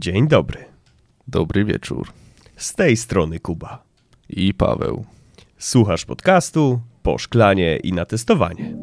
Dzień 0.00 0.28
dobry. 0.28 0.64
Dobry 1.28 1.64
wieczór. 1.64 2.08
Z 2.56 2.74
tej 2.74 2.96
strony 2.96 3.40
Kuba. 3.40 3.82
I 4.28 4.54
Paweł. 4.54 5.04
Słuchasz 5.58 6.04
podcastu 6.04 6.80
po 7.02 7.18
szklanie 7.18 7.76
i 7.76 7.92
na 7.92 8.04
testowanie. 8.04 8.76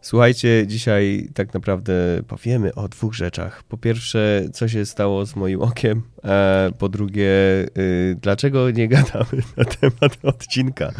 Słuchajcie, 0.00 0.66
dzisiaj 0.66 1.28
tak 1.34 1.54
naprawdę 1.54 1.94
powiemy 2.28 2.74
o 2.74 2.88
dwóch 2.88 3.14
rzeczach. 3.14 3.62
Po 3.62 3.76
pierwsze, 3.76 4.48
co 4.52 4.68
się 4.68 4.86
stało 4.86 5.26
z 5.26 5.36
moim 5.36 5.62
okiem, 5.62 6.02
a 6.22 6.70
po 6.78 6.88
drugie, 6.88 7.30
y, 7.78 8.16
dlaczego 8.22 8.70
nie 8.70 8.88
gadamy 8.88 9.42
na 9.56 9.64
temat 9.64 10.18
odcinka. 10.22 10.92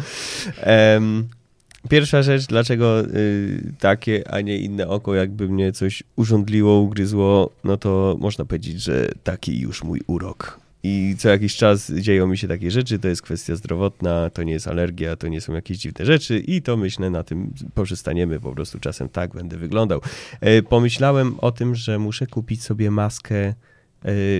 Pierwsza 1.89 2.23
rzecz, 2.23 2.45
dlaczego 2.45 3.01
y, 3.01 3.73
takie, 3.79 4.31
a 4.31 4.41
nie 4.41 4.57
inne 4.57 4.87
oko, 4.87 5.15
jakby 5.15 5.49
mnie 5.49 5.71
coś 5.71 6.03
urządliło, 6.15 6.79
ugryzło, 6.79 7.49
no 7.63 7.77
to 7.77 8.17
można 8.19 8.45
powiedzieć, 8.45 8.81
że 8.81 9.09
taki 9.23 9.59
już 9.59 9.83
mój 9.83 10.01
urok. 10.07 10.59
I 10.83 11.15
co 11.17 11.29
jakiś 11.29 11.55
czas 11.55 11.91
dzieją 11.91 12.27
mi 12.27 12.37
się 12.37 12.47
takie 12.47 12.71
rzeczy, 12.71 12.99
to 12.99 13.07
jest 13.07 13.21
kwestia 13.21 13.55
zdrowotna, 13.55 14.29
to 14.29 14.43
nie 14.43 14.53
jest 14.53 14.67
alergia, 14.67 15.15
to 15.15 15.27
nie 15.27 15.41
są 15.41 15.53
jakieś 15.53 15.77
dziwne 15.77 16.05
rzeczy 16.05 16.39
i 16.39 16.61
to 16.61 16.77
myślę 16.77 17.09
na 17.09 17.23
tym 17.23 17.53
poprzestaniemy, 17.73 18.39
po 18.39 18.51
prostu 18.51 18.79
czasem 18.79 19.09
tak 19.09 19.33
będę 19.33 19.57
wyglądał. 19.57 20.01
E, 20.41 20.61
pomyślałem 20.61 21.35
o 21.39 21.51
tym, 21.51 21.75
że 21.75 21.99
muszę 21.99 22.27
kupić 22.27 22.63
sobie 22.63 22.91
maskę, 22.91 23.37
e, 23.45 23.53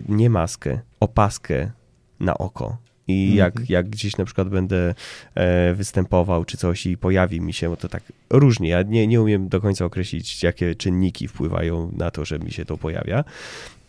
nie 0.09 0.29
maskę, 0.29 0.79
opaskę 0.99 1.71
na 2.19 2.37
oko. 2.37 2.84
I 3.07 3.35
jak, 3.35 3.53
Mhm. 3.53 3.65
jak 3.69 3.89
gdzieś 3.89 4.17
na 4.17 4.25
przykład 4.25 4.49
będę 4.49 4.93
e, 5.35 5.73
występował 5.73 6.45
czy 6.45 6.57
coś 6.57 6.85
i 6.85 6.97
pojawi 6.97 7.41
mi 7.41 7.53
się, 7.53 7.77
to 7.77 7.89
tak 7.89 8.03
różnie. 8.29 8.69
Ja 8.69 8.81
nie, 8.81 9.07
nie 9.07 9.21
umiem 9.21 9.47
do 9.49 9.61
końca 9.61 9.85
określić, 9.85 10.43
jakie 10.43 10.75
czynniki 10.75 11.27
wpływają 11.27 11.91
na 11.97 12.11
to, 12.11 12.25
że 12.25 12.39
mi 12.39 12.51
się 12.51 12.65
to 12.65 12.77
pojawia. 12.77 13.23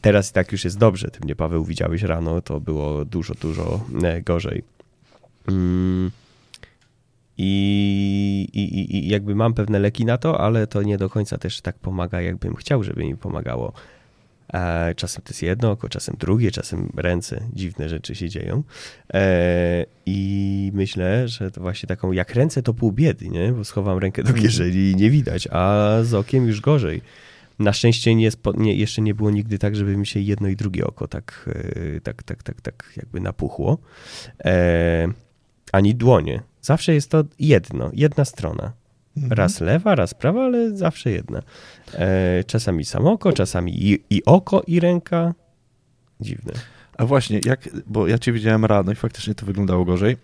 Teraz 0.01 0.31
i 0.31 0.33
tak 0.33 0.53
już 0.53 0.65
jest 0.65 0.79
dobrze. 0.79 1.09
Ty 1.11 1.21
mnie, 1.25 1.37
Paweł, 1.37 1.65
widziałeś 1.65 2.03
rano, 2.03 2.41
to 2.41 2.61
było 2.61 3.05
dużo, 3.05 3.35
dużo 3.35 3.85
e, 4.03 4.23
gorzej. 4.23 4.63
Mm. 5.49 6.11
I, 7.39 8.49
i- 8.53 8.97
I 8.97 9.09
jakby 9.09 9.35
mam 9.35 9.55
pewne 9.55 9.79
leki 9.79 10.05
na 10.05 10.19
to, 10.19 10.41
ale 10.41 10.67
to 10.67 10.83
nie 10.83 10.99
do 10.99 11.11
końca 11.11 11.39
też 11.39 11.61
tak 11.61 11.79
pomaga, 11.79 12.21
jakbym 12.21 12.55
chciał, 12.55 12.83
żeby 12.85 13.05
mi 13.05 13.17
pomagało. 13.17 13.73
E, 14.53 14.95
czasem 14.95 15.23
to 15.23 15.31
jest 15.31 15.43
jedno 15.43 15.71
oko, 15.71 15.89
czasem 15.89 16.17
drugie, 16.19 16.51
czasem 16.51 16.93
ręce, 16.97 17.41
dziwne 17.53 17.89
rzeczy 17.89 18.15
się 18.15 18.29
dzieją. 18.29 18.63
E, 19.15 19.87
I 20.07 20.71
myślę, 20.75 21.29
że 21.29 21.51
to 21.51 21.61
właśnie 21.61 21.87
taką, 21.87 22.13
jak 22.13 22.35
ręce 22.35 22.63
to 22.63 22.75
pół 22.75 22.93
biedy, 22.93 23.29
nie? 23.29 23.53
Bo 23.53 23.65
schowam 23.65 23.99
rękę 23.99 24.23
do 24.23 24.33
kieszeni 24.33 24.91
i 24.91 24.97
nie 24.97 25.11
widać, 25.11 25.49
a 25.51 25.91
z 26.03 26.15
okiem 26.15 26.47
już 26.47 26.61
gorzej. 26.61 27.03
Na 27.59 27.73
szczęście 27.73 28.15
nie, 28.15 28.31
nie, 28.55 28.75
jeszcze 28.75 29.03
nie 29.03 29.15
było 29.15 29.31
nigdy 29.31 29.59
tak, 29.59 29.77
żeby 29.77 29.97
mi 29.97 30.07
się 30.07 30.21
jedno 30.21 30.49
i 30.49 30.57
drugie 30.57 30.87
oko 30.87 31.09
tak, 31.09 31.51
e, 31.97 32.01
tak, 32.01 32.23
tak, 32.23 32.43
tak, 32.43 32.61
tak 32.61 32.93
jakby 32.97 33.21
napuchło. 33.21 33.79
Ani 35.73 35.95
dłonie. 35.95 36.43
Zawsze 36.63 36.95
jest 36.95 37.11
to 37.11 37.25
jedno, 37.39 37.91
jedna 37.95 38.25
strona. 38.25 38.73
Raz 39.31 39.61
lewa, 39.61 39.95
raz 39.95 40.15
prawa, 40.15 40.45
ale 40.45 40.77
zawsze 40.77 41.11
jedna. 41.11 41.43
E, 41.95 42.45
czasami 42.45 42.85
samo 42.85 43.13
oko, 43.13 43.33
czasami 43.33 43.91
i, 43.91 44.05
i 44.11 44.25
oko, 44.25 44.63
i 44.67 44.81
ręka. 44.81 45.35
Dziwne. 46.21 46.53
A 46.99 47.07
właśnie, 47.07 47.41
jak, 47.45 47.69
bo 47.87 48.07
ja 48.07 48.19
cię 48.19 48.33
widziałem 48.33 48.65
rano 48.65 48.93
i 48.93 48.95
faktycznie 48.95 49.35
to 49.35 49.47
wyglądało 49.47 49.85
gorzej. 49.85 50.17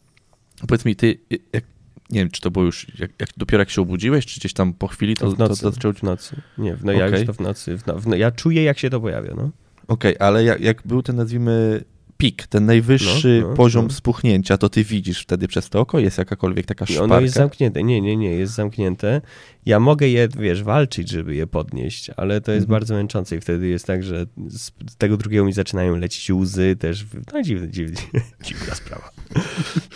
Powiedz 0.68 0.84
mi, 0.84 0.96
ty, 0.96 1.18
jak, 1.52 1.64
nie 2.10 2.20
wiem, 2.20 2.30
czy 2.30 2.40
to 2.40 2.50
było 2.50 2.64
już, 2.64 2.86
jak, 2.98 3.10
jak, 3.18 3.28
dopiero 3.36 3.60
jak 3.60 3.70
się 3.70 3.82
obudziłeś, 3.82 4.26
czy 4.26 4.40
gdzieś 4.40 4.52
tam 4.52 4.72
po 4.72 4.88
chwili 4.88 5.16
to, 5.16 5.30
w 5.30 5.38
nocy. 5.38 5.62
to 5.62 5.70
zaczęło... 5.70 5.94
w 5.94 6.02
nocy. 6.02 6.36
Nie, 6.58 6.76
w, 6.76 6.84
no 6.84 6.92
ja 6.92 7.06
Okej. 7.06 7.18
już 7.18 7.26
to 7.26 7.32
w 7.32 7.40
nocy. 7.40 7.78
W 7.78 7.86
no, 7.86 7.98
w 7.98 8.06
no, 8.06 8.16
ja 8.16 8.30
czuję, 8.30 8.62
jak 8.62 8.78
się 8.78 8.90
to 8.90 9.00
pojawia. 9.00 9.34
No. 9.36 9.50
Okej, 9.88 10.16
ale 10.18 10.44
jak, 10.44 10.60
jak 10.60 10.82
był 10.84 11.02
ten, 11.02 11.16
nazwijmy, 11.16 11.84
pik, 12.20 12.46
ten 12.46 12.66
najwyższy 12.66 13.38
No, 13.42 13.48
no, 13.48 13.54
poziom 13.56 13.84
no. 13.86 13.92
spuchnięcia, 13.92 14.58
to 14.58 14.68
ty 14.68 14.84
widzisz 14.84 15.22
wtedy 15.22 15.48
przez 15.48 15.68
to 15.68 15.80
oko? 15.80 15.98
Jest 15.98 16.18
jakakolwiek 16.18 16.66
taka 16.66 16.84
I 16.84 16.88
szparka? 16.88 17.04
ono 17.14 17.20
jest 17.20 17.34
zamknięte. 17.34 17.82
Nie, 17.82 18.00
nie, 18.00 18.16
nie, 18.16 18.30
jest 18.30 18.52
zamknięte. 18.54 19.20
Ja 19.66 19.80
mogę 19.80 20.08
je, 20.08 20.28
wiesz, 20.38 20.62
walczyć, 20.62 21.08
żeby 21.10 21.34
je 21.34 21.46
podnieść, 21.46 22.10
ale 22.16 22.40
to 22.40 22.52
jest 22.52 22.64
Mhm. 22.64 22.80
bardzo 22.80 22.94
męczące 22.94 23.36
i 23.36 23.40
wtedy 23.40 23.68
jest 23.68 23.86
tak, 23.86 24.02
że 24.02 24.26
z 24.48 24.70
tego 24.98 25.16
drugiego 25.16 25.44
mi 25.44 25.52
zaczynają 25.52 25.96
lecieć 25.96 26.30
łzy 26.30 26.76
też. 26.78 27.06
No 27.32 27.42
dziwne, 27.42 27.68
dziwne, 27.68 27.96
dziwna 28.44 28.74
sprawa. 28.74 29.10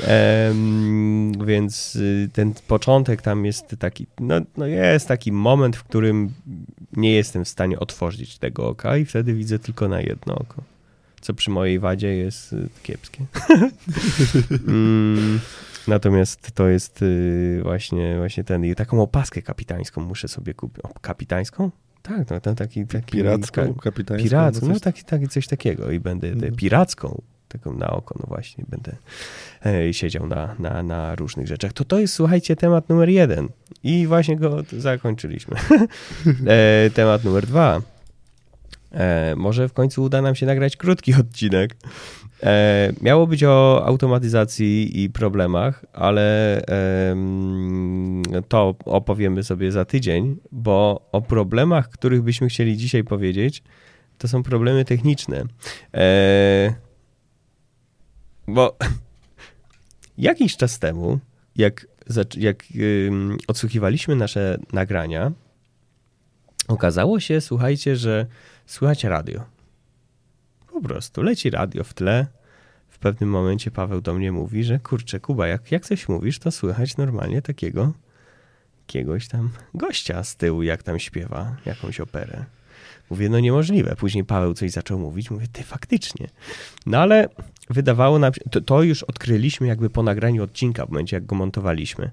Em, 0.07 1.33
więc 1.47 1.97
y, 1.97 2.31
ten 2.33 2.55
początek 2.69 3.23
tam 3.23 3.45
jest 3.45 3.77
taki, 3.79 4.07
no, 4.21 4.34
no 4.57 4.67
jest 4.67 5.09
taki 5.09 5.33
moment, 5.33 5.77
w 5.77 5.84
którym 5.84 6.33
nie 6.97 7.13
jestem 7.13 7.45
w 7.45 7.49
stanie 7.49 7.79
otworzyć 7.81 8.39
tego 8.39 8.69
oka 8.69 8.97
i 8.97 9.05
wtedy 9.05 9.34
widzę 9.34 9.59
tylko 9.59 9.89
na 9.89 10.01
jedno 10.01 10.34
oko. 10.34 10.63
Co 11.25 11.35
przy 11.35 11.51
mojej 11.51 11.79
wadzie 11.79 12.17
jest 12.17 12.53
y, 12.53 12.69
kiepskie. 12.83 13.25
Mm, 14.69 15.41
Natomiast 15.89 16.53
to 16.53 16.69
jest 16.69 17.03
y, 17.03 17.61
właśnie, 17.62 18.17
właśnie 18.17 18.45
ten. 18.45 18.65
I 18.65 18.75
taką 18.75 19.03
opaskę 19.03 19.43
kapitańską 19.43 20.01
muszę 20.01 20.29
sobie 20.29 20.55
kupić. 20.55 20.84
O, 20.84 20.89
kapitańską? 21.01 21.71
Tak, 22.03 22.31
no 22.31 22.41
ten 22.41 22.55
taki. 22.55 22.87
taki 22.87 23.13
Piracką, 23.13 23.75
ka- 23.75 23.81
kapitańską? 23.83 24.25
Piracką, 24.25 24.67
no 24.69 24.73
coś- 24.75 24.83
taki, 24.83 25.05
taki, 25.05 25.29
coś 25.29 25.47
takiego. 25.47 25.91
I 25.91 26.01
będę 26.01 26.29
Mhm. 26.29 26.55
piracką, 26.57 27.23
taką 27.49 27.75
na 27.77 27.91
oko, 27.91 28.15
no 28.21 28.27
właśnie, 28.29 28.65
będę 28.69 28.97
e, 29.67 29.95
siedział 29.95 30.27
na, 30.27 30.55
na, 30.59 30.83
na 30.83 31.15
różnych 31.15 31.47
rzeczach. 31.47 31.73
To 31.73 31.84
to 31.84 31.99
jest, 31.99 32.15
słuchajcie, 32.15 32.57
temat 32.57 32.89
numer 32.89 33.09
jeden. 33.09 33.49
I 33.83 34.07
właśnie 34.07 34.37
go 34.37 34.63
zakończyliśmy. 34.79 35.57
e, 36.47 36.91
temat 36.91 37.25
numer 37.25 37.47
dwa. 37.47 37.81
E, 38.94 39.34
może 39.37 39.69
w 39.69 39.72
końcu 39.72 40.03
uda 40.03 40.22
nam 40.22 40.34
się 40.34 40.47
nagrać 40.47 40.77
krótki 40.77 41.15
odcinek. 41.21 41.77
E, 42.43 42.93
miało 43.03 43.27
być 43.27 43.44
o 43.44 43.87
automatyzacji 43.87 45.03
i 45.03 45.10
problemach, 45.10 45.84
ale 45.93 46.60
em, 46.66 48.22
to 48.49 48.75
opowiemy 48.84 49.43
sobie 49.43 49.72
za 49.72 49.84
tydzień, 49.84 50.37
bo 50.53 51.09
o 51.12 51.22
problemach, 51.22 51.88
których 51.88 52.22
byśmy 52.22 52.49
chcieli 52.49 52.77
dzisiaj 52.77 53.04
powiedzieć, 53.04 53.62
to 54.19 54.28
są 54.28 54.43
problemy 54.43 54.84
techniczne. 54.84 55.44
E, 55.94 56.75
bo 58.49 58.77
jakiś 60.19 60.56
czas 60.56 60.78
temu, 60.78 61.19
jak, 61.56 61.87
jak 62.37 62.65
odsłuchiwaliśmy 63.49 64.16
nasze 64.16 64.59
nagrania, 64.72 65.33
okazało 66.69 67.21
się, 67.21 67.41
słuchajcie, 67.41 67.97
że 67.97 68.27
słychać 68.67 69.05
radio. 69.05 69.45
Po 70.73 70.81
prostu 70.81 71.23
leci 71.23 71.51
radio 71.51 71.85
w 71.85 71.95
tle. 71.95 72.27
W 72.89 72.99
pewnym 72.99 73.31
momencie 73.31 73.71
Paweł 73.71 74.01
do 74.01 74.15
mnie 74.15 74.33
mówi, 74.33 74.65
że 74.65 74.79
kurczę, 74.79 75.21
Kuba, 75.21 75.47
jak, 75.47 75.73
jak 75.73 75.85
coś 75.85 76.09
mówisz, 76.09 76.39
to 76.39 76.51
słychać 76.51 76.97
normalnie 76.97 77.43
takiego 77.43 77.93
jakiegoś 78.89 79.29
tam 79.29 79.51
gościa 79.75 80.25
z 80.25 80.37
tyłu, 80.37 80.63
jak 80.63 80.83
tam 80.83 80.99
śpiewa 80.99 81.57
jakąś 81.67 82.01
operę. 82.01 82.45
Mówię, 83.11 83.29
no 83.29 83.41
niemożliwe. 83.41 83.97
Później 83.97 84.25
Paweł 84.25 84.55
coś 84.55 84.71
zaczął 84.71 84.99
mówić. 84.99 85.31
Mówię, 85.31 85.47
ty 85.53 85.63
faktycznie. 85.63 86.29
No 86.87 86.99
ale 86.99 87.29
wydawało 87.71 88.19
nam 88.19 88.35
się, 88.35 88.41
to, 88.51 88.61
to 88.61 88.83
już 88.83 89.03
odkryliśmy 89.03 89.67
jakby 89.67 89.91
po 89.91 90.03
nagraniu 90.03 90.43
odcinka, 90.43 90.87
w 90.87 90.89
momencie 90.89 91.17
jak 91.17 91.27
go 91.27 91.37
montowaliśmy. 91.37 92.11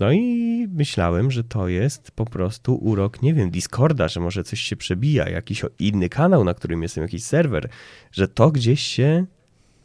No 0.00 0.12
i 0.12 0.68
myślałem, 0.72 1.30
że 1.30 1.44
to 1.44 1.68
jest 1.68 2.10
po 2.10 2.24
prostu 2.24 2.74
urok, 2.74 3.22
nie 3.22 3.34
wiem, 3.34 3.50
Discorda, 3.50 4.08
że 4.08 4.20
może 4.20 4.44
coś 4.44 4.60
się 4.60 4.76
przebija, 4.76 5.28
jakiś 5.28 5.62
inny 5.78 6.08
kanał, 6.08 6.44
na 6.44 6.54
którym 6.54 6.82
jestem, 6.82 7.02
jakiś 7.02 7.24
serwer, 7.24 7.68
że 8.12 8.28
to 8.28 8.50
gdzieś 8.50 8.80
się 8.80 9.26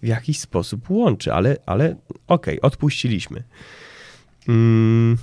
w 0.03 0.07
jakiś 0.07 0.39
sposób 0.39 0.89
łączy, 0.89 1.33
ale, 1.33 1.57
ale 1.65 1.95
okej, 2.27 2.61
odpuściliśmy. 2.61 3.43
Mm, 4.47 5.17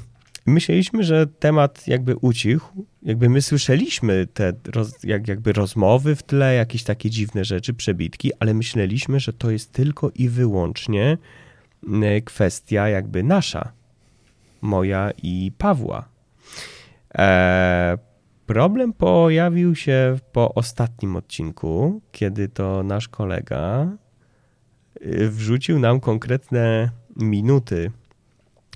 myśleliśmy, 0.47 1.05
że 1.05 1.27
temat 1.27 1.89
jakby 1.89 2.17
ucichł, 2.17 2.87
jakby 3.03 3.29
my 3.29 3.43
słyszeliśmy 3.43 4.27
te 4.27 4.53
roz, 4.67 5.05
jak, 5.05 5.29
jakby 5.29 5.53
rozmowy 5.53 6.17
w 6.17 6.23
tle, 6.23 6.55
jakieś 6.55 6.83
takie 6.83 7.11
dziwne 7.11 7.45
rzeczy, 7.45 7.75
przebitki, 7.75 8.31
ale 8.41 8.55
myśleliśmy, 8.55 9.21
że 9.21 9.33
to 9.33 9.51
jest 9.51 9.73
tylko 9.73 10.11
i 10.15 10.29
wyłącznie 10.29 11.19
mm, 11.87 12.23
kwestia 12.23 12.89
jakby 12.89 13.23
nasza, 13.23 13.73
moja 14.67 15.11
i 15.23 15.53
Pawła. 15.59 16.09
E, 17.19 17.99
problem 18.47 18.93
pojawił 18.93 19.75
się 19.75 20.19
po 20.33 20.55
ostatnim 20.55 21.17
odcinku, 21.17 22.01
kiedy 22.13 22.49
to 22.49 22.83
nasz 22.83 23.09
kolega 23.09 23.89
y, 25.03 25.31
wrzucił 25.31 25.79
nam 25.79 26.01
konkretne 26.01 26.91
minuty, 27.17 27.91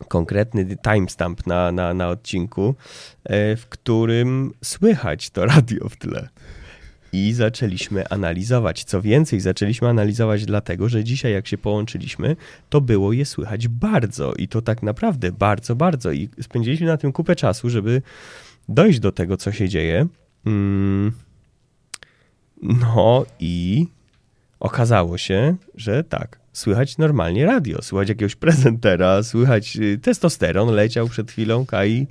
konkretny 0.09 0.77
timestamp 0.77 1.47
na, 1.47 1.73
na, 1.73 1.95
na 1.95 2.09
odcinku, 2.09 2.75
e, 3.25 3.57
w 3.57 3.67
którym 3.69 4.53
słychać 4.65 5.31
to 5.31 5.47
radio 5.47 5.89
w 5.89 5.97
tle. 5.97 6.29
I 7.13 7.33
zaczęliśmy 7.33 8.09
analizować. 8.09 8.85
Co 8.85 9.03
więcej, 9.03 9.41
zaczęliśmy 9.41 9.89
analizować 9.89 10.45
dlatego, 10.45 10.89
że 10.89 11.05
dzisiaj 11.05 11.33
jak 11.33 11.47
się 11.47 11.59
połączyliśmy, 11.59 12.37
to 12.69 12.81
było 12.81 13.13
je 13.13 13.27
słychać 13.27 13.69
bardzo 13.69 14.35
i 14.35 14.49
to 14.49 14.63
tak 14.63 14.83
naprawdę 14.83 15.33
bardzo, 15.33 15.77
bardzo. 15.77 16.13
I 16.13 16.29
spędziliśmy 16.41 16.87
na 16.87 16.97
tym 16.97 17.13
kupę 17.13 17.37
czasu, 17.37 17.71
żeby 17.71 18.03
dojść 18.69 19.01
do 19.01 19.13
tego, 19.13 19.37
co 19.37 19.53
się 19.53 19.69
dzieje. 19.69 20.07
Mm. 20.47 21.13
No 22.63 23.27
i 23.41 23.87
okazało 24.61 25.19
się, 25.19 25.57
że 25.75 26.05
tak, 26.05 26.39
słychać 26.53 26.99
normalnie 26.99 27.47
radio, 27.47 27.83
słychać 27.83 28.09
jakiegoś 28.09 28.37
prezentera, 28.37 29.23
słychać 29.23 29.77
y, 29.77 29.99
testosteron 29.99 30.69
leciał 30.69 31.09
przed 31.09 31.31
chwilą, 31.31 31.67
Kai. 31.67 32.07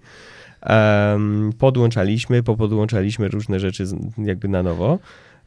Podłączaliśmy, 1.57 2.43
popodłączaliśmy 2.43 3.27
różne 3.27 3.59
rzeczy 3.59 3.85
jakby 4.17 4.47
na 4.47 4.63
nowo. 4.63 4.99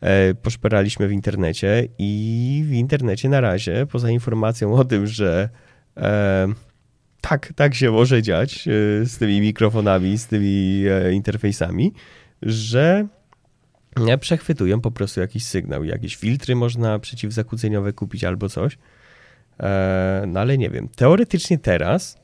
E, 0.03 0.35
poszperaliśmy 0.35 1.09
w 1.09 1.12
internecie 1.12 1.88
i 1.99 2.64
w 2.67 2.73
internecie 2.73 3.29
na 3.29 3.41
razie, 3.41 3.87
poza 3.87 4.11
informacją 4.11 4.75
o 4.75 4.85
tym, 4.85 5.06
że 5.06 5.49
tak, 7.20 7.53
tak 7.56 7.75
się 7.75 7.91
może 7.91 8.23
dziać 8.23 8.69
e, 8.69 8.70
z 9.06 9.19
tymi 9.19 9.41
mikrofonami, 9.41 10.19
z 10.19 10.26
tymi 10.26 10.85
e, 10.91 11.12
interfejsami, 11.12 11.93
że 12.43 13.06
przechwytują 14.20 14.81
po 14.81 14.91
prostu 14.91 15.20
jakiś 15.20 15.44
sygnał. 15.44 15.85
Jakieś 15.85 16.17
filtry 16.17 16.56
można 16.56 16.99
przeciwzakłóceniowe 16.99 17.93
kupić 17.93 18.25
albo 18.25 18.49
coś. 18.49 18.79
No 20.26 20.41
ale 20.41 20.58
nie 20.58 20.70
wiem. 20.70 20.88
Teoretycznie 20.97 21.58
teraz, 21.58 22.22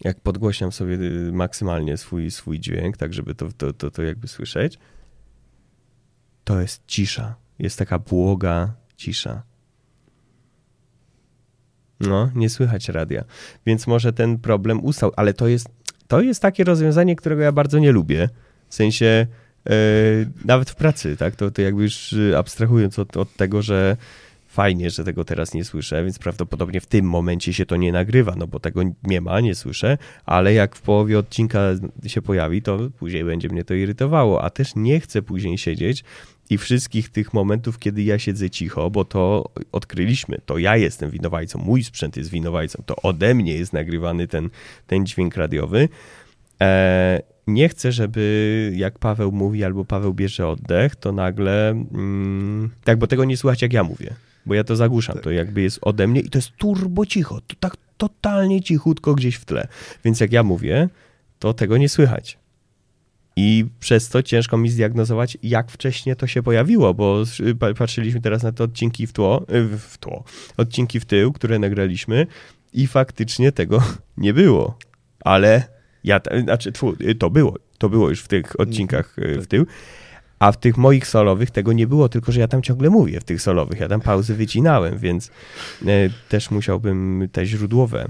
jak 0.00 0.20
podgłośniam 0.20 0.72
sobie 0.72 0.94
y, 0.94 1.32
maksymalnie 1.32 1.96
swój, 1.96 2.30
swój 2.30 2.60
dźwięk, 2.60 2.96
tak 2.96 3.14
żeby 3.14 3.34
to, 3.34 3.48
to, 3.52 3.72
to, 3.72 3.90
to 3.90 4.02
jakby 4.02 4.28
słyszeć, 4.28 4.78
to 6.44 6.60
jest 6.60 6.82
cisza. 6.86 7.34
Jest 7.58 7.78
taka 7.78 7.98
błoga 7.98 8.74
cisza. 8.96 9.42
No, 12.00 12.30
nie 12.34 12.50
słychać 12.50 12.88
radia. 12.88 13.24
Więc 13.66 13.86
może 13.86 14.12
ten 14.12 14.38
problem 14.38 14.84
ustał, 14.84 15.12
ale 15.16 15.34
to 15.34 15.48
jest, 15.48 15.68
to 16.06 16.20
jest 16.20 16.42
takie 16.42 16.64
rozwiązanie, 16.64 17.16
którego 17.16 17.42
ja 17.42 17.52
bardzo 17.52 17.78
nie 17.78 17.92
lubię. 17.92 18.28
W 18.68 18.74
sensie, 18.74 19.26
yy, 19.64 19.72
nawet 20.44 20.70
w 20.70 20.74
pracy, 20.74 21.16
tak? 21.16 21.36
To, 21.36 21.50
to 21.50 21.62
jakby 21.62 21.82
już 21.82 22.12
y, 22.12 22.38
abstrahując 22.38 22.98
od, 22.98 23.16
od 23.16 23.36
tego, 23.36 23.62
że 23.62 23.96
fajnie, 24.54 24.90
że 24.90 25.04
tego 25.04 25.24
teraz 25.24 25.54
nie 25.54 25.64
słyszę, 25.64 26.04
więc 26.04 26.18
prawdopodobnie 26.18 26.80
w 26.80 26.86
tym 26.86 27.04
momencie 27.04 27.52
się 27.52 27.66
to 27.66 27.76
nie 27.76 27.92
nagrywa, 27.92 28.34
no 28.36 28.46
bo 28.46 28.60
tego 28.60 28.82
nie 29.02 29.20
ma, 29.20 29.40
nie 29.40 29.54
słyszę, 29.54 29.98
ale 30.24 30.54
jak 30.54 30.76
w 30.76 30.82
połowie 30.82 31.18
odcinka 31.18 31.60
się 32.06 32.22
pojawi, 32.22 32.62
to 32.62 32.78
później 32.98 33.24
będzie 33.24 33.48
mnie 33.48 33.64
to 33.64 33.74
irytowało, 33.74 34.42
a 34.42 34.50
też 34.50 34.72
nie 34.76 35.00
chcę 35.00 35.22
później 35.22 35.58
siedzieć 35.58 36.04
i 36.50 36.58
wszystkich 36.58 37.08
tych 37.08 37.34
momentów, 37.34 37.78
kiedy 37.78 38.02
ja 38.02 38.18
siedzę 38.18 38.50
cicho, 38.50 38.90
bo 38.90 39.04
to 39.04 39.50
odkryliśmy, 39.72 40.38
to 40.46 40.58
ja 40.58 40.76
jestem 40.76 41.10
winowajcą, 41.10 41.58
mój 41.58 41.84
sprzęt 41.84 42.16
jest 42.16 42.30
winowajcą, 42.30 42.82
to 42.86 42.96
ode 42.96 43.34
mnie 43.34 43.54
jest 43.54 43.72
nagrywany 43.72 44.28
ten, 44.28 44.50
ten 44.86 45.06
dźwięk 45.06 45.36
radiowy. 45.36 45.88
E, 46.60 47.22
nie 47.46 47.68
chcę, 47.68 47.92
żeby 47.92 48.72
jak 48.76 48.98
Paweł 48.98 49.32
mówi 49.32 49.64
albo 49.64 49.84
Paweł 49.84 50.14
bierze 50.14 50.48
oddech, 50.48 50.96
to 50.96 51.12
nagle, 51.12 51.70
mm, 51.70 52.70
tak, 52.84 52.98
bo 52.98 53.06
tego 53.06 53.24
nie 53.24 53.36
słychać 53.36 53.62
jak 53.62 53.72
ja 53.72 53.84
mówię, 53.84 54.14
bo 54.46 54.54
ja 54.54 54.64
to 54.64 54.76
zagłuszam, 54.76 55.18
to 55.18 55.30
jakby 55.30 55.62
jest 55.62 55.78
ode 55.82 56.06
mnie 56.06 56.20
i 56.20 56.30
to 56.30 56.38
jest 56.38 56.50
turbo 56.56 57.06
cicho, 57.06 57.40
to 57.40 57.56
tak 57.60 57.76
totalnie 57.96 58.62
cichutko 58.62 59.14
gdzieś 59.14 59.34
w 59.34 59.44
tle. 59.44 59.68
Więc 60.04 60.20
jak 60.20 60.32
ja 60.32 60.42
mówię, 60.42 60.88
to 61.38 61.54
tego 61.54 61.76
nie 61.76 61.88
słychać. 61.88 62.38
I 63.36 63.64
przez 63.80 64.08
to 64.08 64.22
ciężko 64.22 64.56
mi 64.56 64.68
zdiagnozować, 64.68 65.38
jak 65.42 65.70
wcześnie 65.70 66.16
to 66.16 66.26
się 66.26 66.42
pojawiło, 66.42 66.94
bo 66.94 67.22
patrzyliśmy 67.78 68.20
teraz 68.20 68.42
na 68.42 68.52
te 68.52 68.64
odcinki 68.64 69.06
w 69.06 69.12
tło, 69.12 69.46
y, 69.54 69.78
w 69.78 69.98
tło, 69.98 70.24
odcinki 70.56 71.00
w 71.00 71.04
tył, 71.04 71.32
które 71.32 71.58
nagraliśmy 71.58 72.26
i 72.72 72.86
faktycznie 72.86 73.52
tego 73.52 73.82
nie 74.16 74.34
było. 74.34 74.78
Ale 75.20 75.62
ja, 76.04 76.20
znaczy, 76.42 76.72
y, 77.00 77.14
to 77.14 77.30
było, 77.30 77.58
to 77.78 77.88
było 77.88 78.08
już 78.10 78.20
w 78.22 78.28
tych 78.28 78.60
odcinkach 78.60 79.18
y, 79.18 79.40
w 79.40 79.46
tył. 79.46 79.66
A 80.38 80.52
w 80.52 80.56
tych 80.56 80.76
moich 80.76 81.06
solowych 81.06 81.50
tego 81.50 81.72
nie 81.72 81.86
było, 81.86 82.08
tylko 82.08 82.32
że 82.32 82.40
ja 82.40 82.48
tam 82.48 82.62
ciągle 82.62 82.90
mówię 82.90 83.20
w 83.20 83.24
tych 83.24 83.42
solowych. 83.42 83.80
Ja 83.80 83.88
tam 83.88 84.00
pauzy 84.00 84.34
wycinałem, 84.34 84.98
więc 84.98 85.30
też 86.28 86.50
musiałbym 86.50 87.28
te 87.32 87.46
źródłowe 87.46 88.08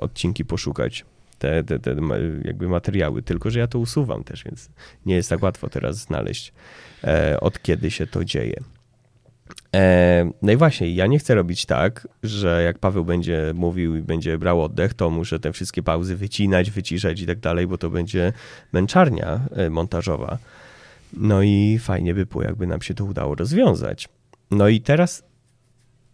odcinki 0.00 0.44
poszukać 0.44 1.04
te, 1.38 1.64
te, 1.64 1.78
te 1.78 1.96
jakby 2.44 2.68
materiały, 2.68 3.22
tylko 3.22 3.50
że 3.50 3.58
ja 3.58 3.66
to 3.66 3.78
usuwam 3.78 4.24
też, 4.24 4.44
więc 4.44 4.68
nie 5.06 5.14
jest 5.14 5.30
tak 5.30 5.42
łatwo 5.42 5.68
teraz 5.68 5.96
znaleźć 5.96 6.52
e, 7.04 7.40
od 7.40 7.62
kiedy 7.62 7.90
się 7.90 8.06
to 8.06 8.24
dzieje. 8.24 8.60
E, 9.74 10.30
no 10.42 10.52
i 10.52 10.56
właśnie, 10.56 10.94
ja 10.94 11.06
nie 11.06 11.18
chcę 11.18 11.34
robić 11.34 11.66
tak, 11.66 12.08
że 12.22 12.62
jak 12.62 12.78
Paweł 12.78 13.04
będzie 13.04 13.52
mówił 13.54 13.96
i 13.96 14.02
będzie 14.02 14.38
brał 14.38 14.62
oddech, 14.62 14.94
to 14.94 15.10
muszę 15.10 15.38
te 15.38 15.52
wszystkie 15.52 15.82
pauzy 15.82 16.16
wycinać, 16.16 16.70
wyciszać 16.70 17.20
i 17.20 17.26
tak 17.26 17.38
dalej, 17.38 17.66
bo 17.66 17.78
to 17.78 17.90
będzie 17.90 18.32
męczarnia 18.72 19.40
e, 19.52 19.70
montażowa. 19.70 20.38
No 21.16 21.42
i 21.42 21.78
fajnie 21.80 22.14
by 22.14 22.26
było, 22.26 22.44
jakby 22.44 22.66
nam 22.66 22.82
się 22.82 22.94
to 22.94 23.04
udało 23.04 23.34
rozwiązać. 23.34 24.08
No 24.50 24.68
i 24.68 24.80
teraz 24.80 25.22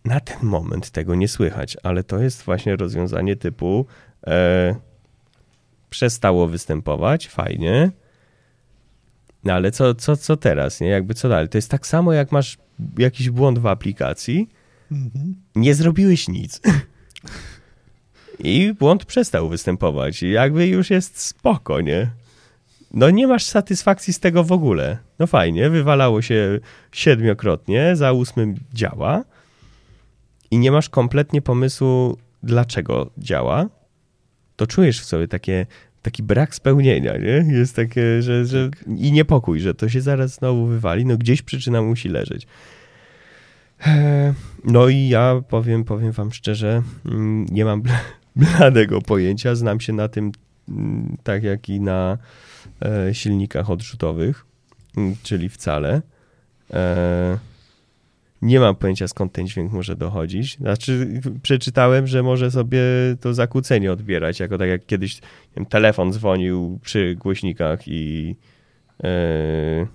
na 0.04 0.20
ten 0.20 0.38
moment 0.42 0.90
tego 0.90 1.14
nie 1.14 1.28
słychać, 1.28 1.76
ale 1.82 2.04
to 2.04 2.18
jest 2.18 2.42
właśnie 2.42 2.76
rozwiązanie 2.76 3.36
typu 3.36 3.86
e, 4.26 4.74
przestało 5.90 6.48
występować, 6.48 7.28
fajnie. 7.28 7.90
No 9.44 9.52
ale 9.52 9.70
co, 9.70 9.94
co, 9.94 10.16
co 10.16 10.36
teraz, 10.36 10.80
nie? 10.80 10.88
Jakby 10.88 11.14
co 11.14 11.28
dalej? 11.28 11.48
To 11.48 11.58
jest 11.58 11.70
tak 11.70 11.86
samo, 11.86 12.12
jak 12.12 12.32
masz 12.32 12.58
jakiś 12.98 13.30
błąd 13.30 13.58
w 13.58 13.66
aplikacji, 13.66 14.48
mhm. 14.92 15.34
nie 15.56 15.74
zrobiłeś 15.74 16.28
nic. 16.28 16.60
I 18.38 18.74
błąd 18.78 19.04
przestał 19.04 19.48
występować. 19.48 20.22
I 20.22 20.30
jakby 20.30 20.66
już 20.66 20.90
jest 20.90 21.20
spoko, 21.20 21.80
nie? 21.80 22.10
No 22.94 23.10
nie 23.10 23.26
masz 23.26 23.44
satysfakcji 23.44 24.12
z 24.12 24.20
tego 24.20 24.44
w 24.44 24.52
ogóle. 24.52 24.98
No 25.18 25.26
fajnie, 25.26 25.70
wywalało 25.70 26.22
się 26.22 26.60
siedmiokrotnie, 26.92 27.96
za 27.96 28.12
ósmym 28.12 28.54
działa 28.74 29.24
i 30.50 30.58
nie 30.58 30.72
masz 30.72 30.88
kompletnie 30.88 31.42
pomysłu, 31.42 32.18
dlaczego 32.42 33.10
działa 33.18 33.68
to 34.62 34.66
czujesz 34.66 35.00
w 35.00 35.04
sobie 35.04 35.28
takie, 35.28 35.66
taki 36.02 36.22
brak 36.22 36.54
spełnienia, 36.54 37.16
nie? 37.16 37.54
Jest 37.58 37.76
takie, 37.76 38.22
że, 38.22 38.46
że 38.46 38.70
i 38.96 39.12
niepokój, 39.12 39.60
że 39.60 39.74
to 39.74 39.88
się 39.88 40.00
zaraz 40.00 40.34
znowu 40.34 40.66
wywali, 40.66 41.06
no 41.06 41.16
gdzieś 41.16 41.42
przyczyna 41.42 41.82
musi 41.82 42.08
leżeć. 42.08 42.46
E, 43.86 44.34
no 44.64 44.88
i 44.88 45.08
ja 45.08 45.42
powiem, 45.48 45.84
powiem 45.84 46.12
wam 46.12 46.32
szczerze, 46.32 46.82
mm, 47.04 47.46
nie 47.50 47.64
mam 47.64 47.82
bladego 48.36 49.00
pojęcia, 49.00 49.54
znam 49.54 49.80
się 49.80 49.92
na 49.92 50.08
tym 50.08 50.32
mm, 50.68 51.16
tak 51.22 51.42
jak 51.42 51.68
i 51.68 51.80
na 51.80 52.18
silnikach 53.12 53.70
odrzutowych, 53.70 54.46
czyli 55.22 55.48
wcale. 55.48 56.02
E, 56.72 57.38
nie 58.42 58.60
mam 58.60 58.76
pojęcia 58.76 59.08
skąd 59.08 59.32
ten 59.32 59.46
dźwięk 59.46 59.72
może 59.72 59.96
dochodzić. 59.96 60.56
Znaczy, 60.56 61.20
przeczytałem, 61.42 62.06
że 62.06 62.22
może 62.22 62.50
sobie 62.50 62.80
to 63.20 63.34
zakłócenie 63.34 63.92
odbierać, 63.92 64.40
jako 64.40 64.58
tak 64.58 64.68
jak 64.68 64.86
kiedyś 64.86 65.20
wiem, 65.56 65.66
telefon 65.66 66.12
dzwonił 66.12 66.78
przy 66.82 67.16
głośnikach 67.20 67.88
i 67.88 68.36
yy, 69.02 69.86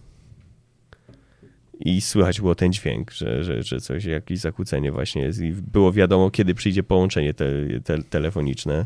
i 1.79 2.01
słychać 2.01 2.41
było 2.41 2.55
ten 2.55 2.73
dźwięk, 2.73 3.11
że, 3.11 3.43
że, 3.43 3.63
że 3.63 3.81
coś, 3.81 4.05
jakieś 4.05 4.39
zakłócenie 4.39 4.91
właśnie 4.91 5.21
jest 5.21 5.41
i 5.41 5.51
było 5.51 5.93
wiadomo, 5.93 6.31
kiedy 6.31 6.55
przyjdzie 6.55 6.83
połączenie 6.83 7.33
te, 7.33 7.45
te, 7.83 8.03
telefoniczne, 8.03 8.85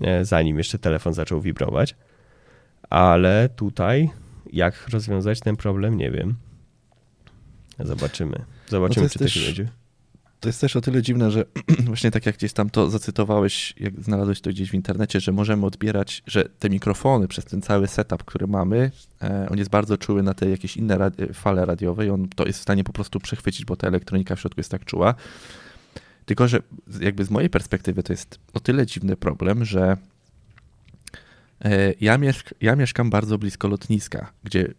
e, 0.00 0.24
zanim 0.24 0.58
jeszcze 0.58 0.78
telefon 0.78 1.14
zaczął 1.14 1.40
wibrować. 1.40 1.94
Ale 2.90 3.48
tutaj 3.56 4.10
jak 4.52 4.88
rozwiązać 4.88 5.40
ten 5.40 5.56
problem, 5.56 5.96
nie 5.96 6.10
wiem. 6.10 6.34
Zobaczymy. 7.80 8.44
Zobaczymy, 8.68 9.06
no 9.06 9.10
czy 9.10 9.18
to 9.18 9.28
się 9.28 9.40
będzie. 9.40 9.68
To 10.40 10.48
jest 10.48 10.60
też 10.60 10.76
o 10.76 10.80
tyle 10.80 11.02
dziwne, 11.02 11.30
że 11.30 11.44
właśnie 11.86 12.10
tak 12.10 12.26
jak 12.26 12.36
gdzieś 12.36 12.52
tam 12.52 12.70
to 12.70 12.90
zacytowałeś, 12.90 13.74
jak 13.80 14.00
znalazłeś 14.00 14.40
to 14.40 14.50
gdzieś 14.50 14.70
w 14.70 14.74
internecie, 14.74 15.20
że 15.20 15.32
możemy 15.32 15.66
odbierać, 15.66 16.22
że 16.26 16.44
te 16.44 16.70
mikrofony 16.70 17.28
przez 17.28 17.44
ten 17.44 17.62
cały 17.62 17.86
setup, 17.86 18.24
który 18.24 18.46
mamy, 18.46 18.90
e, 19.22 19.48
on 19.50 19.58
jest 19.58 19.70
bardzo 19.70 19.98
czuły 19.98 20.22
na 20.22 20.34
te 20.34 20.50
jakieś 20.50 20.76
inne 20.76 20.98
radi 20.98 21.26
fale 21.32 21.64
radiowe 21.64 22.06
i 22.06 22.10
on 22.10 22.28
to 22.28 22.46
jest 22.46 22.58
w 22.58 22.62
stanie 22.62 22.84
po 22.84 22.92
prostu 22.92 23.20
przechwycić, 23.20 23.64
bo 23.64 23.76
ta 23.76 23.86
elektronika 23.86 24.36
w 24.36 24.40
środku 24.40 24.60
jest 24.60 24.70
tak 24.70 24.84
czuła. 24.84 25.14
Tylko, 26.24 26.48
że 26.48 26.58
jakby 27.00 27.24
z 27.24 27.30
mojej 27.30 27.50
perspektywy 27.50 28.02
to 28.02 28.12
jest 28.12 28.38
o 28.54 28.60
tyle 28.60 28.86
dziwny 28.86 29.16
problem, 29.16 29.64
że 29.64 29.96
ja, 32.00 32.18
mieszk 32.18 32.54
ja 32.60 32.76
mieszkam 32.76 33.10
bardzo 33.10 33.38
blisko 33.38 33.68
lotniska, 33.68 34.32
gdzie 34.44 34.74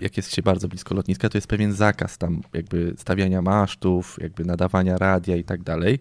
jak 0.00 0.16
jest 0.16 0.34
się 0.34 0.42
bardzo 0.42 0.68
blisko 0.68 0.94
lotniska, 0.94 1.28
to 1.28 1.38
jest 1.38 1.46
pewien 1.46 1.72
zakaz 1.72 2.18
tam 2.18 2.42
jakby 2.52 2.94
stawiania 2.98 3.42
masztów, 3.42 4.18
jakby 4.20 4.44
nadawania 4.44 4.98
radia 4.98 5.36
i 5.36 5.44
tak 5.44 5.62
dalej. 5.62 5.98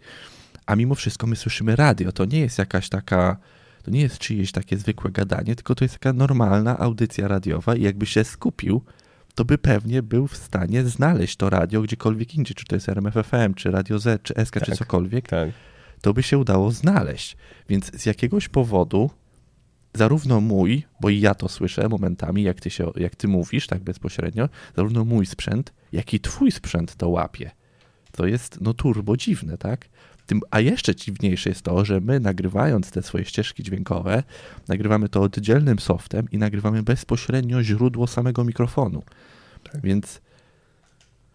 A 0.66 0.76
mimo 0.76 0.96
wszystko 0.96 1.28
my 1.28 1.36
słyszymy 1.36 1.76
radio. 1.76 2.12
To 2.12 2.26
nie 2.26 2.40
jest 2.40 2.58
jakaś 2.58 2.90
taka, 2.90 3.38
to 3.84 3.92
nie 3.92 4.02
jest 4.02 4.18
czyjeś 4.18 4.52
takie 4.52 4.78
zwykłe 4.78 5.12
gadanie, 5.12 5.56
tylko 5.56 5.76
to 5.76 5.86
jest 5.86 5.94
taka 5.94 6.14
normalna 6.14 6.80
audycja 6.80 7.28
radiowa 7.28 7.76
i 7.76 7.82
jakby 7.82 8.06
się 8.06 8.24
skupił, 8.24 8.82
to 9.36 9.46
by 9.46 9.58
pewnie 9.58 10.04
był 10.04 10.28
w 10.28 10.38
stanie 10.38 10.84
znaleźć 10.84 11.36
to 11.36 11.50
radio 11.50 11.82
gdziekolwiek 11.82 12.36
indziej, 12.36 12.56
czy 12.56 12.66
to 12.66 12.76
jest 12.76 12.90
RMFFM, 12.90 13.54
czy 13.56 13.72
Radio 13.72 14.00
Z, 14.00 14.24
czy 14.24 14.34
SK, 14.46 14.54
Tak, 14.54 14.66
czy 14.66 14.72
cokolwiek, 14.72 15.28
Tak. 15.28 15.50
to 16.02 16.14
by 16.14 16.24
się 16.24 16.38
udało 16.38 16.72
znaleźć. 16.72 17.38
Więc 17.70 18.02
z 18.02 18.06
jakiegoś 18.06 18.50
powodu 18.50 19.10
zarówno 19.98 20.42
mój, 20.42 20.84
bo 21.00 21.10
i 21.10 21.20
ja 21.20 21.36
to 21.36 21.50
słyszę 21.50 21.90
momentami, 21.90 22.44
jak 22.44 22.62
ty, 22.62 22.70
się, 22.70 22.92
jak 22.96 23.16
ty 23.16 23.28
mówisz 23.28 23.68
tak 23.68 23.84
bezpośrednio, 23.84 24.50
zarówno 24.76 25.06
mój 25.06 25.26
sprzęt, 25.26 25.74
jak 25.92 26.14
i 26.14 26.20
twój 26.20 26.52
sprzęt 26.52 26.96
to 26.96 27.10
łapie. 27.10 27.52
To 28.12 28.26
jest 28.26 28.62
no 28.62 28.74
turbo 28.74 29.18
dziwne, 29.18 29.58
tak? 29.58 29.90
Tym, 30.26 30.42
a 30.52 30.60
jeszcze 30.60 30.96
dziwniejsze 30.96 31.50
jest 31.50 31.62
to, 31.62 31.86
że 31.86 32.02
my 32.02 32.20
nagrywając 32.20 32.92
te 32.92 33.02
swoje 33.02 33.26
ścieżki 33.26 33.64
dźwiękowe, 33.64 34.24
nagrywamy 34.68 35.10
to 35.10 35.22
oddzielnym 35.22 35.80
softem 35.80 36.28
i 36.32 36.38
nagrywamy 36.38 36.84
bezpośrednio 36.84 37.64
źródło 37.64 38.08
samego 38.08 38.44
mikrofonu. 38.44 39.04
Więc 39.84 40.22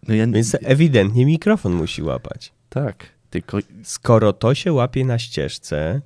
no 0.07 0.15
ja, 0.15 0.27
Więc 0.27 0.57
ewidentnie 0.61 1.25
mikrofon 1.25 1.73
musi 1.73 2.03
łapać. 2.03 2.53
tak, 2.69 3.09
tylko 3.29 3.57
Skoro 3.83 4.33
to 4.33 4.55
się 4.55 4.73
łapie 4.73 5.05
na 5.05 5.19
ścieżce, 5.19 6.01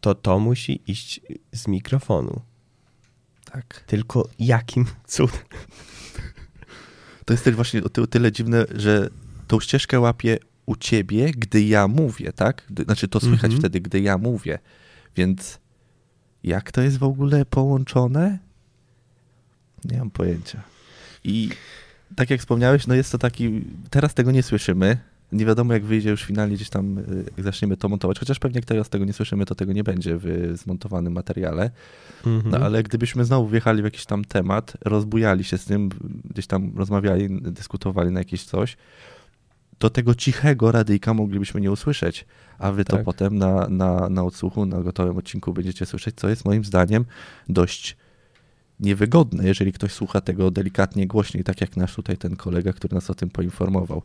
to 0.00 0.14
to 0.14 0.38
musi 0.38 0.80
iść 0.86 1.20
z 1.52 1.68
mikrofonu. 1.68 2.40
tak. 3.52 3.84
Tylko 3.86 4.28
jakim 4.38 4.86
cudem? 5.06 5.38
To 7.24 7.34
jest 7.34 7.44
też 7.44 7.54
właśnie 7.54 7.84
o 7.84 7.88
ty- 7.88 8.02
o 8.02 8.06
tyle 8.06 8.32
dziwne, 8.32 8.64
że 8.74 9.10
tą 9.46 9.60
ścieżkę 9.60 10.00
łapię 10.00 10.38
u 10.66 10.76
ciebie, 10.76 11.30
gdy 11.36 11.62
ja 11.62 11.88
mówię, 11.88 12.32
tak? 12.32 12.62
Znaczy 12.84 13.08
to 13.08 13.20
słychać 13.20 13.44
Mhm. 13.44 13.58
wtedy, 13.60 13.80
gdy 13.80 14.00
ja 14.00 14.18
mówię. 14.18 14.58
Więc 15.16 15.58
jak 16.44 16.72
to 16.72 16.80
jest 16.82 16.98
w 16.98 17.02
ogóle 17.02 17.44
połączone? 17.44 18.38
Nie 19.84 19.98
mam 19.98 20.10
pojęcia. 20.10 20.62
I 21.24 21.50
tak 22.16 22.30
jak 22.30 22.40
wspomniałeś, 22.40 22.86
no 22.86 22.94
jest 22.94 23.12
to 23.12 23.18
taki. 23.18 23.64
Teraz 23.90 24.14
tego 24.14 24.30
nie 24.30 24.42
słyszymy. 24.42 24.98
Nie 25.32 25.46
wiadomo, 25.46 25.72
jak 25.72 25.84
wyjdzie 25.84 26.10
już 26.10 26.24
finalnie 26.24 26.56
gdzieś 26.56 26.70
tam, 26.70 26.98
y, 26.98 27.24
jak 27.36 27.44
zaczniemy 27.44 27.76
to 27.76 27.88
montować. 27.88 28.18
Chociaż 28.18 28.38
pewnie 28.38 28.58
jak 28.58 28.64
teraz 28.64 28.88
tego 28.88 29.04
nie 29.04 29.12
słyszymy, 29.12 29.46
to 29.46 29.54
tego 29.54 29.72
nie 29.72 29.84
będzie 29.84 30.18
w 30.18 30.52
zmontowanym 30.54 31.12
materiale. 31.12 31.70
Mhm. 32.26 32.50
No 32.50 32.66
ale 32.66 32.82
gdybyśmy 32.82 33.24
znowu 33.24 33.48
wjechali 33.48 33.82
w 33.82 33.84
jakiś 33.84 34.06
tam 34.06 34.24
temat, 34.24 34.72
rozbujali 34.80 35.44
się 35.44 35.58
z 35.58 35.64
tym, 35.64 35.90
gdzieś 36.30 36.46
tam 36.46 36.72
rozmawiali, 36.76 37.28
dyskutowali 37.42 38.10
na 38.10 38.20
jakieś 38.20 38.44
coś, 38.44 38.76
to 39.78 39.90
tego 39.90 40.14
cichego 40.14 40.72
radyjka 40.72 41.14
moglibyśmy 41.14 41.60
nie 41.60 41.72
usłyszeć, 41.72 42.26
a 42.58 42.72
wy 42.72 42.84
to 42.84 42.96
Tak. 42.96 43.04
potem 43.04 43.38
na, 43.38 43.68
na, 43.68 44.08
na 44.08 44.24
odsłuchu, 44.24 44.66
na 44.66 44.82
gotowym 44.82 45.16
odcinku 45.16 45.52
będziecie 45.52 45.86
słyszeć, 45.86 46.14
co 46.16 46.28
jest 46.28 46.44
moim 46.44 46.64
zdaniem 46.64 47.04
dość 47.48 47.96
niewygodne, 48.80 49.44
jeżeli 49.46 49.72
ktoś 49.72 49.92
słucha 49.92 50.20
tego 50.20 50.50
delikatnie 50.50 51.06
głośniej, 51.06 51.44
tak 51.44 51.60
jak 51.60 51.76
nasz 51.76 51.94
tutaj 51.94 52.16
ten 52.16 52.36
kolega, 52.36 52.72
który 52.72 52.94
nas 52.94 53.10
o 53.10 53.14
tym 53.14 53.28
poinformował. 53.30 54.02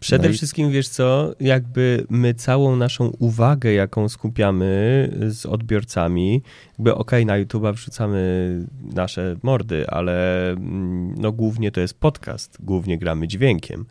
Przede 0.00 0.28
No 0.28 0.34
i- 0.34 0.36
wszystkim, 0.36 0.70
wiesz 0.70 0.88
co, 0.88 1.34
jakby 1.40 2.06
my 2.10 2.34
całą 2.34 2.76
naszą 2.76 3.06
uwagę, 3.18 3.72
jaką 3.72 4.08
skupiamy 4.08 5.10
z 5.28 5.46
odbiorcami, 5.46 6.42
jakby 6.72 6.94
okej, 6.94 7.26
na 7.26 7.44
YouTube'a 7.44 7.74
wrzucamy 7.74 8.66
nasze 8.94 9.36
mordy, 9.42 9.86
ale 9.88 10.50
mm, 10.50 11.14
no 11.18 11.32
głównie 11.32 11.70
to 11.70 11.80
jest 11.80 11.94
podcast, 12.00 12.56
głównie 12.60 12.98
gramy 12.98 13.28
dźwiękiem. 13.28 13.84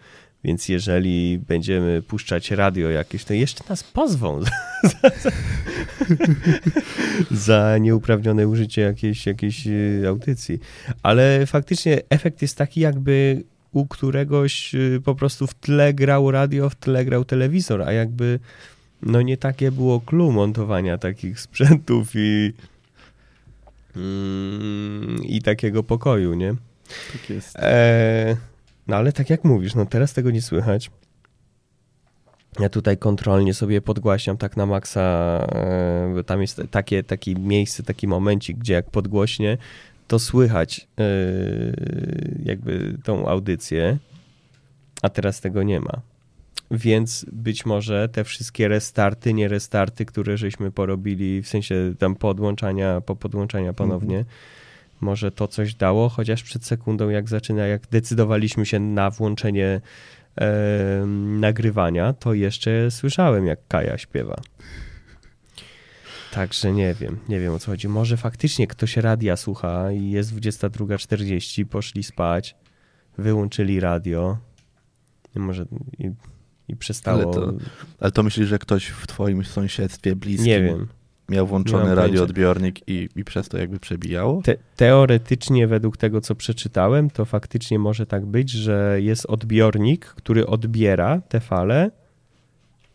Więc 0.44 0.70
jeżeli 0.70 1.40
będziemy 1.40 2.02
puszczać 2.02 2.52
radio 2.52 2.90
jakieś, 2.90 3.24
to 3.26 3.34
jeszcze 3.34 3.64
nas 3.70 3.84
pozwą 3.84 4.42
za, 4.44 4.50
za, 4.90 5.32
za 7.32 7.78
nieuprawnione 7.78 8.48
użycie 8.48 8.82
jakiejś, 8.82 9.26
jakiejś 9.26 9.68
y, 9.68 10.04
audycji. 10.08 10.60
Ale 11.04 11.46
faktycznie 11.46 12.02
efekt 12.10 12.42
jest 12.42 12.58
taki, 12.58 12.80
jakby 12.80 13.44
u 13.76 13.86
któregoś 13.88 14.76
y, 14.76 15.02
po 15.06 15.16
prostu 15.16 15.48
w 15.48 15.54
tle 15.54 15.94
grał 15.94 16.32
radio, 16.32 16.70
w 16.70 16.76
tle 16.76 17.06
grał 17.06 17.26
telewizor, 17.26 17.82
a 17.82 17.92
jakby 17.92 18.40
no 19.02 19.22
nie 19.22 19.38
takie 19.38 19.72
było 19.72 20.00
clue 20.00 20.32
montowania 20.32 20.98
takich 20.98 21.40
sprzętów 21.46 22.12
i 22.16 22.54
mm, 23.96 25.24
i 25.24 25.42
takiego 25.42 25.84
pokoju, 25.84 26.34
nie? 26.34 26.56
Tak 27.14 27.30
jest. 27.30 27.56
E, 27.60 28.38
no 28.88 28.96
ale 28.96 29.12
tak 29.12 29.30
jak 29.30 29.44
mówisz, 29.44 29.76
no 29.76 29.86
teraz 29.86 30.14
tego 30.14 30.32
nie 30.32 30.42
słychać. 30.42 30.92
Ja 32.60 32.70
tutaj 32.70 32.98
kontrolnie 32.98 33.54
sobie 33.54 33.82
podgłaśniam 33.82 34.38
tak 34.38 34.58
na 34.58 34.66
maksa, 34.66 35.02
e, 36.20 36.24
tam 36.26 36.42
jest 36.42 36.62
takie, 36.72 37.04
takie 37.04 37.36
miejsce, 37.36 37.84
taki 37.84 38.08
momencik, 38.08 38.58
gdzie 38.58 38.74
jak 38.74 38.90
podgłośnie, 38.90 39.58
to 40.08 40.20
słychać 40.20 40.88
e, 41.00 41.04
jakby 42.44 42.98
tą 43.04 43.28
audycję, 43.28 43.98
a 45.02 45.10
teraz 45.10 45.42
tego 45.42 45.64
nie 45.64 45.80
ma. 45.80 46.02
Więc 46.72 47.26
być 47.32 47.66
może 47.66 48.10
te 48.10 48.24
wszystkie 48.24 48.68
restarty, 48.68 49.34
nie 49.34 49.48
restarty, 49.48 50.06
które 50.06 50.38
żeśmy 50.38 50.72
porobili, 50.72 51.42
w 51.42 51.48
sensie 51.48 51.94
tam 52.00 52.16
podłączania, 52.16 53.02
po 53.02 53.16
podłączania 53.16 53.74
ponownie, 53.74 54.26
może 55.02 55.32
to 55.32 55.48
coś 55.48 55.76
dało, 55.76 56.10
chociaż 56.10 56.44
przed 56.44 56.66
sekundą, 56.66 57.10
jak 57.10 57.30
zaczyna, 57.30 57.68
jak 57.68 57.88
decydowaliśmy 57.88 58.66
się 58.66 58.80
na 58.80 59.10
włączenie 59.10 59.82
e, 60.38 61.06
nagrywania, 61.40 62.14
to 62.14 62.34
jeszcze 62.34 62.92
słyszałem, 62.92 63.46
jak 63.46 63.60
Kaja 63.68 63.98
śpiewa. 63.98 64.36
Także 66.36 66.72
nie 66.72 66.94
wiem, 66.94 67.20
nie 67.30 67.40
wiem 67.40 67.54
o 67.54 67.60
co 67.60 67.72
chodzi. 67.72 67.88
Może 67.88 68.18
faktycznie 68.18 68.68
ktoś 68.68 68.98
radia 68.98 69.38
słucha 69.38 69.92
i 69.92 70.10
jest 70.10 70.34
22.40, 70.34 71.66
poszli 71.66 72.04
spać, 72.04 72.56
wyłączyli 73.18 73.80
radio. 73.80 74.38
I 75.36 75.40
może 75.40 75.66
i, 76.00 76.12
i 76.68 76.76
przestało. 76.76 77.22
Ale 77.22 77.34
to 77.34 77.54
Ale 78.00 78.12
to 78.12 78.24
myślisz, 78.24 78.48
że 78.48 78.60
ktoś 78.60 78.86
w 78.86 79.08
twoim 79.08 79.46
sąsiedztwie 79.46 80.16
bliskim 80.16 80.48
nie 80.48 80.62
wiem. 80.62 80.88
miał 81.30 81.48
włączony 81.48 81.96
radioodbiornik 81.96 82.88
i, 82.88 83.10
i 83.16 83.24
przez 83.24 83.50
to 83.50 83.58
jakby 83.58 83.80
przebijało? 83.80 84.42
Te, 84.42 84.56
teoretycznie, 84.76 85.68
według 85.68 85.98
tego, 85.98 86.22
co 86.22 86.36
przeczytałem, 86.36 87.10
to 87.10 87.26
faktycznie 87.26 87.80
może 87.80 88.06
tak 88.06 88.26
być, 88.26 88.50
że 88.52 88.98
jest 89.02 89.26
odbiornik, 89.26 90.06
który 90.06 90.48
odbiera 90.48 91.22
te 91.22 91.40
fale 91.40 91.92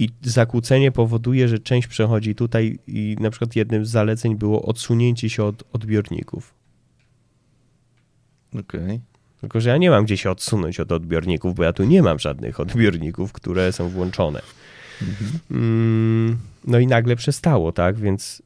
i 0.00 0.08
zakłócenie 0.22 0.92
powoduje, 0.92 1.48
że 1.48 1.58
część 1.58 1.88
przechodzi 1.88 2.34
tutaj 2.34 2.78
i 2.86 3.16
na 3.20 3.30
przykład 3.30 3.56
jednym 3.56 3.86
z 3.86 3.90
zaleceń 3.90 4.36
było 4.36 4.62
odsunięcie 4.62 5.30
się 5.30 5.44
od 5.44 5.64
odbiorników. 5.72 6.54
Okej. 8.60 9.00
Tylko, 9.40 9.60
że 9.60 9.70
ja 9.70 9.76
nie 9.76 9.90
mam 9.90 10.04
gdzie 10.04 10.16
się 10.16 10.30
odsunąć 10.30 10.80
od 10.80 10.92
odbiorników, 10.92 11.54
bo 11.54 11.62
ja 11.62 11.72
tu 11.72 11.84
nie 11.84 12.02
mam 12.02 12.18
żadnych 12.18 12.60
odbiorników, 12.60 13.32
które 13.32 13.72
są 13.72 13.88
włączone. 13.88 14.40
Mhm. 15.02 15.30
Mm, 15.50 16.38
no 16.66 16.78
i 16.78 16.86
nagle 16.86 17.16
przestało, 17.16 17.72
tak? 17.72 17.96
Więc 17.96 18.42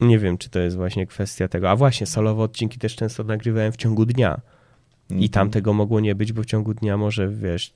nie 0.00 0.18
wiem, 0.18 0.38
czy 0.38 0.50
to 0.50 0.58
jest 0.58 0.76
właśnie 0.76 1.06
kwestia 1.06 1.48
tego. 1.48 1.70
A 1.70 1.76
właśnie, 1.76 2.06
solowe 2.06 2.42
odcinki 2.42 2.78
też 2.78 2.96
często 2.96 3.24
nagrywałem 3.24 3.72
w 3.72 3.76
ciągu 3.76 4.06
dnia. 4.06 4.40
I 5.10 5.12
Mhm. 5.12 5.28
tam 5.30 5.50
tego 5.50 5.72
mogło 5.72 6.00
nie 6.00 6.14
być, 6.14 6.32
bo 6.32 6.42
w 6.42 6.46
ciągu 6.46 6.74
dnia 6.74 6.96
może, 6.96 7.28
wiesz, 7.28 7.74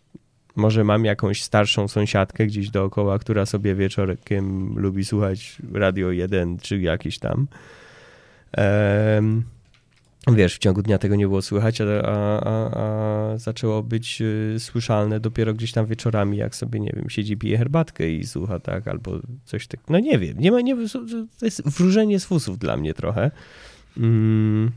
może 0.57 0.85
mam 0.85 1.05
jakąś 1.05 1.43
starszą 1.43 1.89
sąsiadkę 1.89 2.47
gdzieś 2.47 2.71
dookoła, 2.71 3.19
która 3.19 3.47
sobie 3.47 3.75
wieczorkiem 3.75 4.75
lubi 4.79 5.05
słuchać 5.05 5.59
Radio 5.73 6.11
1 6.11 6.59
czy 6.59 6.79
jakiś 6.79 7.19
tam. 7.19 7.47
Em, 8.53 9.45
wiesz, 10.29 10.55
w 10.55 10.59
ciągu 10.59 10.83
dnia 10.83 10.99
tego 10.99 11.17
nie 11.17 11.27
było 11.27 11.43
słychać, 11.43 11.81
a, 11.81 11.85
a, 11.85 12.41
a, 12.41 12.71
a 12.81 13.39
zaczęło 13.39 13.83
być 13.83 14.23
y, 14.23 14.57
słyszalne 14.59 15.21
dopiero 15.21 15.55
gdzieś 15.55 15.73
tam 15.73 15.87
wieczorami, 15.87 16.37
jak 16.37 16.57
sobie, 16.57 16.81
nie 16.81 16.93
wiem, 16.97 17.11
siedzi, 17.11 17.37
pije 17.37 17.59
herbatkę 17.59 18.11
i 18.11 18.27
słucha, 18.27 18.59
tak, 18.59 18.89
albo 18.89 19.21
coś 19.45 19.67
takiego. 19.67 19.93
No 19.93 19.99
nie 19.99 20.19
wiem, 20.19 20.39
nie 20.39 20.53
ma, 20.53 20.61
nie, 20.61 20.77
to 21.39 21.45
jest 21.45 21.69
wróżenie 21.69 22.21
z 22.21 22.25
fusów 22.25 22.59
dla 22.59 22.77
mnie 22.77 22.95
trochę. 22.95 23.31
Mm, 23.97 24.71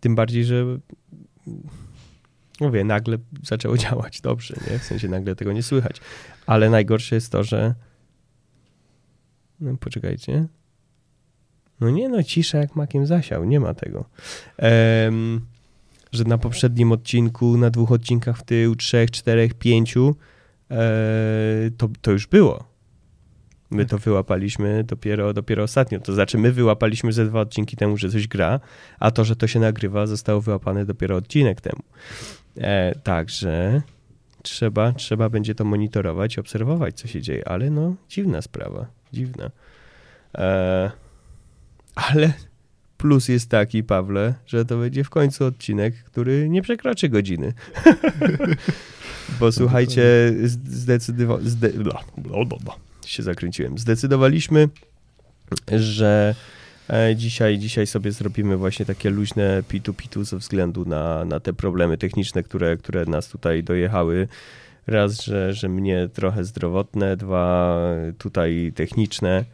tym 0.00 0.14
bardziej, 0.14 0.44
że 0.44 0.78
mówię, 2.60 2.84
nagle 2.84 3.18
zaczęło 3.42 3.78
działać 3.88 4.20
dobrze, 4.20 4.54
nie? 4.70 4.78
W 4.78 4.82
sensie 4.82 5.08
nagle 5.08 5.36
tego 5.36 5.52
nie 5.52 5.62
słychać. 5.62 6.00
Ale 6.46 6.70
najgorsze 6.70 7.14
jest 7.14 7.32
to, 7.32 7.44
że 7.44 7.74
no 9.60 9.76
poczekajcie. 9.76 10.46
No 11.80 11.90
nie, 11.90 12.08
no 12.08 12.22
cisza 12.22 12.58
jak 12.58 12.76
makiem 12.76 13.06
zasiał, 13.06 13.44
nie 13.44 13.60
ma 13.60 13.74
tego. 13.74 14.04
Em, 14.56 15.40
że 16.12 16.24
na 16.24 16.38
poprzednim 16.38 16.92
odcinku, 16.92 17.56
na 17.56 17.70
dwóch 17.70 17.92
odcinkach 17.92 18.38
w 18.38 18.42
tył, 18.42 18.76
trzech, 18.76 19.10
czterech, 19.10 19.54
pięciu, 19.54 20.16
e, 20.70 20.76
to, 21.76 21.88
to 22.00 22.10
już 22.10 22.26
było. 22.26 22.69
My 23.70 23.86
to 23.86 23.98
wyłapaliśmy 23.98 24.84
dopiero, 24.84 25.32
dopiero 25.32 25.62
ostatnio. 25.62 26.00
To 26.00 26.12
znaczy, 26.14 26.38
my 26.38 26.52
wyłapaliśmy 26.52 27.12
ze 27.12 27.26
dwa 27.26 27.40
odcinki 27.40 27.76
temu, 27.76 27.96
że 27.96 28.08
coś 28.08 28.28
gra, 28.28 28.60
a 28.98 29.10
to, 29.10 29.24
że 29.24 29.36
to 29.36 29.46
się 29.46 29.60
nagrywa, 29.60 30.06
zostało 30.06 30.40
wyłapane 30.40 30.86
dopiero 30.86 31.16
odcinek 31.16 31.60
temu. 31.60 31.82
E, 32.56 32.94
także 33.02 33.82
trzeba, 34.42 34.92
trzeba 34.92 35.28
będzie 35.28 35.54
to 35.54 35.64
monitorować, 35.64 36.38
obserwować, 36.38 36.94
co 36.94 37.08
się 37.08 37.22
dzieje, 37.22 37.48
ale 37.48 37.70
no, 37.70 37.94
dziwna 38.08 38.42
sprawa, 38.42 38.86
dziwna. 39.12 39.50
E, 40.34 40.90
ale 41.94 42.32
plus 42.96 43.28
jest 43.28 43.50
taki, 43.50 43.84
Pawle, 43.84 44.34
że 44.46 44.64
to 44.64 44.78
będzie 44.78 45.04
w 45.04 45.10
końcu 45.10 45.44
odcinek, 45.44 46.04
który 46.04 46.48
nie 46.48 46.62
przekroczy 46.62 47.08
godziny. 47.08 47.52
Bo 49.40 49.52
słuchajcie, 49.52 50.02
zdecydowa- 50.64 51.42
zde- 51.42 51.72
się 53.10 53.22
zakręciłem. 53.22 53.78
Zdecydowaliśmy, 53.78 54.68
że 55.76 56.34
e, 56.90 57.16
dzisiaj, 57.16 57.58
dzisiaj 57.58 57.86
sobie 57.86 58.12
zrobimy 58.12 58.56
właśnie 58.56 58.86
takie 58.86 59.10
luźne 59.10 59.62
pitu-pitu 59.68 60.24
ze 60.24 60.36
względu 60.36 60.84
na, 60.84 61.24
na 61.24 61.40
te 61.40 61.52
problemy 61.52 61.98
techniczne, 61.98 62.42
które, 62.42 62.76
które 62.76 63.04
nas 63.04 63.28
tutaj 63.28 63.62
dojechały. 63.62 64.28
Raz, 64.86 65.24
że, 65.24 65.52
że 65.52 65.68
mnie 65.68 66.08
trochę 66.12 66.44
zdrowotne, 66.44 67.16
dwa 67.16 67.76
tutaj 68.18 68.72
techniczne. 68.74 69.44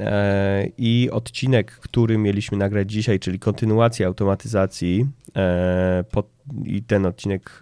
E, 0.00 0.68
I 0.78 1.08
odcinek, 1.12 1.72
który 1.72 2.18
mieliśmy 2.18 2.58
nagrać 2.58 2.92
dzisiaj, 2.92 3.20
czyli 3.20 3.38
kontynuacja 3.38 4.06
automatyzacji, 4.06 5.06
i 6.64 6.82
ten 6.82 7.06
odcinek 7.06 7.60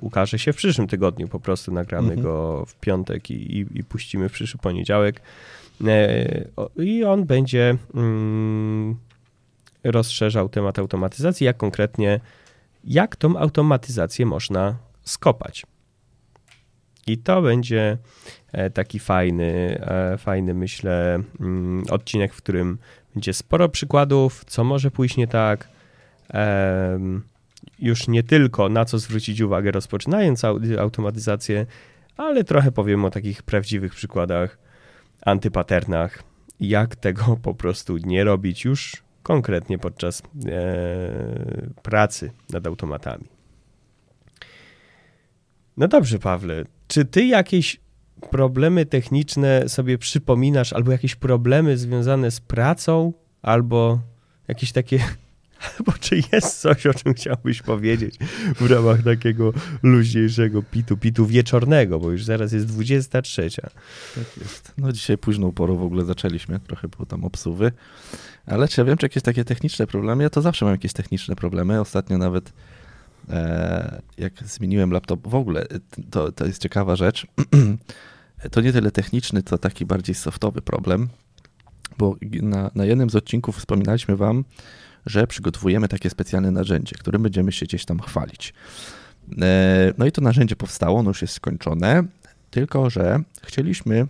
ukaże 0.00 0.38
się 0.38 0.52
w 0.52 0.56
przyszłym 0.56 0.86
tygodniu. 0.86 1.28
Po 1.28 1.40
prostu 1.40 1.72
nagramy 1.72 2.08
mhm. 2.08 2.22
go 2.22 2.64
w 2.66 2.74
piątek 2.74 3.30
i, 3.30 3.58
i, 3.58 3.66
i 3.74 3.84
puścimy 3.84 4.28
w 4.28 4.32
przyszły 4.32 4.60
poniedziałek. 4.60 5.20
E, 5.84 6.44
I 6.76 7.04
on 7.04 7.24
będzie 7.24 7.76
mm, 7.94 8.96
rozszerzał 9.84 10.48
temat 10.48 10.78
automatyzacji, 10.78 11.44
jak 11.44 11.56
konkretnie, 11.56 12.20
jak 12.84 13.16
tą 13.16 13.36
automatyzację 13.36 14.26
można 14.26 14.76
skopać. 15.02 15.66
I 17.06 17.18
to 17.18 17.42
będzie 17.42 17.98
e, 18.52 18.70
taki 18.70 18.98
fajny, 18.98 19.80
e, 19.80 20.18
fajny 20.18 20.54
myślę, 20.54 21.22
mm, 21.40 21.84
odcinek, 21.90 22.34
w 22.34 22.36
którym 22.36 22.78
będzie 23.14 23.34
sporo 23.34 23.68
przykładów, 23.68 24.44
co 24.44 24.64
może 24.64 24.90
pójść 24.90 25.16
nie 25.16 25.26
tak. 25.26 25.75
Już 27.78 28.08
nie 28.08 28.22
tylko 28.22 28.68
na 28.68 28.84
co 28.84 28.98
zwrócić 28.98 29.40
uwagę 29.40 29.70
rozpoczynając 29.70 30.42
automatyzację, 30.78 31.66
ale 32.16 32.44
trochę 32.44 32.72
powiem 32.72 33.04
o 33.04 33.10
takich 33.10 33.42
prawdziwych 33.42 33.94
przykładach 33.94 34.58
antypaternach, 35.22 36.22
jak 36.60 36.96
tego 36.96 37.36
po 37.42 37.54
prostu 37.54 37.96
nie 37.96 38.24
robić 38.24 38.64
już 38.64 39.02
konkretnie 39.22 39.78
podczas 39.78 40.22
e, 40.22 40.24
pracy 41.82 42.30
nad 42.52 42.66
automatami. 42.66 43.24
No 45.76 45.88
dobrze, 45.88 46.18
Pawle, 46.18 46.64
czy 46.88 47.04
ty 47.04 47.26
jakieś 47.26 47.80
problemy 48.30 48.86
techniczne 48.86 49.68
sobie 49.68 49.98
przypominasz, 49.98 50.72
albo 50.72 50.92
jakieś 50.92 51.14
problemy 51.14 51.76
związane 51.76 52.30
z 52.30 52.40
pracą, 52.40 53.12
albo 53.42 54.00
jakieś 54.48 54.72
takie 54.72 54.98
Bo 55.86 55.92
czy 55.92 56.20
jest 56.32 56.60
coś, 56.60 56.86
o 56.86 56.94
czym 56.94 57.14
chciałbyś 57.14 57.62
powiedzieć 57.62 58.14
w 58.60 58.70
ramach 58.70 59.02
takiego 59.02 59.52
luźniejszego 59.82 60.62
pitu, 60.62 60.96
pitu 60.96 61.26
wieczornego, 61.26 61.98
bo 61.98 62.10
już 62.10 62.24
zaraz 62.24 62.52
jest 62.52 62.66
23. 62.66 63.50
Tak 63.50 64.36
jest. 64.40 64.72
No 64.78 64.92
dzisiaj 64.92 65.18
późną 65.18 65.52
porą 65.52 65.76
w 65.76 65.82
ogóle 65.82 66.04
zaczęliśmy, 66.04 66.60
trochę 66.60 66.88
było 66.88 67.06
tam 67.06 67.24
obsuwy, 67.24 67.72
ale 68.46 68.68
czy 68.68 68.80
ja 68.80 68.84
wiem, 68.84 68.96
czy 68.96 69.04
jakieś 69.06 69.22
takie 69.22 69.44
techniczne 69.44 69.86
problemy? 69.86 70.22
Ja 70.22 70.30
to 70.30 70.42
zawsze 70.42 70.64
mam 70.64 70.74
jakieś 70.74 70.92
techniczne 70.92 71.36
problemy. 71.36 71.80
Ostatnio 71.80 72.18
nawet 72.18 72.52
e, 73.28 74.02
jak 74.18 74.32
zmieniłem 74.44 74.90
laptop, 74.90 75.28
w 75.28 75.34
ogóle 75.34 75.66
to, 76.10 76.32
to 76.32 76.46
jest 76.46 76.62
ciekawa 76.62 76.96
rzecz. 76.96 77.26
to 78.52 78.60
nie 78.60 78.72
tyle 78.72 78.90
techniczny, 78.90 79.42
to 79.42 79.58
taki 79.58 79.86
bardziej 79.86 80.14
softowy 80.14 80.62
problem, 80.62 81.08
bo 81.98 82.16
na, 82.42 82.70
na 82.74 82.84
jednym 82.84 83.10
z 83.10 83.16
odcinków 83.16 83.56
wspominaliśmy 83.56 84.16
wam, 84.16 84.44
że 85.06 85.26
przygotowujemy 85.26 85.88
takie 85.88 86.10
specjalne 86.10 86.50
narzędzie, 86.50 86.96
którym 86.98 87.22
będziemy 87.22 87.52
się 87.52 87.66
gdzieś 87.66 87.84
tam 87.84 88.00
chwalić. 88.00 88.54
E, 89.42 89.92
no 89.98 90.06
i 90.06 90.12
to 90.12 90.20
narzędzie 90.20 90.56
powstało, 90.56 90.98
ono 90.98 91.10
już 91.10 91.22
jest 91.22 91.34
skończone, 91.34 92.04
tylko 92.50 92.90
że 92.90 93.20
chcieliśmy 93.42 94.06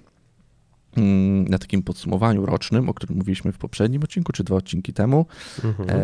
mm, 0.97 1.45
na 1.45 1.59
takim 1.59 1.83
podsumowaniu 1.83 2.47
rocznym, 2.47 2.89
o 2.89 2.95
którym 2.95 3.17
mówiliśmy 3.17 3.53
w 3.53 3.59
poprzednim 3.59 4.03
odcinku, 4.03 4.33
czy 4.33 4.45
dwa 4.45 4.57
odcinki 4.57 4.93
temu, 4.93 5.27
mhm. 5.65 5.91
e, 5.91 5.95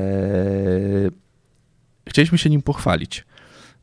chcieliśmy 2.08 2.38
się 2.38 2.50
nim 2.50 2.62
pochwalić 2.62 3.24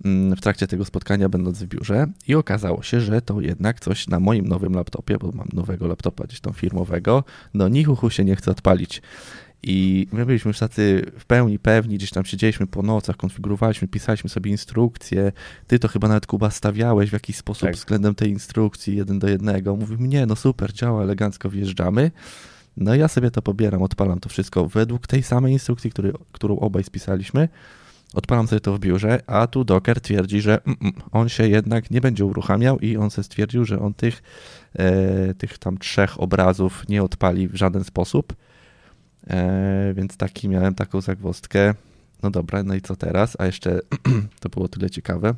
mm, 0.06 0.36
w 0.36 0.42
trakcie 0.42 0.68
tego 0.68 0.86
spotkania, 0.86 1.30
będąc 1.30 1.64
w 1.64 1.68
biurze, 1.68 2.08
i 2.28 2.36
okazało 2.36 2.84
się, 2.84 3.02
że 3.02 3.22
to 3.22 3.42
jednak 3.42 3.80
coś 3.80 4.08
na 4.08 4.20
moim 4.20 4.48
nowym 4.48 4.74
laptopie, 4.74 5.18
bo 5.18 5.32
mam 5.32 5.48
nowego 5.54 5.88
laptopa 5.88 6.24
gdzieś 6.24 6.40
tam 6.40 6.54
firmowego, 6.54 7.24
no 7.54 7.68
nichuchu 7.68 8.10
się 8.10 8.26
nie 8.26 8.36
chce 8.36 8.52
odpalić. 8.52 9.02
I 9.64 10.08
my 10.12 10.26
byliśmy 10.26 10.50
już 10.50 10.60
tacy 10.60 11.12
w 11.20 11.26
pełni 11.26 11.60
pewni, 11.60 11.96
gdzieś 11.96 12.10
tam 12.10 12.26
siedzieliśmy 12.26 12.68
po 12.68 12.82
nocach, 12.82 13.18
konfigurowaliśmy, 13.18 13.88
pisaliśmy 13.88 14.30
sobie 14.30 14.52
instrukcje. 14.52 15.32
Ty 15.68 15.80
to 15.80 15.88
chyba 15.88 16.08
nawet 16.08 16.28
Kuba 16.28 16.50
stawiałeś 16.50 17.10
w 17.10 17.14
jakiś 17.14 17.36
sposób 17.36 17.68
tak. 17.68 17.76
względem 17.76 18.16
tej 18.16 18.30
instrukcji 18.30 18.98
jeden 18.98 19.20
do 19.20 19.30
jednego. 19.30 19.76
Mówił 19.76 19.98
nie, 19.98 20.26
no 20.26 20.36
super, 20.36 20.74
działa, 20.74 21.04
elegancko 21.04 21.50
wjeżdżamy. 21.50 22.12
No 22.78 22.96
ja 22.96 23.08
sobie 23.08 23.32
to 23.32 23.42
pobieram, 23.42 23.82
odpalam 23.82 24.20
to 24.20 24.30
wszystko 24.30 24.66
według 24.66 25.08
tej 25.08 25.24
samej 25.24 25.54
instrukcji, 25.54 25.92
który, 25.92 26.14
którą 26.32 26.60
obaj 26.60 26.84
spisaliśmy. 26.84 27.50
Odpalam 28.14 28.48
sobie 28.48 28.60
to 28.60 28.74
w 28.74 28.80
biurze, 28.80 29.22
a 29.28 29.48
tu 29.48 29.64
Docker 29.64 30.02
twierdzi, 30.02 30.42
że 30.42 30.62
mm, 30.66 30.78
mm, 30.82 30.94
on 31.12 31.30
się 31.30 31.48
jednak 31.48 31.92
nie 31.92 32.02
będzie 32.02 32.26
uruchamiał 32.26 32.80
i 32.80 32.98
on 32.98 33.12
se 33.12 33.24
stwierdził, 33.24 33.66
że 33.66 33.80
on 33.80 33.94
tych, 33.94 34.24
e, 34.74 35.34
tych 35.34 35.58
tam 35.58 35.78
trzech 35.78 36.22
obrazów 36.22 36.90
nie 36.90 37.04
odpali 37.04 37.48
w 37.48 37.56
żaden 37.56 37.84
sposób 37.84 38.34
więc 39.94 40.18
taki 40.18 40.50
miałem 40.50 40.76
taką 40.76 41.02
zagwozdkę. 41.02 41.74
No 42.24 42.32
dobra, 42.32 42.64
no 42.64 42.76
i 42.76 42.82
co 42.82 42.96
teraz? 42.96 43.36
A 43.40 43.46
jeszcze 43.46 43.80
to 44.42 44.50
było 44.50 44.68
tyle 44.68 44.90
ciekawe, 44.90 45.34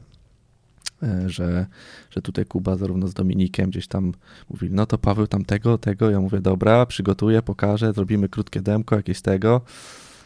e, 1.04 1.30
że, 1.30 1.66
że 2.10 2.22
tutaj 2.22 2.46
Kuba 2.46 2.76
zarówno 2.76 3.08
z 3.08 3.14
Dominikiem 3.14 3.70
gdzieś 3.70 3.88
tam 3.88 4.14
mówili, 4.50 4.74
no 4.74 4.86
to 4.86 4.98
Paweł 4.98 5.28
tam 5.28 5.46
tego, 5.46 5.78
tego. 5.78 6.10
Ja 6.10 6.20
mówię, 6.20 6.42
dobra, 6.42 6.86
przygotuję, 6.86 7.42
pokażę, 7.42 7.94
zrobimy 7.94 8.30
krótkie 8.30 8.62
demko 8.62 8.96
jakieś 8.96 9.22
tego. 9.22 9.62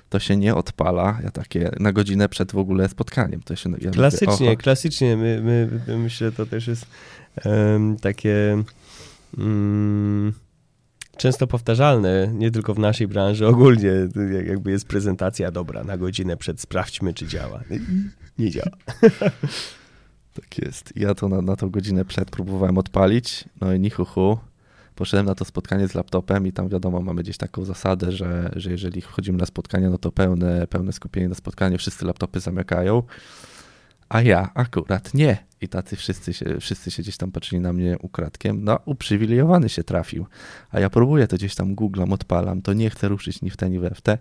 To 0.10 0.20
się 0.20 0.38
nie 0.38 0.56
odpala. 0.56 1.20
Ja 1.24 1.32
takie 1.32 1.72
na 1.80 1.94
godzinę 1.94 2.30
przed 2.30 2.52
w 2.52 2.58
ogóle 2.58 2.90
spotkaniem. 2.90 3.42
To 3.42 3.56
się, 3.56 3.70
ja 3.82 3.92
klasycznie, 3.92 4.46
mówię, 4.46 4.58
klasycznie. 4.58 5.18
My, 5.18 5.42
my, 5.44 5.70
my, 5.88 5.98
myślę, 5.98 6.32
to 6.32 6.46
też 6.46 6.68
jest 6.68 6.86
um, 7.46 7.98
takie. 7.98 8.64
Um, 9.38 10.34
często 11.18 11.48
powtarzalne, 11.48 12.32
nie 12.34 12.52
tylko 12.52 12.74
w 12.74 12.80
naszej 12.80 13.08
branży, 13.08 13.48
ogólnie 13.48 13.92
jakby 14.46 14.72
jest 14.72 14.88
prezentacja 14.88 15.52
dobra 15.52 15.84
na 15.84 15.98
godzinę 15.98 16.38
przed 16.38 16.62
sprawdźmy, 16.62 17.14
czy 17.14 17.28
działa. 17.28 17.64
Nie 18.38 18.52
działa. 18.52 18.72
Tak 20.36 20.58
jest. 20.58 20.94
Ja 20.96 21.16
to 21.16 21.30
na, 21.30 21.42
na 21.42 21.56
tą 21.56 21.70
godzinę 21.70 22.06
przed 22.06 22.32
próbowałem 22.32 22.78
odpalić, 22.78 23.46
no 23.62 23.74
i 23.74 23.80
nichuchu. 23.80 24.38
Poszedłem 24.96 25.26
na 25.26 25.36
to 25.36 25.46
spotkanie 25.46 25.88
z 25.88 25.94
laptopem 25.94 26.48
i 26.48 26.52
tam 26.52 26.70
wiadomo, 26.70 27.02
mamy 27.02 27.24
gdzieś 27.24 27.38
taką 27.38 27.66
zasadę, 27.66 28.12
że, 28.12 28.52
że 28.56 28.72
jeżeli 28.72 29.02
wchodzimy 29.02 29.38
na 29.38 29.46
spotkanie, 29.46 29.90
no 29.90 29.98
to 29.98 30.12
pełne, 30.12 30.68
pełne 30.68 30.94
skupienie 30.94 31.30
na 31.30 31.36
spotkanie, 31.36 31.78
wszyscy 31.78 32.06
laptopy 32.06 32.40
zamykają 32.40 33.04
a 34.10 34.22
ja 34.22 34.50
akurat 34.54 35.14
nie. 35.14 35.38
I 35.62 35.68
tacy 35.68 35.96
wszyscy 35.96 36.34
się, 36.34 36.60
wszyscy 36.60 36.92
się 36.92 37.04
gdzieś 37.04 37.18
tam 37.18 37.32
patrzyli 37.32 37.62
na 37.62 37.74
mnie 37.74 37.98
ukradkiem. 38.00 38.64
No, 38.64 38.80
uprzywilejowany 38.86 39.70
się 39.70 39.84
trafił. 39.84 40.26
A 40.72 40.80
ja 40.80 40.90
próbuję 40.90 41.28
to 41.28 41.36
gdzieś 41.36 41.56
tam 41.56 41.76
googlam, 41.76 42.14
odpalam, 42.14 42.62
to 42.62 42.74
nie 42.74 42.90
chcę 42.90 43.08
ruszyć 43.08 43.42
ni 43.42 43.50
w 43.50 43.58
te, 43.58 43.70
ni 43.70 43.80
we 43.80 43.90
w 43.90 44.02
te. 44.02 44.18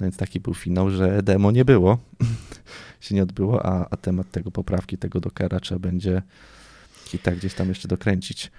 No 0.00 0.06
więc 0.06 0.16
taki 0.16 0.40
był 0.40 0.54
finał, 0.54 0.90
że 0.90 1.22
demo 1.22 1.50
nie 1.50 1.64
było, 1.64 1.98
się 3.00 3.14
nie 3.14 3.22
odbyło, 3.22 3.66
a, 3.66 3.86
a 3.90 3.96
temat 3.96 4.30
tego 4.30 4.50
poprawki, 4.50 4.98
tego 4.98 5.20
dokera 5.20 5.60
trzeba 5.60 5.78
będzie 5.78 6.22
i 7.14 7.18
tak 7.18 7.36
gdzieś 7.36 7.54
tam 7.54 7.68
jeszcze 7.68 7.88
dokręcić. 7.88 8.50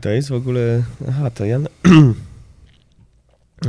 To 0.00 0.08
jest 0.08 0.28
w 0.28 0.34
ogóle, 0.34 0.82
aha, 1.08 1.30
to 1.30 1.44
ja 1.44 1.58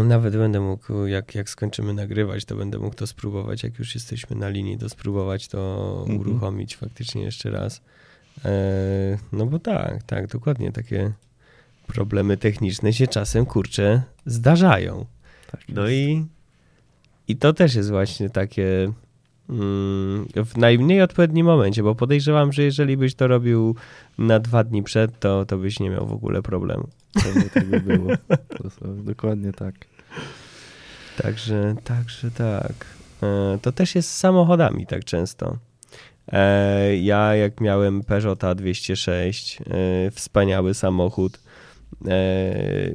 Nawet 0.03 0.37
będę 0.37 0.59
mógł, 0.59 1.05
jak, 1.05 1.35
jak 1.35 1.49
skończymy 1.49 1.93
nagrywać, 1.93 2.45
to 2.45 2.55
będę 2.55 2.79
mógł 2.79 2.95
to 2.95 3.07
spróbować. 3.07 3.63
Jak 3.63 3.79
już 3.79 3.95
jesteśmy 3.95 4.35
na 4.35 4.49
linii, 4.49 4.77
to 4.77 4.89
spróbować 4.89 5.47
to 5.47 5.97
mhm. 6.01 6.19
uruchomić 6.19 6.75
faktycznie 6.75 7.23
jeszcze 7.23 7.51
raz. 7.51 7.81
E, 8.45 9.17
no 9.31 9.45
bo 9.45 9.59
tak, 9.59 10.03
tak, 10.03 10.27
dokładnie 10.27 10.71
takie 10.71 11.11
problemy 11.87 12.37
techniczne 12.37 12.93
się 12.93 13.07
czasem, 13.07 13.45
kurczę, 13.45 14.01
zdarzają. 14.25 15.05
Tak 15.51 15.61
no 15.69 15.89
i, 15.89 16.25
i 17.27 17.35
to 17.35 17.53
też 17.53 17.75
jest 17.75 17.89
właśnie 17.89 18.29
takie 18.29 18.93
w 20.45 20.57
najmniej 20.57 21.01
odpowiednim 21.01 21.45
momencie, 21.45 21.83
bo 21.83 21.95
podejrzewam, 21.95 22.53
że 22.53 22.63
jeżeli 22.63 22.97
byś 22.97 23.15
to 23.15 23.27
robił 23.27 23.75
na 24.17 24.39
dwa 24.39 24.63
dni 24.63 24.83
przed, 24.83 25.19
to, 25.19 25.45
to 25.45 25.57
byś 25.57 25.79
nie 25.79 25.89
miał 25.89 26.07
w 26.07 26.13
ogóle 26.13 26.41
problemu. 26.41 26.87
Pewnie 27.23 27.49
tak 27.49 27.65
by 27.65 27.79
było. 27.79 28.09
dokładnie 29.03 29.53
tak. 29.53 29.75
Także, 31.17 31.75
także 31.83 32.31
tak. 32.31 32.85
E, 33.23 33.59
to 33.61 33.71
też 33.71 33.95
jest 33.95 34.09
z 34.09 34.17
samochodami 34.17 34.87
tak 34.87 35.05
często. 35.05 35.57
E, 36.31 36.97
ja 36.97 37.35
jak 37.35 37.61
miałem 37.61 38.03
Peugeota 38.03 38.55
206, 38.55 39.61
e, 39.61 40.11
wspaniały 40.11 40.73
samochód, 40.73 41.39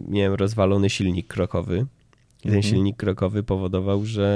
miałem 0.09 0.35
rozwalony 0.35 0.91
silnik 0.91 1.27
krokowy 1.27 1.87
I 2.39 2.43
ten 2.43 2.57
Mhm. 2.57 2.63
silnik 2.63 2.97
krokowy 2.97 3.43
powodował, 3.43 4.05
że 4.05 4.29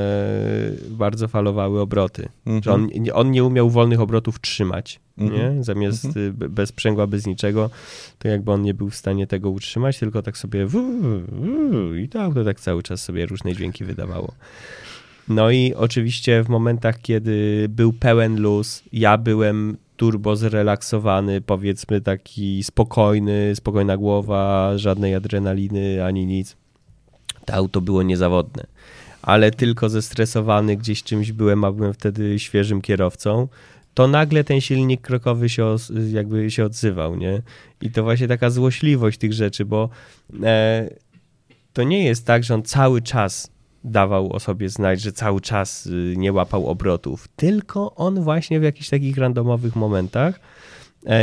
bardzo 0.91 1.29
falowały 1.29 1.81
obroty. 1.81 2.29
Mhm. 2.47 2.63
Że 2.63 2.73
on, 2.73 2.89
on 3.13 3.31
nie 3.31 3.45
umiał 3.45 3.71
wolnych 3.71 4.01
obrotów 4.01 4.41
trzymać. 4.41 5.01
Mhm. 5.19 5.57
Nie? 5.57 5.65
Zamiast 5.65 6.05
Mhm. 6.05 6.27
y, 6.27 6.33
be- 6.33 6.49
bez 6.49 6.69
sprzęgła, 6.69 7.07
bez 7.07 7.27
niczego, 7.27 7.71
to 8.19 8.29
jakby 8.29 8.53
on 8.53 8.63
nie 8.63 8.75
był 8.75 8.91
w 8.91 8.95
stanie 8.97 9.27
tego 9.27 9.51
utrzymać, 9.51 9.99
tylko 9.99 10.23
tak 10.23 10.39
sobie 10.39 10.67
wu, 10.67 10.83
wu, 11.29 11.95
i 11.95 12.09
to 12.09 12.23
auto 12.23 12.45
tak 12.45 12.61
cały 12.61 12.83
czas 12.83 13.03
sobie 13.03 13.27
różne 13.27 13.55
dźwięki 13.55 13.85
wydawało. 13.85 14.33
No 15.29 15.51
i 15.51 15.75
oczywiście 15.75 16.43
w 16.45 16.49
momentach, 16.49 17.01
kiedy 17.01 17.67
był 17.69 17.93
pełen 17.93 18.41
luz, 18.41 18.83
ja 18.93 19.19
byłem 19.19 19.77
turbo 19.97 20.37
zrelaksowany, 20.37 21.41
powiedzmy 21.41 22.01
taki 22.01 22.63
spokojny, 22.63 23.53
spokojna 23.57 23.97
głowa, 23.97 24.73
żadnej 24.79 25.15
adrenaliny 25.15 26.05
ani 26.05 26.27
nic. 26.27 26.57
To 27.45 27.55
auto 27.55 27.81
było 27.81 28.03
niezawodne. 28.03 28.67
Ale 29.23 29.51
tylko 29.51 29.89
zestresowany 29.89 30.77
gdzieś 30.77 31.03
czymś 31.03 31.33
byłem, 31.33 31.65
a 31.65 31.73
byłem 31.73 31.95
wtedy 31.95 32.39
świeżym 32.39 32.83
kierowcą, 32.83 33.49
to 33.95 34.09
nagle 34.09 34.45
ten 34.45 34.61
silnik 34.61 35.01
krokowy 35.01 35.49
się 35.49 35.77
jakby 36.13 36.51
się 36.51 36.65
odzywał, 36.65 37.17
nie? 37.17 37.43
I 37.81 37.91
to 37.91 38.03
właśnie 38.03 38.29
taka 38.29 38.51
złośliwość 38.51 39.19
tych 39.19 39.33
rzeczy, 39.33 39.65
bo 39.65 39.89
e, 40.43 40.91
to 41.73 41.83
nie 41.83 42.05
jest 42.05 42.27
tak, 42.27 42.45
że 42.45 42.55
on 42.55 42.63
cały 42.63 43.03
czas 43.03 43.51
dawał 43.85 44.33
o 44.33 44.41
sobie 44.41 44.69
znać, 44.69 45.01
że 45.01 45.13
cały 45.13 45.41
czas 45.41 45.87
y, 45.87 46.15
nie 46.17 46.33
łapał 46.33 46.67
obrotów, 46.67 47.29
tylko 47.37 47.95
on 47.95 48.23
właśnie 48.23 48.61
w 48.61 48.63
jakichś 48.63 48.89
takich 48.89 49.19
randomowych 49.19 49.77
momentach 49.77 50.41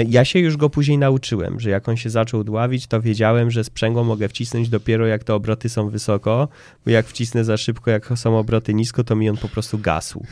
ja 0.07 0.25
się 0.25 0.39
już 0.39 0.57
go 0.57 0.69
później 0.69 0.97
nauczyłem, 0.97 1.59
że 1.59 1.69
jak 1.69 1.89
on 1.89 1.97
się 1.97 2.09
zaczął 2.09 2.43
dławić, 2.43 2.87
to 2.87 3.01
wiedziałem, 3.01 3.51
że 3.51 3.63
sprzęgło 3.63 4.03
mogę 4.03 4.29
wcisnąć 4.29 4.69
dopiero 4.69 5.07
jak 5.07 5.23
te 5.23 5.33
obroty 5.33 5.69
są 5.69 5.89
wysoko, 5.89 6.47
bo 6.85 6.91
jak 6.91 7.07
wcisnę 7.07 7.43
za 7.43 7.57
szybko, 7.57 7.91
jak 7.91 8.11
są 8.15 8.37
obroty 8.37 8.73
nisko, 8.73 9.03
to 9.03 9.15
mi 9.15 9.29
on 9.29 9.37
po 9.37 9.49
prostu 9.49 9.77
gasł. 9.77 10.25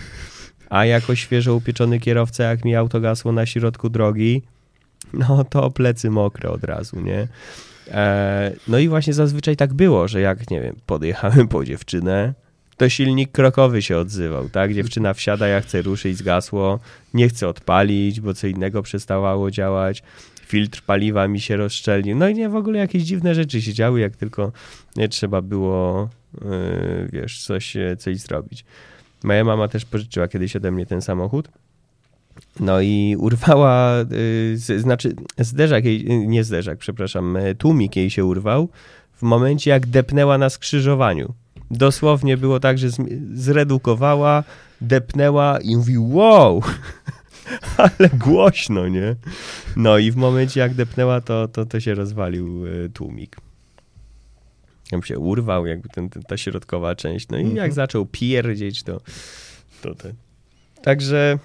A 0.70 0.86
jako 0.86 1.16
świeżo 1.16 1.56
upieczony 1.56 2.00
kierowca, 2.00 2.44
jak 2.44 2.66
mi 2.66 2.76
auto 2.76 3.00
gasło 3.00 3.32
na 3.32 3.46
środku 3.46 3.90
drogi, 3.90 4.42
no 5.14 5.44
to 5.44 5.72
plecy 5.72 6.10
mokre 6.10 6.50
od 6.50 6.64
razu, 6.64 7.02
nie? 7.02 7.28
E, 7.88 8.52
no 8.68 8.80
i 8.80 8.88
właśnie 8.88 9.14
zazwyczaj 9.14 9.56
tak 9.56 9.74
było, 9.74 10.08
że 10.08 10.22
jak, 10.22 10.52
nie 10.52 10.62
wiem, 10.62 10.76
podjechałem 10.86 11.48
po 11.48 11.66
dziewczynę, 11.66 12.34
to 12.78 12.90
silnik 12.90 13.32
krokowy 13.32 13.82
się 13.82 13.98
odzywał, 13.98 14.50
tak? 14.50 14.74
Dziewczyna 14.74 15.14
wsiada, 15.14 15.48
ja 15.48 15.62
chcę 15.62 15.82
ruszyć, 15.82 16.18
zgasło, 16.18 16.80
nie 17.14 17.30
chcę 17.30 17.48
odpalić, 17.48 18.22
bo 18.22 18.34
co 18.34 18.48
innego 18.48 18.84
przestawało 18.84 19.52
działać, 19.52 20.04
filtr 20.46 20.82
paliwa 20.82 21.28
mi 21.28 21.42
się 21.42 21.58
rozszczelnił, 21.58 22.18
no 22.18 22.30
i 22.30 22.34
nie, 22.34 22.50
w 22.50 22.56
ogóle 22.56 22.80
jakieś 22.80 23.04
dziwne 23.04 23.36
rzeczy 23.36 23.62
się 23.62 23.74
działy, 23.74 24.00
jak 24.00 24.16
tylko 24.16 24.52
nie 24.96 25.10
trzeba 25.10 25.42
było, 25.42 26.10
yy, 26.42 27.10
wiesz, 27.14 27.44
coś, 27.44 27.78
coś 27.98 28.18
zrobić. 28.18 28.66
Moja 29.24 29.44
mama 29.44 29.68
też 29.68 29.86
pożyczyła 29.86 30.28
kiedyś 30.28 30.56
ode 30.56 30.72
mnie 30.72 30.86
ten 30.86 31.02
samochód. 31.02 31.50
No 32.60 32.82
i 32.82 33.16
urwała, 33.20 33.96
yy, 34.70 34.80
znaczy 34.80 35.16
zderzak 35.38 35.86
jej, 35.86 36.04
yy, 36.04 36.28
nie 36.28 36.44
zderzak, 36.44 36.78
przepraszam, 36.78 37.36
yy, 37.36 37.56
tłumik 37.56 37.96
jej 37.96 38.10
się 38.10 38.26
urwał 38.26 38.70
w 39.14 39.22
momencie 39.22 39.70
jak 39.70 39.88
depnęła 39.88 40.38
na 40.38 40.50
skrzyżowaniu. 40.50 41.34
Dosłownie 41.72 42.38
było 42.38 42.60
tak, 42.60 42.78
że 42.78 42.88
zredukowała, 43.34 44.44
depnęła 44.82 45.60
i 45.60 45.76
mówi 45.76 45.98
wow, 45.98 46.64
ale 47.78 48.10
głośno, 48.14 48.88
nie? 48.88 49.16
No 49.76 49.98
i 49.98 50.12
w 50.12 50.16
momencie 50.16 50.60
jak 50.60 50.74
depnęła, 50.74 51.22
to, 51.22 51.48
to, 51.48 51.66
to 51.66 51.80
się 51.80 51.96
rozwalił 51.96 52.66
yy, 52.66 52.90
tłumik. 52.94 53.38
Tam 54.90 55.04
się 55.04 55.20
urwał 55.20 55.66
jakby 55.66 55.90
ten, 55.90 56.10
ten, 56.10 56.24
ta 56.24 56.38
środkowa 56.38 56.96
część. 56.96 57.28
No 57.30 57.38
i 57.38 57.42
jak 57.42 57.52
Mhm. 57.52 57.72
zaczął 57.72 58.06
pierdzieć, 58.06 58.84
to, 58.84 59.02
to 59.82 59.96
ten. 59.96 60.14
Także 60.84 61.40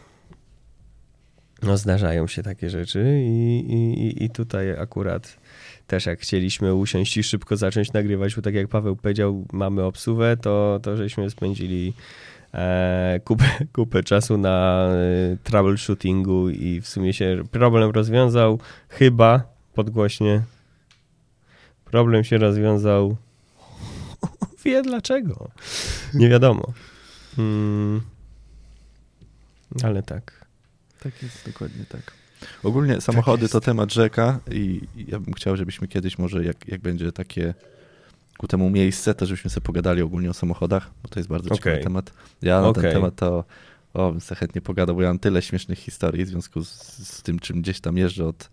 no 1.62 1.76
zdarzają 1.76 2.26
się 2.26 2.42
takie 2.42 2.70
rzeczy 2.70 3.22
i, 3.26 3.58
i, 3.68 4.24
i 4.24 4.30
tutaj 4.30 4.70
akurat 4.78 5.36
też 5.92 6.06
jak 6.06 6.20
chcieliśmy 6.20 6.74
usiąść 6.74 7.16
i 7.16 7.22
szybko 7.22 7.56
zacząć 7.56 7.92
nagrywać, 7.92 8.34
bo 8.34 8.42
tak 8.42 8.54
jak 8.54 8.68
Paweł 8.68 8.96
powiedział, 8.96 9.46
mamy 9.52 9.82
obsuwę, 9.82 10.36
to, 10.36 10.80
to 10.82 10.96
żeśmy 10.96 11.30
spędzili 11.30 11.92
e, 12.54 13.20
kupę, 13.24 13.44
kupę 13.76 14.02
czasu 14.02 14.38
na 14.38 14.88
e, 14.88 15.36
troubleshootingu 15.44 16.50
i 16.50 16.80
w 16.80 16.88
sumie 16.88 17.12
się 17.12 17.42
problem 17.50 17.90
rozwiązał 17.90 18.58
chyba 18.88 19.42
podgłośnie. 19.74 20.42
Problem 21.84 22.24
się 22.24 22.38
rozwiązał. 22.38 23.16
Wie 24.64 24.82
dlaczego. 24.82 25.50
Nie 26.14 26.28
wiadomo. 26.28 26.72
Mm, 27.38 28.00
ale 29.82 30.02
tak. 30.02 30.46
Tak 31.02 31.22
jest, 31.22 31.46
dokładnie 31.46 31.84
tak. 31.84 32.21
Ogólnie 32.62 33.00
samochody 33.00 33.42
jest. 33.42 33.52
to 33.52 33.60
temat 33.60 33.92
rzeka 33.92 34.40
i 34.50 34.80
ja 35.08 35.20
bym 35.20 35.34
chciał, 35.34 35.56
żebyśmy 35.56 35.88
kiedyś 35.88 36.18
może, 36.18 36.44
jak, 36.44 36.68
jak 36.68 36.80
będzie 36.80 37.12
takie 37.12 37.54
ku 38.38 38.46
temu 38.46 38.70
miejsce, 38.70 39.14
to 39.14 39.26
żebyśmy 39.26 39.50
sobie 39.50 39.64
pogadali 39.64 40.02
ogólnie 40.02 40.30
o 40.30 40.34
samochodach, 40.34 40.90
bo 41.02 41.08
to 41.08 41.20
jest 41.20 41.28
bardzo 41.28 41.50
ciekawy 41.50 41.70
Okej. 41.70 41.84
temat. 41.84 42.12
Ja 42.42 42.60
na 42.60 42.72
ten 42.72 42.80
Okej. 42.80 42.92
temat 42.92 43.16
to 43.16 43.44
o, 43.94 44.10
bym 44.10 44.20
sobie 44.20 44.38
chętnie 44.38 44.60
pogadał, 44.60 44.96
bo 44.96 45.02
ja 45.02 45.08
mam 45.08 45.18
tyle 45.18 45.42
śmiesznych 45.42 45.78
historii 45.78 46.24
w 46.24 46.28
związku 46.28 46.64
z, 46.64 46.70
z 47.08 47.22
tym, 47.22 47.38
czym 47.38 47.62
gdzieś 47.62 47.80
tam 47.80 47.96
jeżdżę 47.96 48.26
od, 48.26 48.50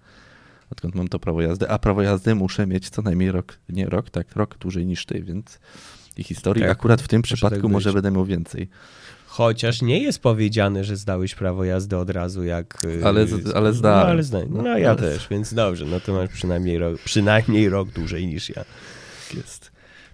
odkąd 0.72 0.96
mam 0.96 1.08
to 1.08 1.20
prawo 1.20 1.42
jazdy, 1.42 1.70
a 1.70 1.80
prawo 1.80 2.02
jazdy 2.02 2.36
muszę 2.36 2.68
mieć 2.68 2.90
co 2.90 3.02
najmniej 3.02 3.32
rok, 3.32 3.58
nie 3.70 3.86
rok, 3.86 4.10
tak, 4.10 4.36
rok 4.36 4.58
dłużej 4.58 4.86
niż 4.86 5.06
ty, 5.06 5.24
więc 5.24 5.60
i 6.18 6.24
historii 6.24 6.62
Tak, 6.62 6.72
akurat 6.72 7.02
w 7.02 7.08
tym 7.08 7.20
może 7.20 7.36
przypadku 7.36 7.62
tak 7.62 7.72
może 7.72 7.94
będę 7.94 8.12
miał 8.12 8.26
więcej. 8.26 8.70
Chociaż 9.40 9.82
nie 9.82 10.00
jest 10.00 10.20
powiedziane, 10.20 10.84
że 10.84 10.96
zdałeś 10.96 11.36
prawo 11.36 11.64
jazdy 11.64 11.98
od 11.98 12.10
razu, 12.10 12.44
jak. 12.44 12.78
yy, 12.84 13.06
Ale 13.06 13.26
ale 13.56 13.74
zdałem. 13.74 14.04
No, 14.04 14.12
ale 14.12 14.24
zda... 14.24 14.40
no 14.50 14.78
ja 14.78 14.90
Ale- 14.90 15.00
też, 15.00 15.28
więc 15.32 15.54
dobrze, 15.54 15.86
no 15.86 16.00
to 16.00 16.14
masz 16.14 16.30
przynajmniej 16.30 16.78
rok, 16.78 17.02
przynajmniej 17.02 17.70
rok 17.70 17.90
dłużej 17.90 18.28
niż 18.28 18.50
ja. 18.50 18.66
Jest. 19.34 19.72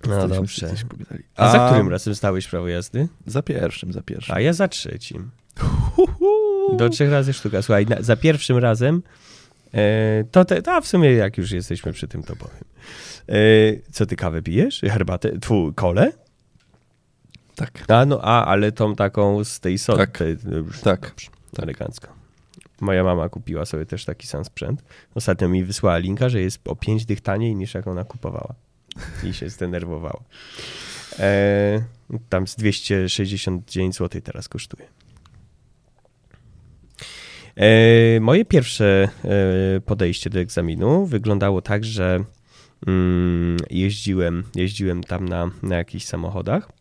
No 0.08 0.28
dobrze. 0.28 0.68
pogadali. 0.90 1.24
A 1.36 1.52
za 1.52 1.68
którym 1.68 1.90
razem 1.90 2.14
zdałeś 2.14 2.48
prawo 2.48 2.68
jazdy? 2.68 3.08
Za 3.26 3.42
pierwszym, 3.42 3.94
za 3.94 4.02
pierwszym. 4.02 4.36
A 4.36 4.40
ja 4.40 4.54
za 4.54 4.68
trzecim. 4.68 5.32
Do 6.78 6.90
trzech 6.90 7.12
razy 7.12 7.34
sztuka. 7.34 7.62
Słuchaj, 7.62 7.86
na, 7.86 8.02
za 8.02 8.16
pierwszym 8.16 8.58
razem 8.58 9.04
e, 9.74 10.24
to, 10.32 10.46
te, 10.46 10.62
to 10.62 10.82
w 10.82 10.88
sumie 10.88 11.12
jak 11.12 11.38
już 11.38 11.52
jesteśmy 11.52 11.94
przy 11.94 12.08
tym, 12.08 12.24
to 12.24 12.36
powiem. 12.36 12.64
E, 13.30 13.36
co 13.92 14.06
ty 14.06 14.16
kawę 14.16 14.42
pijesz? 14.42 14.82
Herbatę? 14.82 15.40
Twój 15.40 15.74
kole? 15.74 16.12
Tak, 17.56 17.92
A, 17.92 18.06
no, 18.06 18.20
a, 18.22 18.46
ale 18.46 18.72
tą 18.72 18.96
taką 18.96 19.44
z 19.44 19.60
tej 19.60 19.78
sody. 19.78 19.98
Tak. 19.98 20.18
tej- 20.18 20.38
już, 20.52 20.82
tak. 20.82 21.02
Dobrze, 21.10 21.28
elegancko. 21.60 22.08
Moja 22.82 23.04
mama 23.04 23.30
kupiła 23.30 23.66
sobie 23.66 23.86
też 23.86 24.06
taki 24.06 24.28
sam 24.28 24.46
sprzęt. 24.46 24.84
Ostatnio 25.16 25.50
mi 25.50 25.64
wysłała 25.64 25.98
linka, 25.98 26.30
że 26.30 26.42
jest 26.42 26.68
o 26.68 26.76
5 26.76 27.06
dych 27.06 27.22
taniej 27.22 27.56
niż 27.56 27.74
jak 27.74 27.88
ona 27.88 28.04
kupowała. 28.04 28.56
I 29.24 29.34
się 29.34 29.50
zdenerwowała. 29.50 30.24
E, 31.20 31.84
tam 32.30 32.48
z 32.48 32.56
269 32.56 33.96
zł 33.96 34.22
teraz 34.22 34.50
kosztuje. 34.50 34.88
E, 37.56 38.20
moje 38.20 38.46
pierwsze 38.46 39.10
e, 39.26 39.82
podejście 39.82 40.30
do 40.30 40.40
egzaminu 40.40 41.06
wyglądało 41.06 41.62
tak, 41.62 41.86
że 41.86 42.24
mm, 42.88 43.58
jeździłem, 43.70 44.44
jeździłem 44.56 45.04
tam 45.04 45.30
na, 45.30 45.50
na 45.64 45.76
jakichś 45.76 46.06
samochodach. 46.06 46.72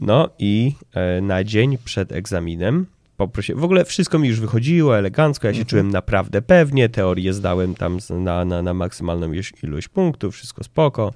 No 0.00 0.28
i 0.38 0.74
e, 0.94 1.20
na 1.20 1.44
dzień 1.44 1.78
przed 1.84 2.12
egzaminem 2.12 2.86
poprosiłem, 3.16 3.60
w 3.60 3.64
ogóle 3.64 3.84
wszystko 3.84 4.18
mi 4.18 4.28
już 4.28 4.40
wychodziło 4.40 4.98
elegancko, 4.98 5.46
ja 5.46 5.52
się 5.52 5.58
Mhm. 5.58 5.66
czułem 5.70 5.90
naprawdę 5.90 6.42
pewnie, 6.42 6.88
teorię 6.88 7.32
zdałem 7.32 7.74
tam 7.74 7.98
na, 8.10 8.44
na, 8.44 8.62
na 8.62 8.74
maksymalną 8.74 9.32
ilość, 9.62 9.88
punktów, 9.88 10.34
wszystko 10.34 10.64
spoko. 10.64 11.12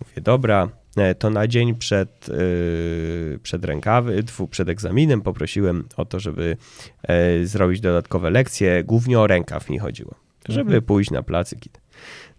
Mówię, 0.00 0.22
dobra, 0.22 0.68
e, 0.96 1.14
to 1.14 1.30
na 1.30 1.46
dzień 1.46 1.74
przed, 1.74 2.28
yy, 2.28 3.38
przed 3.42 3.64
rękawy, 3.64 4.24
przed 4.50 4.68
egzaminem 4.68 5.20
poprosiłem 5.20 5.84
o 5.96 6.04
to, 6.04 6.20
żeby 6.20 6.56
e, 7.02 7.46
zrobić 7.46 7.80
dodatkowe 7.80 8.30
lekcje, 8.30 8.84
głównie 8.84 9.20
o 9.20 9.26
rękaw 9.26 9.70
mi 9.70 9.78
chodziło, 9.78 10.14
żeby 10.48 10.60
Mhm. 10.60 10.82
pójść 10.82 11.10
na 11.10 11.22
placyk. 11.22 11.58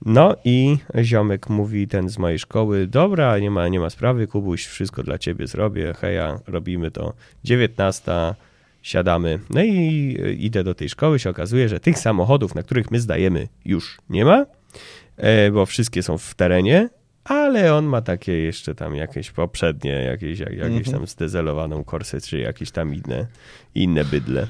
No 0.06 0.36
i 0.46 0.78
ziomek 1.02 1.50
mówi 1.50 1.88
ten 1.88 2.10
z 2.10 2.18
mojej 2.18 2.40
szkoły, 2.40 2.88
dobra, 2.88 3.40
nie 3.40 3.52
ma, 3.52 3.68
nie 3.68 3.80
ma 3.80 3.90
sprawy, 3.90 4.28
Kubuś, 4.28 4.66
wszystko 4.66 5.04
dla 5.04 5.18
ciebie 5.18 5.48
zrobię, 5.48 5.94
heja, 5.94 6.40
robimy 6.48 6.92
to. 6.92 7.14
19, 7.44 8.12
siadamy. 8.82 9.40
No 9.50 9.64
i 9.64 10.18
e, 10.24 10.34
idę 10.34 10.64
do 10.64 10.76
tej 10.76 10.90
szkoły, 10.90 11.20
się 11.20 11.30
okazuje, 11.30 11.70
że 11.70 11.80
tych 11.80 12.00
samochodów, 12.00 12.56
na 12.56 12.64
których 12.64 12.92
my 12.92 13.00
zdajemy, 13.00 13.48
już 13.66 13.98
nie 14.10 14.26
ma, 14.26 14.46
e, 15.18 15.52
bo 15.52 15.66
wszystkie 15.66 16.04
są 16.04 16.18
w 16.18 16.36
terenie, 16.36 16.90
ale 17.24 17.74
on 17.76 17.86
ma 17.86 18.02
takie 18.02 18.32
jeszcze 18.32 18.76
tam 18.76 18.96
jakieś 18.96 19.32
poprzednie, 19.32 19.92
jakieś, 19.92 20.40
jak, 20.40 20.54
jakieś 20.54 20.78
Mhm. 20.88 20.98
tam 20.98 21.08
zdezelowaną 21.08 21.84
korsę, 21.84 22.22
czy 22.22 22.40
jakieś 22.40 22.72
tam 22.72 22.94
inne, 22.94 23.28
inne 23.76 24.06
bydle. 24.06 24.48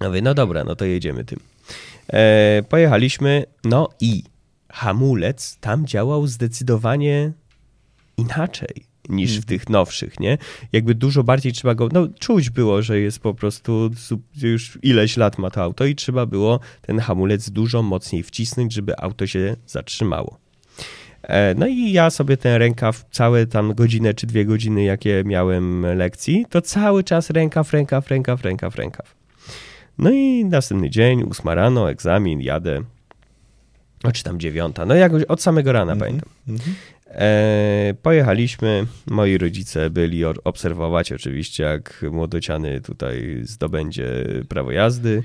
Ja 0.00 0.08
mówię, 0.08 0.22
no 0.22 0.34
dobra, 0.34 0.64
no 0.64 0.76
to 0.76 0.84
jedziemy 0.84 1.24
tym. 1.24 1.38
E, 2.12 2.62
pojechaliśmy, 2.68 3.44
no 3.64 3.88
i 4.00 4.22
hamulec 4.72 5.56
tam 5.60 5.86
działał 5.86 6.26
zdecydowanie 6.26 7.32
inaczej. 8.16 8.92
niż 9.08 9.30
w 9.30 9.34
Mhm. 9.36 9.48
tych 9.48 9.68
nowszych, 9.68 10.20
nie? 10.20 10.38
Jakby 10.72 10.94
dużo 10.94 11.24
bardziej 11.24 11.52
trzeba 11.52 11.74
go, 11.74 11.88
no 11.92 12.08
czuć 12.18 12.50
było, 12.50 12.82
że 12.82 13.00
jest 13.00 13.18
po 13.18 13.34
prostu 13.34 13.90
już 14.42 14.78
ileś 14.82 15.16
lat 15.16 15.38
ma 15.38 15.50
to 15.50 15.62
auto 15.62 15.84
i 15.84 15.94
trzeba 15.94 16.26
było 16.26 16.60
ten 16.82 16.98
hamulec 16.98 17.50
dużo 17.50 17.82
mocniej 17.82 18.22
wcisnąć, 18.22 18.72
żeby 18.72 18.98
auto 18.98 19.26
się 19.26 19.56
zatrzymało. 19.66 20.38
E, 21.22 21.54
No 21.54 21.66
i 21.66 21.92
ja 21.92 22.10
sobie 22.10 22.36
ten 22.36 22.56
rękaw, 22.56 23.04
całe 23.10 23.46
tam 23.46 23.74
godzinę 23.74 24.14
czy 24.14 24.26
dwie 24.26 24.44
godziny, 24.44 24.84
jakie 24.84 25.22
miałem 25.26 25.86
lekcji, 25.96 26.46
to 26.50 26.60
cały 26.60 27.04
czas 27.04 27.30
rękaw, 27.30 27.72
rękaw, 27.72 28.08
rękaw, 28.08 28.42
rękaw, 28.42 28.74
rękaw. 28.76 29.14
No 30.02 30.10
i 30.10 30.44
następny 30.44 30.90
dzień, 30.90 31.22
ósma 31.22 31.54
rano, 31.54 31.90
egzamin, 31.90 32.40
jadę. 32.40 32.82
No 34.04 34.12
czy 34.12 34.24
tam 34.24 34.40
dziewiąta, 34.40 34.86
no 34.86 34.94
jakoś 34.94 35.22
od 35.24 35.42
samego 35.42 35.72
rana 35.72 35.92
Mhm. 35.92 35.98
pamiętam. 36.00 36.28
Mhm. 36.48 36.74
E, 37.08 37.94
pojechaliśmy, 38.02 38.86
moi 39.10 39.38
rodzice 39.38 39.90
byli 39.90 40.24
obserwować 40.24 41.12
oczywiście, 41.12 41.62
jak 41.64 42.04
młodociany 42.10 42.80
tutaj 42.80 43.40
zdobędzie 43.42 44.06
prawo 44.48 44.72
jazdy. 44.72 45.22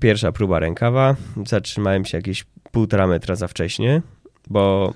Pierwsza 0.00 0.32
próba 0.32 0.58
rękawa, 0.58 1.16
zatrzymałem 1.46 2.04
się 2.04 2.18
jakieś 2.18 2.44
półtora 2.72 3.06
metra 3.06 3.34
za 3.36 3.48
wcześnie, 3.48 4.02
bo 4.50 4.94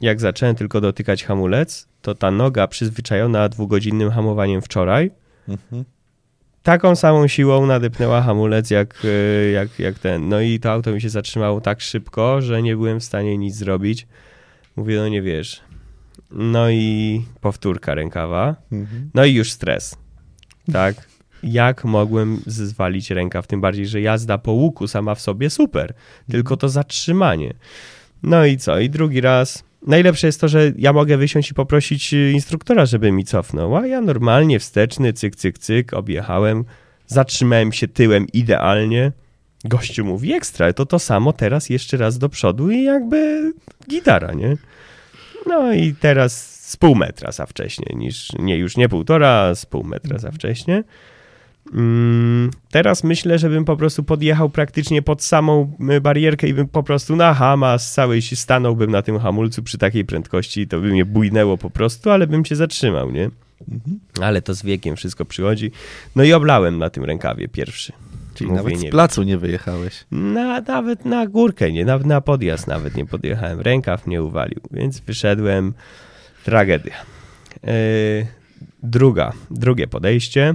jak 0.00 0.20
zacząłem 0.20 0.54
tylko 0.54 0.80
dotykać 0.80 1.24
hamulec, 1.24 1.88
to 2.02 2.14
ta 2.14 2.30
noga 2.30 2.66
przyzwyczajona 2.66 3.48
dwugodzinnym 3.48 4.10
hamowaniem 4.10 4.62
wczoraj, 4.62 5.10
Mhm. 5.48 5.84
Taką 6.62 6.96
samą 6.96 7.28
siłą 7.28 7.66
nadepnęła 7.66 8.22
hamulec 8.22 8.70
jak, 8.70 9.02
e, 9.04 9.50
jak, 9.50 9.78
jak 9.78 9.98
ten. 9.98 10.28
No 10.28 10.40
i 10.40 10.60
to 10.60 10.72
auto 10.72 10.92
mi 10.92 11.00
się 11.00 11.08
zatrzymało 11.08 11.60
tak 11.60 11.80
szybko, 11.80 12.40
że 12.40 12.62
nie 12.62 12.76
byłem 12.76 13.00
w 13.00 13.04
stanie 13.04 13.38
nic 13.38 13.54
zrobić. 13.54 14.06
Mówię, 14.76 14.96
no 14.96 15.08
nie 15.08 15.22
wiesz. 15.22 15.60
No 16.30 16.70
i 16.70 17.24
powtórka 17.40 17.94
rękawa. 17.94 18.56
Mhm. 18.72 19.10
No 19.14 19.24
i 19.24 19.34
już 19.34 19.50
stres. 19.50 19.96
Tak? 20.72 20.94
Jak 21.42 21.84
mogłem 21.84 22.40
zwalić 22.46 23.10
rękaw? 23.10 23.46
Tym 23.46 23.60
bardziej, 23.60 23.86
że 23.86 24.00
jazda 24.00 24.38
po 24.38 24.52
łuku 24.52 24.88
sama 24.88 25.14
w 25.14 25.20
sobie 25.20 25.50
super. 25.50 25.94
Tylko 26.30 26.56
to 26.56 26.68
zatrzymanie. 26.68 27.54
No 28.22 28.44
i 28.44 28.56
co? 28.56 28.78
I 28.78 28.90
drugi 28.90 29.20
raz. 29.20 29.64
Najlepsze 29.86 30.26
jest 30.26 30.40
to, 30.40 30.48
że 30.48 30.72
ja 30.78 30.92
mogę 30.92 31.16
wysiąść 31.16 31.50
i 31.50 31.54
poprosić 31.54 32.14
y, 32.14 32.30
instruktora, 32.32 32.86
żeby 32.86 33.12
mi 33.12 33.24
cofnął. 33.24 33.76
A 33.76 33.86
ja 33.86 34.00
normalnie 34.00 34.58
wsteczny, 34.58 35.12
cyk, 35.12 35.36
cyk, 35.36 35.58
cyk, 35.58 35.94
objechałem. 35.94 36.64
Zatrzymałem 37.06 37.72
się 37.72 37.88
tyłem 37.88 38.26
idealnie. 38.32 39.12
Gościu 39.64 40.04
mówi 40.04 40.32
ekstra, 40.32 40.72
to 40.72 40.86
to 40.86 40.98
samo 40.98 41.32
teraz 41.32 41.70
jeszcze 41.70 41.96
raz 41.96 42.18
do 42.18 42.28
przodu 42.28 42.70
i 42.70 42.82
jakby 42.82 43.52
gitara, 43.88 44.32
nie? 44.32 44.56
No 45.46 45.72
i 45.72 45.94
teraz 45.94 46.60
z 46.68 46.76
pół 46.76 46.94
metra 46.94 47.32
za 47.32 47.46
wcześnie, 47.46 47.96
niż 47.96 48.32
nie 48.38 48.56
już 48.56 48.76
nie 48.76 48.88
półtora, 48.88 49.54
z 49.54 49.66
pół 49.66 49.84
metra 49.84 50.18
za 50.18 50.30
wcześnie. 50.30 50.84
Mm, 51.74 52.50
teraz 52.70 53.04
myślę, 53.04 53.38
żebym 53.38 53.64
po 53.64 53.76
prostu 53.76 54.04
podjechał 54.04 54.50
praktycznie 54.50 55.02
pod 55.02 55.22
samą 55.22 55.76
y, 55.96 56.00
barierkę 56.00 56.48
i 56.48 56.54
bym 56.54 56.68
po 56.68 56.82
prostu 56.82 57.16
na 57.16 57.34
hama 57.34 57.78
z 57.78 57.92
całej 57.92 58.22
się 58.22 58.36
stanąłbym 58.36 58.90
na 58.90 59.02
tym 59.02 59.18
hamulcu 59.18 59.62
przy 59.62 59.78
takiej 59.78 60.04
prędkości, 60.04 60.66
to 60.66 60.80
by 60.80 60.88
mnie 60.88 61.04
bujnęło 61.04 61.58
po 61.58 61.70
prostu, 61.70 62.10
ale 62.10 62.26
bym 62.26 62.44
się 62.44 62.56
zatrzymał, 62.56 63.10
nie? 63.10 63.30
Mhm. 63.68 64.00
Ale 64.20 64.42
to 64.42 64.54
z 64.54 64.62
wiekiem 64.62 64.96
wszystko 64.96 65.24
przychodzi. 65.24 65.70
No 66.16 66.24
i 66.24 66.32
oblałem 66.32 66.78
na 66.78 66.90
tym 66.90 67.04
rękawie 67.04 67.48
pierwszy. 67.48 67.92
Czyli 68.34 68.50
Mówię, 68.50 68.62
nawet 68.62 68.80
z 68.80 68.90
placu 68.90 69.22
nie 69.22 69.38
wyjechałeś. 69.38 70.04
na, 70.10 70.60
nawet 70.60 71.04
na 71.04 71.26
górkę, 71.26 71.72
nie, 71.72 71.84
nawet 71.84 72.06
na 72.06 72.20
podjazd 72.20 72.66
nawet 72.66 72.96
nie 72.96 73.06
podjechałem. 73.06 73.60
Rękaw 73.60 74.06
mnie 74.06 74.22
uwalił, 74.22 74.60
więc 74.70 75.00
wyszedłem. 75.00 75.74
Tragedia. 76.44 76.94
Yy, 77.62 78.26
druga, 78.82 79.32
drugie 79.50 79.86
podejście. 79.86 80.54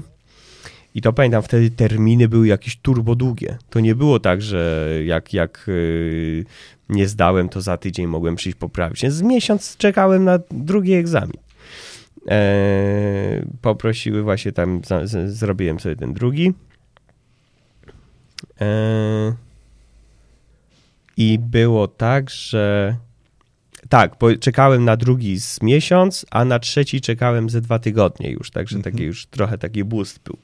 I 0.95 1.01
to 1.01 1.13
pamiętam, 1.13 1.41
wtedy 1.41 1.69
terminy 1.69 2.27
były 2.27 2.47
jakieś 2.47 2.77
turbo 2.77 3.15
długie. 3.15 3.57
To 3.69 3.79
nie 3.79 3.95
było 3.95 4.19
tak, 4.19 4.41
że 4.41 4.89
jak, 5.05 5.33
jak 5.33 5.63
yy, 5.67 6.45
nie 6.89 7.07
zdałem, 7.07 7.49
to 7.49 7.61
za 7.61 7.77
tydzień 7.77 8.07
mogłem 8.07 8.35
przyjść 8.35 8.57
poprawić. 8.57 9.05
Z 9.11 9.21
miesiąc 9.21 9.77
czekałem 9.77 10.23
na 10.23 10.39
drugi 10.51 10.93
egzamin. 10.93 11.37
Eee, 12.27 13.45
poprosiły 13.61 14.23
właśnie 14.23 14.51
tam, 14.51 14.81
zrobiłem 15.27 15.79
sobie 15.79 15.95
ten 15.95 16.13
drugi. 16.13 16.53
Eee, 18.59 19.33
I 21.17 21.39
było 21.39 21.87
tak, 21.87 22.29
że. 22.29 22.95
Tak, 23.89 24.15
bo 24.19 24.35
czekałem 24.35 24.85
na 24.85 24.97
drugi 24.97 25.39
z 25.39 25.61
miesiąc, 25.61 26.25
a 26.31 26.45
na 26.45 26.59
trzeci 26.59 27.01
czekałem 27.01 27.49
ze 27.49 27.61
dwa 27.61 27.79
tygodnie 27.79 28.31
już, 28.31 28.51
także 28.51 28.75
Mhm. 28.75 28.93
taki 28.93 29.05
już 29.05 29.25
trochę 29.25 29.57
taki 29.57 29.83
boost 29.83 30.19
był. 30.23 30.37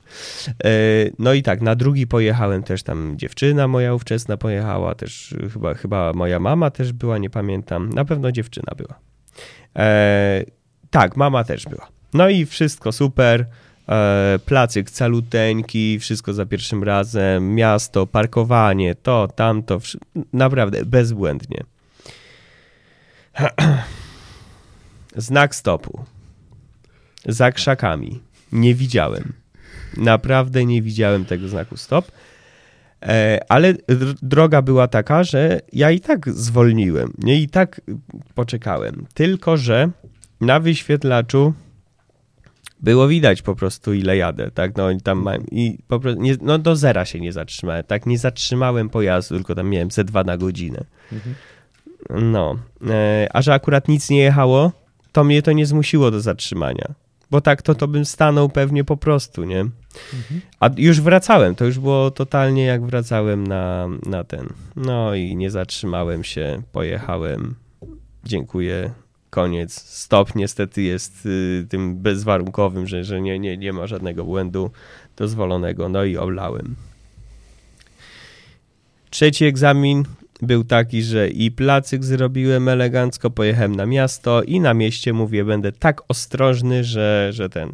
Eee, 0.63 1.11
No 1.19 1.33
i 1.33 1.43
tak, 1.43 1.61
na 1.61 1.75
drugi 1.75 2.07
pojechałem 2.07 2.63
też 2.63 2.83
tam 2.83 3.13
dziewczyna 3.17 3.67
moja 3.67 3.93
ówczesna 3.93 4.37
pojechała, 4.37 4.95
też 4.95 5.35
chyba, 5.53 5.73
chyba 5.73 6.13
moja 6.13 6.39
mama 6.39 6.71
też 6.71 6.93
była, 6.93 7.17
nie 7.17 7.29
pamiętam, 7.29 7.89
na 7.89 8.05
pewno 8.05 8.31
dziewczyna 8.31 8.73
była. 8.77 8.99
Eee, 9.75 10.45
tak, 10.89 11.17
mama 11.17 11.43
też 11.43 11.65
była. 11.65 11.87
No 12.13 12.29
i 12.29 12.45
wszystko 12.45 12.91
super. 12.91 13.45
E, 13.89 14.39
placyk 14.45 14.91
caluteńki, 14.91 15.99
wszystko 15.99 16.33
za 16.33 16.45
pierwszym 16.45 16.83
razem, 16.83 17.55
miasto, 17.55 18.07
parkowanie, 18.07 18.95
to, 18.95 19.27
tamto, 19.35 19.79
naprawdę 20.33 20.85
bezbłędnie. 20.85 21.63
Znak 25.15 25.55
stopu. 25.55 26.05
Za 27.25 27.51
krzakami. 27.51 28.19
Nie 28.51 28.75
widziałem. 28.75 29.33
Naprawdę 29.97 30.65
nie 30.65 30.81
widziałem 30.81 31.25
tego 31.25 31.47
znaku 31.47 31.77
stop. 31.77 32.11
E, 33.01 33.39
ale 33.49 33.73
dr- 33.73 34.15
droga 34.21 34.61
była 34.61 34.87
taka, 34.87 35.23
że 35.23 35.59
ja 35.73 35.91
i 35.91 35.99
tak 35.99 36.29
zwolniłem, 36.29 37.13
nie 37.17 37.41
i 37.41 37.49
tak 37.49 37.81
poczekałem. 38.35 39.05
Tylko, 39.13 39.57
że 39.57 39.89
na 40.41 40.59
wyświetlaczu 40.59 41.53
było 42.79 43.07
widać 43.07 43.41
po 43.41 43.55
prostu 43.55 43.93
ile 43.93 44.17
jadę, 44.17 44.51
tak, 44.51 44.77
no 44.77 44.91
i 44.91 45.01
tam 45.01 45.21
mam, 45.21 45.45
i 45.51 45.77
po 45.87 45.99
prostu, 45.99 46.21
nie, 46.21 46.35
no 46.41 46.57
do 46.57 46.75
zera 46.75 47.05
się 47.05 47.19
nie 47.19 47.33
zatrzymałem, 47.33 47.83
tak, 47.83 48.05
nie 48.05 48.17
zatrzymałem 48.17 48.89
pojazdu, 48.89 49.35
tylko 49.35 49.55
tam 49.55 49.69
miałem 49.69 49.91
ze 49.91 50.03
dwa 50.03 50.23
na 50.23 50.37
godzinę. 50.37 50.83
Mhm. 51.11 51.35
No, 52.09 52.55
e, 52.89 53.27
a 53.33 53.41
że 53.41 53.53
akurat 53.53 53.87
nic 53.87 54.09
nie 54.09 54.19
jechało, 54.19 54.71
to 55.11 55.23
mnie 55.23 55.41
to 55.41 55.51
nie 55.51 55.65
zmusiło 55.65 56.11
do 56.11 56.21
zatrzymania, 56.21 56.93
bo 57.31 57.41
tak 57.41 57.61
to, 57.61 57.75
to 57.75 57.87
bym 57.87 58.05
stanął 58.05 58.49
pewnie 58.49 58.83
po 58.83 58.97
prostu, 58.97 59.43
nie? 59.43 59.59
Mhm. 59.59 60.41
A 60.59 60.69
już 60.77 61.01
wracałem, 61.01 61.55
to 61.55 61.65
już 61.65 61.79
było 61.79 62.11
totalnie 62.11 62.65
jak 62.65 62.85
wracałem 62.85 63.47
na, 63.47 63.87
na 64.05 64.23
ten. 64.23 64.49
No 64.75 65.15
i 65.15 65.35
nie 65.35 65.51
zatrzymałem 65.51 66.23
się, 66.23 66.61
pojechałem. 66.71 67.55
Dziękuję. 68.23 68.91
Koniec. 69.29 69.73
Stop 69.81 70.35
niestety 70.35 70.81
jest 70.81 71.25
y, 71.25 71.65
tym 71.69 71.97
bezwarunkowym, 71.97 72.87
że, 72.87 73.03
że 73.03 73.21
nie, 73.21 73.39
nie, 73.39 73.57
nie 73.57 73.73
ma 73.73 73.87
żadnego 73.87 74.25
błędu 74.25 74.71
dozwolonego. 75.17 75.89
No 75.89 76.03
i 76.03 76.17
oblałem. 76.17 76.75
Trzeci 79.09 79.45
egzamin 79.45 80.03
był 80.41 80.63
taki, 80.63 81.03
że 81.03 81.29
i 81.29 81.51
placyk 81.51 82.03
zrobiłem 82.03 82.67
elegancko, 82.67 83.29
pojechałem 83.29 83.75
na 83.75 83.85
miasto 83.85 84.43
i 84.43 84.59
na 84.59 84.73
mieście 84.73 85.13
mówię, 85.13 85.45
będę 85.45 85.71
tak 85.71 86.01
ostrożny, 86.07 86.83
że, 86.83 87.29
że 87.33 87.49
ten. 87.49 87.71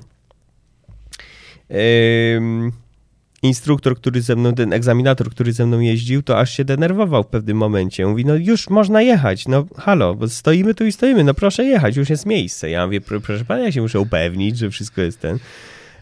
Instruktor, 3.44 3.96
który 3.98 4.22
ze 4.22 4.36
mną, 4.36 4.54
ten 4.54 4.74
egzaminator, 4.74 5.30
który 5.30 5.54
ze 5.54 5.66
mną 5.66 5.80
jeździł, 5.80 6.24
to 6.24 6.40
aż 6.40 6.52
się 6.58 6.66
denerwował 6.66 7.24
w 7.24 7.28
pewnym 7.28 7.58
momencie. 7.58 8.08
Mówi, 8.08 8.26
no 8.26 8.36
już 8.36 8.70
można 8.70 9.02
jechać, 9.02 9.48
no 9.48 9.66
halo, 9.78 10.16
bo 10.16 10.30
stoimy 10.30 10.74
tu 10.76 10.86
i 10.86 10.92
stoimy, 10.92 11.24
no 11.24 11.34
proszę 11.34 11.64
jechać, 11.66 11.96
już 11.96 12.10
jest 12.10 12.26
miejsce. 12.26 12.70
Ja 12.70 12.86
mówię, 12.86 13.02
"Pro- 13.02 13.22
proszę 13.22 13.46
pana, 13.46 13.64
ja 13.64 13.72
się 13.72 13.82
muszę 13.82 14.00
upewnić, 14.00 14.58
że 14.58 14.70
wszystko 14.70 15.02
jest 15.02 15.20
ten. 15.20 15.40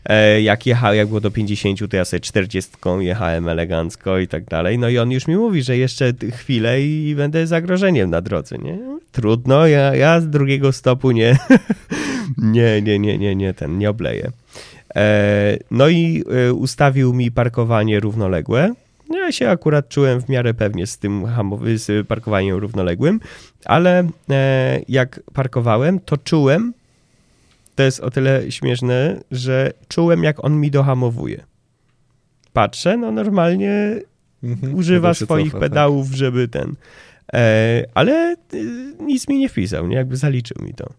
E, 0.06 0.41
jak 0.41 0.65
jechał, 0.65 0.94
jak 0.94 1.08
było 1.08 1.22
do 1.22 1.32
50, 1.32 1.89
to 1.89 1.98
ja 1.98 2.06
sobie 2.06 2.20
40 2.20 2.72
jechałem 3.00 3.50
elegancko 3.50 4.20
i 4.20 4.28
tak 4.28 4.46
dalej. 4.46 4.80
No 4.80 4.89
i 4.89 4.98
on 4.98 5.12
już 5.12 5.28
mi 5.28 5.36
mówi, 5.38 5.63
że 5.63 5.78
jeszcze 5.78 6.13
chwilę 6.32 6.82
i 6.82 7.15
będę 7.15 7.48
zagrożeniem 7.48 8.10
na 8.10 8.22
drodze, 8.22 8.58
nie? 8.58 8.78
Trudno, 9.12 9.68
ja, 9.68 9.96
ja 9.96 10.22
z 10.22 10.30
drugiego 10.30 10.72
stopu 10.72 11.12
nie, 11.12 11.38
nie, 12.38 12.82
nie, 12.82 13.00
nie, 13.00 13.18
nie, 13.18 13.36
nie, 13.36 13.54
ten, 13.54 13.78
nie 13.78 13.89
obleję. 13.89 14.32
E, 14.96 15.58
No 15.72 15.89
i 15.89 16.24
e, 16.48 16.54
ustawił 16.54 17.13
mi 17.13 17.32
parkowanie 17.32 18.00
równoległe. 18.00 18.74
Ja 19.10 19.32
się 19.32 19.50
akurat 19.50 19.89
czułem 19.89 20.22
w 20.22 20.30
miarę 20.30 20.54
pewnie 20.54 20.88
z 20.88 20.98
tym 20.98 21.26
z 21.76 22.08
parkowaniem 22.08 22.58
równoległym, 22.58 23.20
ale 23.65 24.08
jak 24.89 25.20
parkowałem, 25.34 26.00
to 26.00 26.18
czułem, 26.18 26.74
to 27.76 27.84
jest 27.84 28.00
o 28.00 28.12
tyle 28.12 28.52
śmieszne, 28.52 29.22
że 29.32 29.72
czułem 29.88 30.24
jak 30.24 30.46
on 30.46 30.60
mi 30.60 30.72
dohamowuje. 30.72 31.44
Patrzę, 32.54 32.98
no 32.98 33.12
normalnie 33.12 34.02
Mhm. 34.44 34.76
używa 34.76 35.14
swoich 35.14 35.52
cofa, 35.52 35.60
tak. 35.60 35.70
pedałów, 35.70 36.12
żeby 36.12 36.48
ten. 36.48 36.76
E, 37.34 37.84
ale 37.94 38.36
y, 38.54 38.94
nic 39.00 39.28
mi 39.28 39.40
nie 39.40 39.50
wpisał, 39.50 39.88
nie? 39.88 39.96
Jakby 39.96 40.18
zaliczył 40.18 40.66
mi 40.66 40.74
to. 40.74 40.90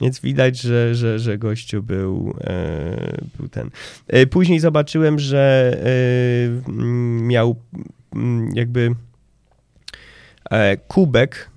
Więc 0.00 0.20
widać, 0.20 0.60
że, 0.60 0.94
że, 0.94 1.18
że 1.18 1.38
gościu 1.38 1.82
był, 1.82 2.34
e, 2.44 3.16
był 3.38 3.48
ten. 3.48 3.70
E, 4.08 4.26
później 4.26 4.60
zobaczyłem, 4.60 5.18
że 5.18 5.76
e, 5.84 6.72
miał 7.22 7.56
jakby 8.54 8.94
e, 10.50 10.76
kubek 10.76 11.50
e, 11.50 11.51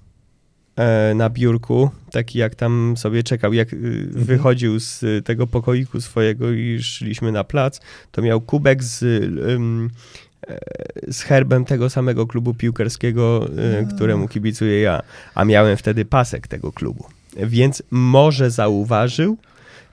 na 1.16 1.30
biurku, 1.30 1.90
taki 2.12 2.40
jak 2.40 2.56
tam 2.56 2.94
sobie 2.98 3.24
czekał, 3.24 3.54
jak 3.54 3.74
e, 3.74 3.76
Mhm. 3.76 4.10
wychodził 4.26 4.80
z 4.80 5.26
tego 5.26 5.48
pokoiku 5.48 6.02
swojego 6.02 6.52
i 6.52 6.80
szliśmy 6.84 7.32
na 7.32 7.44
plac, 7.44 7.80
to 8.12 8.22
miał 8.22 8.42
kubek 8.42 8.84
z, 8.84 9.04
em, 9.50 9.90
e, 10.48 10.60
z 11.14 11.22
herbem 11.22 11.66
tego 11.66 11.90
samego 11.90 12.28
klubu 12.28 12.54
piłkarskiego, 12.54 13.48
e, 13.58 13.88
któremu 13.96 14.28
kibicuję 14.28 14.82
ja, 14.82 15.02
a 15.36 15.46
miałem 15.46 15.78
wtedy 15.78 16.06
pasek 16.06 16.48
tego 16.48 16.72
klubu. 16.72 17.06
Więc 17.38 17.84
może 17.92 18.52
zauważył 18.52 19.38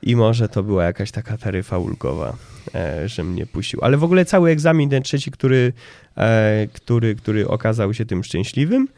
i 0.02 0.16
może 0.16 0.48
to 0.48 0.62
była 0.62 0.84
jakaś 0.84 1.10
taka 1.10 1.38
taryfa 1.38 1.78
ulgowa, 1.78 2.36
e, 2.74 3.08
że 3.08 3.24
mnie 3.24 3.46
puścił. 3.46 3.80
Ale 3.82 3.96
w 3.96 4.04
ogóle 4.04 4.24
cały 4.24 4.50
egzamin, 4.50 4.90
ten 4.90 5.02
trzeci, 5.02 5.30
który, 5.30 5.72
e, 6.16 6.66
który, 6.72 7.14
który 7.14 7.48
okazał 7.48 7.94
się 7.94 8.06
tym 8.06 8.24
szczęśliwym, 8.24 8.88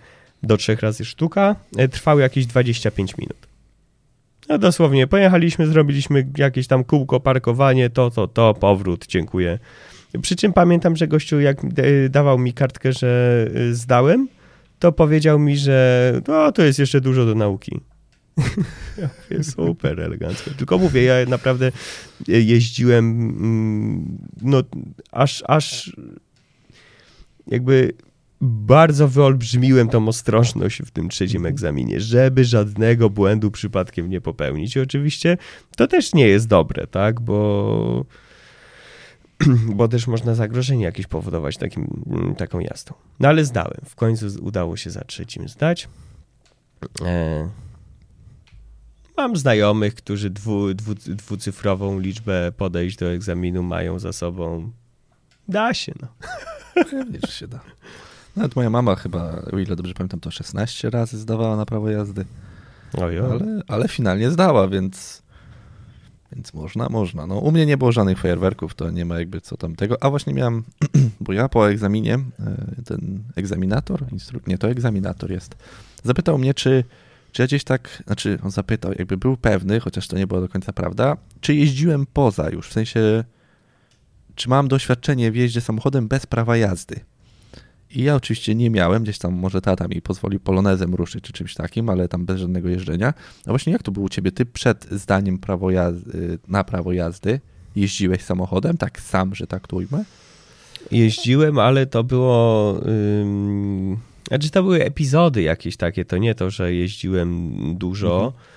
do 0.46 0.56
trzech 0.56 0.80
razy 0.80 1.04
sztuka, 1.04 1.56
e, 1.76 1.88
trwał 1.88 2.18
jakieś 2.18 2.46
25 2.46 3.18
minut. 3.18 3.46
No 4.48 4.58
dosłownie, 4.58 5.06
pojechaliśmy, 5.06 5.66
zrobiliśmy 5.66 6.26
jakieś 6.38 6.66
tam 6.66 6.84
kółko, 6.84 7.20
parkowanie, 7.20 7.90
to, 7.90 8.10
to, 8.10 8.28
to, 8.28 8.54
powrót, 8.54 9.06
dziękuję. 9.06 9.58
Przy 10.22 10.36
czym 10.36 10.52
pamiętam, 10.52 10.96
że 10.96 11.08
gościu 11.08 11.40
jak 11.40 11.64
e, 11.64 12.08
dawał 12.08 12.38
mi 12.38 12.52
kartkę, 12.52 12.92
że 12.92 13.46
e, 13.54 13.74
zdałem, 13.74 14.28
to 14.78 14.92
powiedział 14.92 15.38
mi, 15.38 15.56
że 15.56 16.12
no, 16.28 16.52
to 16.52 16.62
jest 16.62 16.78
jeszcze 16.78 17.00
dużo 17.00 17.26
do 17.26 17.34
nauki. 17.34 17.80
Mówię, 18.36 19.44
super 19.44 20.00
elegancko. 20.00 20.50
Tylko 20.50 20.78
mówię, 20.78 21.02
ja 21.02 21.14
naprawdę 21.28 21.72
jeździłem, 22.28 23.04
mm, 23.10 24.18
no 24.42 24.62
aż, 25.12 25.44
aż 25.46 25.96
jakby 27.46 27.92
bardzo 28.44 29.08
wyolbrzymiłem 29.08 29.88
tą 29.88 30.08
ostrożność 30.08 30.82
w 30.82 30.90
tym 30.90 31.08
trzecim 31.08 31.46
egzaminie, 31.46 32.00
żeby 32.00 32.44
żadnego 32.44 33.10
błędu 33.10 33.50
przypadkiem 33.50 34.10
nie 34.10 34.20
popełnić. 34.20 34.76
I 34.76 34.80
oczywiście 34.80 35.38
to 35.76 35.86
też 35.86 36.14
nie 36.14 36.28
jest 36.28 36.48
dobre, 36.48 36.86
tak, 36.86 37.20
bo, 37.20 38.04
bo 39.76 39.88
też 39.88 40.06
można 40.06 40.34
zagrożenie 40.34 40.84
jakieś 40.84 41.06
powodować 41.06 41.56
takim, 41.56 42.04
taką 42.38 42.60
jazdą. 42.60 42.94
No 43.20 43.28
ale 43.28 43.44
zdałem. 43.44 43.80
W 43.84 43.94
końcu 43.94 44.26
udało 44.42 44.76
się 44.76 44.90
za 44.90 45.04
trzecim 45.04 45.48
zdać. 45.48 45.88
E, 47.04 47.48
Mam 49.16 49.36
znajomych, 49.36 49.94
którzy 49.94 50.30
dwu, 50.30 50.74
dwu, 50.74 50.94
dwucyfrową 50.94 52.00
liczbę 52.00 52.52
podejść 52.56 52.96
do 52.96 53.06
egzaminu 53.06 53.62
mają 53.62 53.98
za 53.98 54.12
sobą. 54.12 54.72
Da 55.48 55.74
się, 55.74 55.92
no. 56.02 56.08
Pewnie, 56.90 57.18
że 57.26 57.32
się 57.32 57.48
da. 57.48 57.60
Nawet 58.36 58.56
moja 58.56 58.70
mama 58.70 58.96
chyba, 58.96 59.42
o 59.52 59.58
ile 59.58 59.76
dobrze 59.76 59.94
pamiętam, 59.94 60.20
to 60.20 60.30
16 60.30 60.90
razy 60.90 61.18
zdawała 61.18 61.56
na 61.56 61.66
prawo 61.66 61.90
jazdy, 61.90 62.24
ale, 63.30 63.62
ale 63.68 63.88
finalnie 63.88 64.30
zdała, 64.30 64.68
więc, 64.68 65.22
więc 66.32 66.54
można, 66.54 66.88
można. 66.88 67.26
No, 67.26 67.38
u 67.38 67.52
mnie 67.52 67.66
nie 67.66 67.76
było 67.76 67.92
żadnych 67.92 68.18
fajerwerków, 68.18 68.74
to 68.74 68.90
nie 68.90 69.04
ma 69.04 69.18
jakby 69.18 69.40
co 69.40 69.56
tam 69.56 69.76
tego. 69.76 70.02
A 70.02 70.10
właśnie 70.10 70.34
miałem, 70.34 70.62
bo 71.20 71.32
ja 71.32 71.48
po 71.48 71.70
egzaminie, 71.70 72.14
e, 72.14 72.82
ten 72.84 73.22
egzaminator, 73.36 74.04
instru... 74.12 74.40
nie, 74.46 74.58
to 74.58 74.68
egzaminator 74.68 75.30
jest, 75.30 75.56
zapytał 76.02 76.38
mnie, 76.38 76.54
czy, 76.54 76.84
czy 77.32 77.42
ja 77.42 77.46
gdzieś 77.46 77.64
tak, 77.64 78.02
znaczy 78.06 78.38
on 78.42 78.50
zapytał, 78.50 78.92
jakby 78.98 79.16
był 79.16 79.36
pewny, 79.36 79.80
chociaż 79.80 80.08
to 80.08 80.18
nie 80.18 80.26
było 80.26 80.40
do 80.40 80.48
końca 80.48 80.72
prawda, 80.72 81.16
czy 81.40 81.54
jeździłem 81.54 82.06
poza 82.06 82.50
już, 82.50 82.68
w 82.68 82.72
sensie, 82.72 83.24
czy 84.34 84.48
mam 84.48 84.68
doświadczenie 84.68 85.32
w 85.32 85.36
jeździe 85.36 85.60
samochodem 85.60 86.08
bez 86.08 86.26
prawa 86.26 86.56
jazdy. 86.56 87.00
I 87.94 88.02
ja 88.02 88.14
oczywiście 88.14 88.54
nie 88.54 88.70
miałem, 88.70 89.02
gdzieś 89.02 89.18
tam 89.18 89.34
może 89.34 89.60
tata 89.60 89.88
mi 89.88 90.02
pozwolił 90.02 90.40
polonezem 90.40 90.94
ruszyć 90.94 91.24
czy 91.24 91.32
czymś 91.32 91.54
takim, 91.54 91.88
ale 91.88 92.08
tam 92.08 92.26
bez 92.26 92.40
żadnego 92.40 92.68
jeżdżenia. 92.68 93.14
A 93.46 93.50
właśnie 93.50 93.72
jak 93.72 93.82
to 93.82 93.92
było 93.92 94.06
u 94.06 94.08
ciebie? 94.08 94.32
Ty 94.32 94.46
przed 94.46 94.86
zdaniem 94.90 95.38
prawo 95.38 95.70
jazdy, 95.70 96.38
na 96.48 96.64
prawo 96.64 96.92
jazdy 96.92 97.40
jeździłeś 97.76 98.22
samochodem, 98.22 98.76
tak 98.76 99.00
sam, 99.00 99.34
że 99.34 99.46
tak 99.46 99.66
to 99.68 99.76
ujmę? 99.76 100.04
Jeździłem, 100.90 101.58
ale 101.58 101.86
to 101.86 102.04
było... 102.04 102.80
Ym... 103.22 103.98
Znaczy 104.28 104.50
to 104.50 104.62
były 104.62 104.84
epizody 104.84 105.42
jakieś 105.42 105.76
takie, 105.76 106.04
to 106.04 106.18
nie 106.18 106.34
to, 106.34 106.50
że 106.50 106.74
jeździłem 106.74 107.52
dużo, 107.78 108.32
e, 108.38 108.53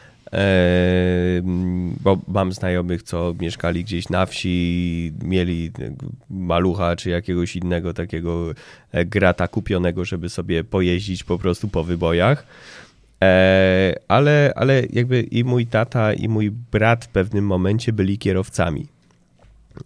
bo 2.02 2.18
mam 2.28 2.54
znajomych, 2.54 3.04
co 3.04 3.36
mieszkali 3.40 3.84
gdzieś 3.84 4.10
na 4.10 4.26
wsi, 4.26 5.14
mieli 5.24 5.72
malucha 6.30 6.96
czy 6.96 7.10
jakiegoś 7.10 7.56
innego 7.56 7.94
takiego 7.94 8.52
e, 8.92 9.06
grata 9.06 9.48
kupionego, 9.48 10.06
żeby 10.06 10.30
sobie 10.30 10.64
pojeździć 10.64 11.24
po 11.24 11.38
prostu 11.38 11.68
po 11.68 11.84
wybojach. 11.84 12.46
E, 13.24 13.94
ale, 14.08 14.54
ale 14.56 14.84
jakby 14.94 15.22
i 15.22 15.44
mój 15.44 15.68
tata, 15.68 16.14
i 16.14 16.28
mój 16.28 16.52
brat 16.52 17.06
w 17.06 17.08
pewnym 17.08 17.46
momencie 17.46 17.94
byli 17.94 18.18
kierowcami. 18.18 18.97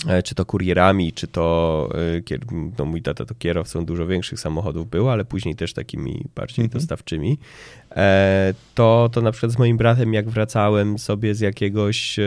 E, 0.07 0.23
Czy 0.23 0.35
to 0.35 0.45
kurierami, 0.45 1.13
czy 1.13 1.27
to 1.27 1.89
e, 2.31 2.37
no 2.79 2.85
mój 2.85 3.01
tata 3.01 3.25
to 3.25 3.35
kierowcą 3.35 3.85
dużo 3.85 4.07
większych 4.07 4.39
samochodów 4.39 4.89
był, 4.89 5.09
ale 5.09 5.25
później 5.25 5.55
też 5.55 5.73
takimi 5.73 6.25
bardziej 6.35 6.65
Mhm. 6.65 6.79
dostawczymi. 6.79 7.37
E, 7.95 8.53
To, 8.75 9.09
to 9.13 9.21
na 9.21 9.31
przykład 9.31 9.51
z 9.51 9.57
moim 9.57 9.77
bratem, 9.77 10.13
jak 10.13 10.29
wracałem 10.29 10.99
sobie 10.99 11.35
z 11.35 11.39
jakiegoś 11.39 12.19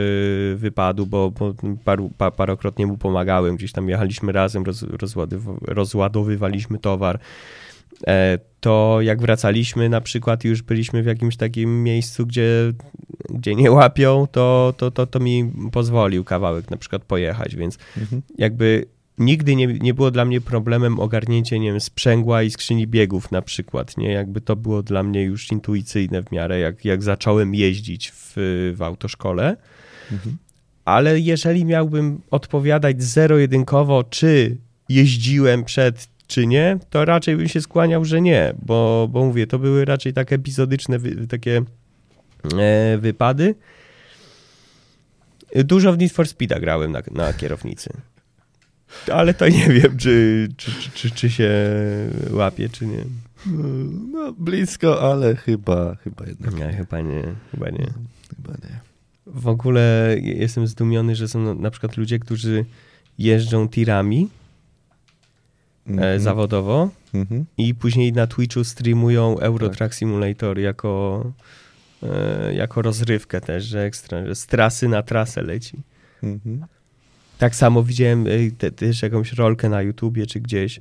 wypadu, 0.55 1.05
bo, 1.05 1.31
bo 1.31 1.53
paru, 1.85 2.11
pa, 2.17 2.31
parokrotnie 2.31 2.87
mu 2.87 2.97
pomagałem, 2.97 3.55
gdzieś 3.55 3.71
tam 3.71 3.89
jechaliśmy 3.89 4.31
razem, 4.31 4.63
roz, 4.63 4.83
rozładow- 4.83 5.57
rozładowywaliśmy 5.61 6.79
towar. 6.79 7.19
E, 8.07 8.39
To 8.59 8.97
jak 9.01 9.21
wracaliśmy 9.21 9.89
na 9.89 10.01
przykład 10.01 10.45
i 10.45 10.47
już 10.47 10.61
byliśmy 10.61 11.03
w 11.03 11.05
jakimś 11.05 11.37
takim 11.37 11.83
miejscu, 11.83 12.25
gdzie, 12.25 12.73
gdzie 13.29 13.55
nie 13.55 13.71
łapią, 13.71 14.27
to, 14.31 14.73
to, 14.77 14.91
to, 14.91 15.07
to 15.07 15.19
mi 15.19 15.51
pozwolił 15.71 16.23
kawałek 16.23 16.71
na 16.71 16.77
przykład 16.77 17.03
pojechać, 17.03 17.55
więc 17.55 17.77
Mhm. 17.97 18.21
jakby 18.37 18.85
nigdy 19.17 19.55
nie, 19.55 19.67
nie 19.67 19.93
było 19.93 20.11
dla 20.11 20.25
mnie 20.25 20.41
problemem 20.41 20.99
ogarnięcie, 20.99 21.59
nie 21.59 21.71
wiem, 21.71 21.79
sprzęgła 21.79 22.43
i 22.43 22.51
skrzyni 22.51 22.87
biegów 22.87 23.31
na 23.31 23.41
przykład, 23.41 23.97
nie? 23.97 24.11
Jakby 24.11 24.41
to 24.41 24.55
było 24.55 24.83
dla 24.83 25.03
mnie 25.03 25.23
już 25.23 25.51
intuicyjne 25.51 26.23
w 26.23 26.31
miarę, 26.31 26.59
jak, 26.59 26.85
jak 26.85 27.03
zacząłem 27.03 27.55
jeździć 27.55 28.11
w, 28.11 28.33
w 28.77 28.81
autoszkole. 28.81 29.57
Mhm. 30.11 30.37
Ale 30.85 31.19
jeżeli 31.19 31.65
miałbym 31.65 32.21
odpowiadać 32.31 33.03
zero-jedynkowo, 33.03 34.03
czy 34.03 34.57
jeździłem 34.89 35.63
przed, 35.63 36.07
czy 36.27 36.47
nie, 36.47 36.77
to 36.89 37.05
raczej 37.05 37.37
bym 37.37 37.47
się 37.47 37.61
skłaniał, 37.61 38.05
że 38.05 38.21
nie, 38.21 38.53
bo, 38.65 39.07
bo 39.11 39.25
mówię, 39.25 39.47
to 39.47 39.59
były 39.59 39.85
raczej 39.85 40.13
tak 40.13 40.33
epizodyczne 40.33 40.99
wy, 40.99 41.27
takie 41.27 41.61
e, 42.59 42.97
wypady. 42.97 43.55
Dużo 45.55 45.93
w 45.93 45.97
Need 45.97 46.11
for 46.11 46.27
Speeda 46.27 46.59
grałem 46.59 46.91
na, 46.91 47.01
na 47.11 47.33
kierownicy. 47.33 47.89
Ale 49.11 49.33
to 49.33 49.49
nie 49.49 49.69
wiem, 49.69 49.97
czy, 49.97 50.47
czy, 50.57 50.71
czy, 50.71 50.91
czy, 50.91 51.11
czy 51.11 51.29
się 51.29 51.51
łapie, 52.31 52.69
czy 52.69 52.85
nie. 52.85 53.05
No, 54.11 54.33
blisko, 54.33 55.11
ale 55.11 55.35
chyba, 55.35 55.95
chyba 55.95 56.25
jednak 56.25 56.55
Nie, 56.55 56.73
chyba 56.73 57.01
nie, 57.01 57.23
chyba 57.51 57.69
nie. 57.69 57.93
Chyba 58.29 58.53
nie. 58.53 58.79
W 59.25 59.47
ogóle 59.47 60.15
jestem 60.21 60.67
zdumiony, 60.67 61.15
że 61.15 61.27
są 61.27 61.55
na 61.55 61.71
przykład 61.71 61.97
ludzie, 61.97 62.19
którzy 62.19 62.65
jeżdżą 63.17 63.69
tirami 63.69 64.29
Mhm. 65.87 66.19
zawodowo 66.19 66.89
Mhm. 67.13 67.45
i 67.57 67.75
później 67.75 68.13
na 68.13 68.27
Twitchu 68.27 68.63
streamują 68.63 69.39
Euro 69.39 69.69
Truck 69.69 69.93
Simulator 69.93 70.59
jako, 70.59 71.23
e, 72.03 72.53
jako 72.53 72.81
rozrywkę 72.81 73.41
też, 73.41 73.65
że 73.65 73.83
ekstra, 73.83 74.25
że 74.25 74.35
z 74.35 74.45
trasy 74.45 74.87
na 74.87 75.03
trasę 75.03 75.41
leci. 75.41 75.77
Mhm. 76.23 76.65
Tak 77.37 77.55
samo 77.55 77.83
widziałem 77.83 78.27
e, 78.27 78.51
te, 78.57 78.71
też 78.71 79.01
jakąś 79.01 79.33
rolkę 79.33 79.69
na 79.69 79.81
YouTubie 79.81 80.25
czy 80.25 80.39
gdzieś, 80.39 80.79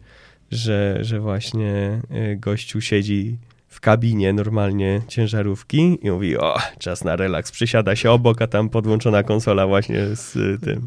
że, 0.50 0.98
że 1.00 1.20
właśnie 1.20 2.00
gościu 2.36 2.80
siedzi 2.80 3.36
w 3.68 3.80
kabinie 3.80 4.32
normalnie 4.32 5.02
ciężarówki 5.08 5.98
i 6.02 6.10
mówi, 6.10 6.38
o, 6.38 6.58
czas 6.78 7.04
na 7.04 7.16
relaks, 7.16 7.50
przysiada 7.50 7.96
się 7.96 8.10
obok, 8.10 8.42
a 8.42 8.46
tam 8.46 8.68
podłączona 8.68 9.22
konsola 9.22 9.66
właśnie 9.66 10.06
z 10.16 10.32
tym, 10.60 10.86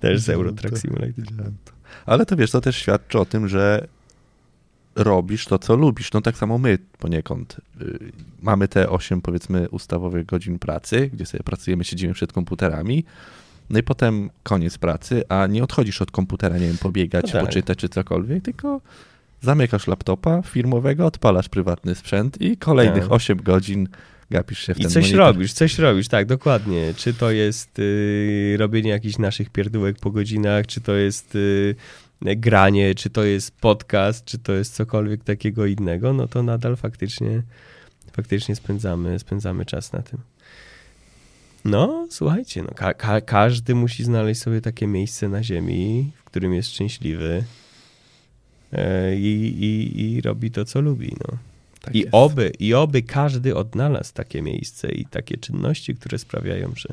też 0.00 0.20
z 0.20 0.28
Euro 0.28 0.52
Truck 0.52 0.74
To- 0.74 0.80
Simulator. 0.80 1.24
Ale 2.06 2.26
to 2.26 2.36
wiesz, 2.36 2.50
to 2.50 2.60
też 2.60 2.76
świadczy 2.76 3.18
o 3.18 3.24
tym, 3.24 3.48
że 3.48 3.86
robisz 4.96 5.44
to, 5.44 5.58
co 5.58 5.76
lubisz. 5.76 6.12
No 6.12 6.20
tak 6.20 6.36
samo 6.36 6.58
my 6.58 6.78
poniekąd. 6.98 7.56
Y, 7.82 7.98
Mamy 8.42 8.68
te 8.68 8.90
8 8.90 9.20
powiedzmy 9.20 9.68
ustawowych 9.68 10.26
godzin 10.26 10.58
pracy, 10.58 11.10
gdzie 11.12 11.26
sobie 11.26 11.44
pracujemy, 11.44 11.84
siedzimy 11.84 12.14
przed 12.14 12.32
komputerami. 12.32 13.04
No 13.70 13.78
i 13.78 13.82
potem 13.82 14.30
koniec 14.42 14.78
pracy, 14.78 15.22
a 15.28 15.46
nie 15.46 15.64
odchodzisz 15.64 16.02
od 16.02 16.10
komputera, 16.10 16.58
nie 16.58 16.66
wiem, 16.66 16.78
pobiegać, 16.78 17.24
No 17.26 17.32
tak. 17.32 17.44
poczytać 17.46 17.78
czy 17.78 17.88
cokolwiek, 17.88 18.44
tylko 18.44 18.80
zamykasz 19.40 19.86
laptopa 19.86 20.42
firmowego, 20.42 21.06
odpalasz 21.06 21.48
prywatny 21.48 21.94
sprzęt 21.94 22.40
i 22.40 22.56
kolejnych 22.56 23.02
Tak. 23.02 23.12
8 23.12 23.42
godzin 23.42 23.88
gapisz 24.30 24.66
się 24.66 24.74
w 24.74 24.80
I 24.80 24.84
coś 24.84 24.94
monitor. 24.94 25.18
robisz, 25.18 25.52
coś 25.52 25.78
robisz, 25.78 26.08
tak, 26.08 26.26
dokładnie. 26.26 26.94
Czy 26.96 27.14
to 27.14 27.30
jest 27.30 27.78
y, 27.78 28.56
robienie 28.58 28.90
jakichś 28.90 29.18
naszych 29.18 29.50
pierdółek 29.50 29.96
po 30.00 30.10
godzinach, 30.10 30.66
czy 30.66 30.80
to 30.80 30.94
jest 30.94 31.34
y, 31.34 31.74
granie, 32.22 32.94
czy 32.94 33.10
to 33.10 33.24
jest 33.24 33.50
podcast, 33.60 34.24
czy 34.24 34.38
to 34.38 34.52
jest 34.52 34.74
cokolwiek 34.74 35.24
takiego 35.24 35.66
innego, 35.66 36.12
no 36.12 36.28
to 36.28 36.42
nadal 36.42 36.76
faktycznie, 36.76 37.42
faktycznie 38.12 38.56
spędzamy, 38.56 39.18
spędzamy 39.18 39.64
czas 39.66 39.92
na 39.92 40.02
tym. 40.02 40.18
No, 41.64 42.06
słuchajcie, 42.10 42.62
no, 42.62 42.68
ka- 42.74 42.94
ka- 42.94 43.20
każdy 43.20 43.74
musi 43.74 44.04
znaleźć 44.04 44.40
sobie 44.40 44.60
takie 44.60 44.86
miejsce 44.86 45.28
na 45.28 45.42
ziemi, 45.42 46.10
w 46.16 46.24
którym 46.24 46.54
jest 46.54 46.68
szczęśliwy 46.74 47.44
e, 48.72 49.16
i, 49.16 49.64
i, 49.64 50.00
i 50.02 50.20
robi 50.20 50.50
to, 50.50 50.64
co 50.64 50.80
lubi, 50.80 51.16
no. 51.28 51.38
Tak 51.80 51.94
I 51.94 51.98
jest. 51.98 52.08
oby, 52.12 52.52
I 52.58 52.74
oby 52.74 53.02
każdy 53.02 53.56
odnalazł 53.56 54.14
takie 54.14 54.42
miejsce 54.42 54.92
i 54.92 55.04
takie 55.04 55.36
czynności, 55.36 55.94
które 55.94 56.18
sprawiają, 56.18 56.72
że, 56.76 56.88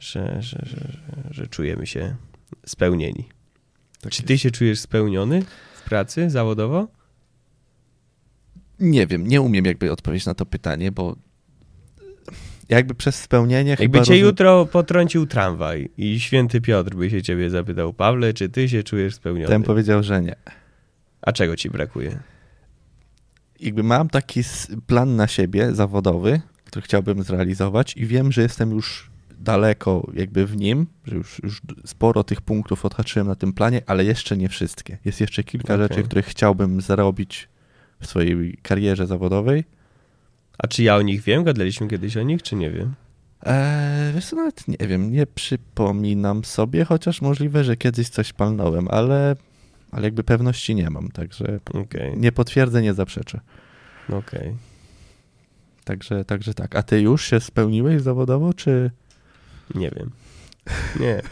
że, 0.00 0.42
że, 0.42 0.58
że, 0.66 0.76
że, 0.76 0.98
że 1.30 1.46
czujemy 1.46 1.86
się 1.86 2.16
spełnieni. 2.66 3.24
Tak 4.00 4.12
Czy 4.12 4.22
jest. 4.22 4.28
ty 4.28 4.38
się 4.38 4.50
czujesz 4.50 4.80
spełniony 4.80 5.42
w 5.74 5.82
pracy 5.84 6.30
zawodowo? 6.30 6.88
Nie 8.80 9.06
wiem, 9.06 9.26
nie 9.28 9.40
umiem 9.40 9.64
jakby 9.64 9.92
odpowiedzieć 9.92 10.26
na 10.26 10.34
to 10.34 10.46
pytanie, 10.46 10.92
bo 10.92 11.16
jakby 12.68 12.94
przez 12.94 13.14
spełnienie 13.14 13.70
Jakby 13.70 13.84
chyba 13.84 14.04
cię 14.04 14.12
rozum- 14.12 14.18
jutro 14.20 14.66
potrącił 14.66 15.26
tramwaj 15.26 15.90
i 15.98 16.20
święty 16.20 16.60
Piotr 16.60 16.94
by 16.94 17.10
się 17.10 17.22
ciebie 17.22 17.50
zapytał, 17.50 17.92
Pawle, 17.92 18.34
czy 18.34 18.48
ty 18.48 18.68
się 18.68 18.82
czujesz 18.82 19.14
spełniony? 19.14 19.48
bym 19.48 19.62
powiedział, 19.62 20.02
że 20.02 20.22
nie. 20.22 20.36
A 21.22 21.32
czego 21.32 21.56
ci 21.56 21.70
brakuje? 21.70 22.20
Jakby 23.62 23.82
mam 23.82 24.08
taki 24.08 24.40
plan 24.86 25.16
na 25.16 25.26
siebie 25.26 25.74
zawodowy, 25.74 26.40
który 26.64 26.82
chciałbym 26.82 27.22
zrealizować 27.22 27.96
i 27.96 28.06
wiem, 28.06 28.32
że 28.32 28.42
jestem 28.42 28.70
już 28.70 29.10
daleko 29.38 30.10
jakby 30.14 30.46
w 30.46 30.56
nim, 30.56 30.86
że 31.04 31.16
już, 31.16 31.40
już 31.42 31.62
sporo 31.86 32.24
tych 32.24 32.40
punktów 32.40 32.84
odhaczyłem 32.84 33.28
na 33.28 33.34
tym 33.34 33.52
planie, 33.52 33.82
ale 33.86 34.04
jeszcze 34.04 34.36
nie 34.36 34.48
wszystkie. 34.48 34.98
Jest 35.04 35.20
jeszcze 35.20 35.44
kilka 35.44 35.74
Okej. 35.74 35.88
rzeczy, 35.88 36.02
których 36.02 36.26
chciałbym 36.26 36.80
zarobić 36.80 37.48
w 38.00 38.06
swojej 38.06 38.58
karierze 38.62 39.06
zawodowej. 39.06 39.64
A 40.58 40.66
czy 40.66 40.82
ja 40.82 40.96
o 40.96 41.02
nich 41.02 41.22
wiem? 41.22 41.44
Gadaliśmy 41.44 41.88
kiedyś 41.88 42.16
o 42.16 42.22
nich, 42.22 42.42
czy 42.42 42.56
nie 42.56 42.70
wiem? 42.70 42.94
Eee, 43.42 44.12
wiesz 44.14 44.26
co, 44.26 44.36
nawet 44.36 44.68
nie 44.68 44.86
wiem, 44.88 45.12
nie 45.12 45.26
przypominam 45.26 46.44
sobie, 46.44 46.84
chociaż 46.84 47.22
możliwe, 47.22 47.64
że 47.64 47.76
kiedyś 47.76 48.08
coś 48.08 48.32
palnąłem, 48.32 48.88
ale, 48.90 49.36
ale 49.92 50.04
jakby 50.04 50.24
pewności 50.24 50.74
nie 50.74 50.90
mam, 50.90 51.08
także 51.08 51.60
Okej, 51.74 52.12
nie 52.16 52.32
potwierdzę, 52.32 52.82
nie 52.82 52.94
zaprzeczę. 52.94 53.40
okej. 54.08 54.54
Także, 55.84 56.24
także 56.24 56.54
tak. 56.54 56.76
A 56.76 56.82
ty 56.82 57.00
już 57.00 57.24
się 57.24 57.40
spełniłeś 57.40 58.02
zawodowo, 58.02 58.54
czy... 58.54 58.90
Nie 59.74 59.90
wiem. 59.90 60.10
Nie. 61.00 61.22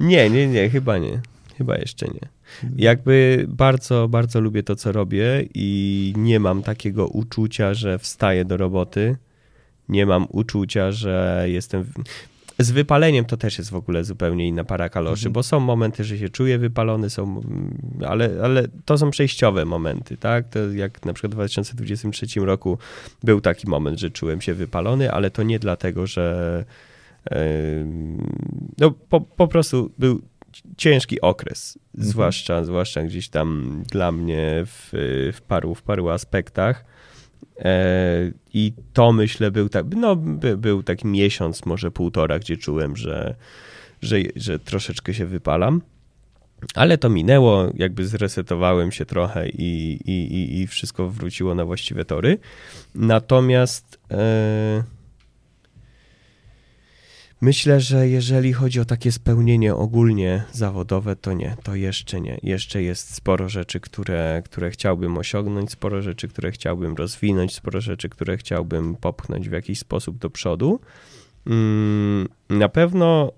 Nie, 0.00 0.30
nie, 0.30 0.46
nie, 0.48 0.70
chyba 0.70 0.98
nie. 0.98 1.20
Chyba 1.58 1.76
jeszcze 1.76 2.06
nie. 2.06 2.28
Jakby 2.76 3.44
bardzo, 3.48 4.08
bardzo 4.08 4.40
lubię 4.40 4.62
to, 4.62 4.76
co 4.76 4.92
robię 4.92 5.48
i 5.54 6.12
nie 6.16 6.40
mam 6.40 6.62
takiego 6.62 7.06
uczucia, 7.08 7.74
że 7.74 7.98
wstaję 7.98 8.44
do 8.44 8.56
roboty. 8.56 9.16
Nie 9.88 10.06
mam 10.06 10.26
uczucia, 10.30 10.92
że 10.92 11.44
jestem. 11.48 11.84
Z 12.58 12.70
wypaleniem 12.70 13.24
to 13.24 13.36
też 13.36 13.58
jest 13.58 13.70
w 13.70 13.74
ogóle 13.74 14.04
zupełnie 14.04 14.48
inna 14.48 14.64
para 14.64 14.88
kaloszy, 14.88 15.20
Mhm. 15.20 15.32
bo 15.32 15.42
są 15.42 15.60
momenty, 15.60 16.04
że 16.04 16.18
się 16.18 16.28
czuję 16.28 16.58
wypalony, 16.58 17.10
są, 17.10 17.42
ale, 18.06 18.30
ale 18.42 18.68
to 18.84 18.98
są 18.98 19.10
przejściowe 19.10 19.64
momenty, 19.64 20.16
tak? 20.16 20.48
To 20.48 20.72
jak 20.72 21.04
na 21.04 21.12
przykład 21.12 21.32
w 21.32 21.34
2023 21.34 22.26
roku 22.40 22.78
był 23.22 23.40
taki 23.40 23.68
moment, 23.68 24.00
że 24.00 24.10
czułem 24.10 24.40
się 24.40 24.54
wypalony, 24.54 25.12
ale 25.12 25.30
to 25.30 25.42
nie 25.42 25.58
dlatego, 25.58 26.06
że 26.06 26.64
em, 27.30 28.18
no 28.78 28.90
po, 28.90 29.20
po 29.20 29.48
prostu 29.48 29.90
był 29.98 30.22
ciężki 30.76 31.20
okres, 31.20 31.78
Mhm. 31.94 32.10
zwłaszcza, 32.10 32.64
zwłaszcza 32.64 33.02
gdzieś 33.04 33.28
tam 33.28 33.82
dla 33.90 34.12
mnie 34.12 34.62
w, 34.66 34.88
w, 35.34 35.42
paru, 35.48 35.74
w 35.74 35.82
paru 35.82 36.08
aspektach. 36.08 36.84
E, 37.58 38.32
I 38.54 38.72
to 38.92 39.12
myślę 39.12 39.50
był 39.50 39.68
tak, 39.68 39.86
no, 39.96 40.16
by, 40.16 40.56
był 40.56 40.82
taki 40.82 41.06
miesiąc, 41.06 41.66
może 41.66 41.90
półtora, 41.90 42.38
gdzie 42.38 42.56
czułem, 42.56 42.96
że, 42.96 43.34
że, 44.02 44.16
że 44.36 44.58
troszeczkę 44.58 45.14
się 45.14 45.26
wypalam. 45.26 45.82
Ale 46.74 46.98
to 46.98 47.08
minęło, 47.08 47.70
jakby 47.74 48.06
zresetowałem 48.06 48.92
się 48.92 49.06
trochę 49.06 49.48
i, 49.48 50.00
i, 50.04 50.34
i, 50.34 50.60
i 50.60 50.66
wszystko 50.66 51.08
wróciło 51.08 51.54
na 51.54 51.64
właściwe 51.64 52.04
tory. 52.04 52.38
Natomiast 52.94 53.98
e, 54.10 54.84
myślę, 57.42 57.80
że 57.80 58.08
jeżeli 58.08 58.52
chodzi 58.52 58.80
o 58.80 58.84
takie 58.84 59.12
spełnienie 59.12 59.74
ogólnie 59.74 60.44
zawodowe, 60.52 61.16
to 61.16 61.32
nie, 61.32 61.56
to 61.62 61.74
jeszcze 61.74 62.20
nie. 62.20 62.38
Jeszcze 62.42 62.82
jest 62.82 63.14
sporo 63.14 63.48
rzeczy, 63.48 63.80
które, 63.80 64.42
które 64.44 64.70
chciałbym 64.70 65.18
osiągnąć, 65.18 65.70
sporo 65.70 66.02
rzeczy, 66.02 66.28
które 66.28 66.50
chciałbym 66.52 66.94
rozwinąć, 66.94 67.54
sporo 67.54 67.80
rzeczy, 67.80 68.08
które 68.08 68.36
chciałbym 68.36 68.96
popchnąć 68.96 69.48
w 69.48 69.52
jakiś 69.52 69.78
sposób 69.78 70.18
do 70.18 70.30
przodu. 70.30 70.80
Mm, 71.46 72.28
Na 72.48 72.68
pewno 72.68 73.32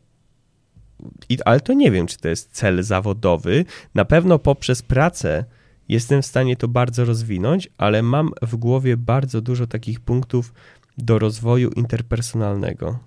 ale 1.44 1.61
to 1.61 1.72
nie 1.72 1.90
wiem, 1.90 2.07
czy 2.07 2.18
to 2.18 2.28
jest 2.28 2.50
cel 2.52 2.82
zawodowy. 2.82 3.64
Na 3.94 4.05
pewno 4.05 4.38
poprzez 4.38 4.82
pracę 4.82 5.44
jestem 5.88 6.22
w 6.22 6.26
stanie 6.26 6.57
to 6.57 6.68
bardzo 6.68 7.05
rozwinąć, 7.05 7.68
ale 7.78 8.02
mam 8.02 8.30
w 8.42 8.57
głowie 8.57 8.96
bardzo 8.96 9.40
dużo 9.40 9.66
takich 9.66 10.00
punktów 10.00 10.55
do 10.98 11.18
rozwoju 11.18 11.70
interpersonalnego. 11.70 12.98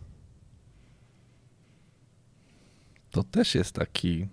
To 3.18 3.24
też 3.24 3.56
jest 3.56 3.72
taki 3.72 4.28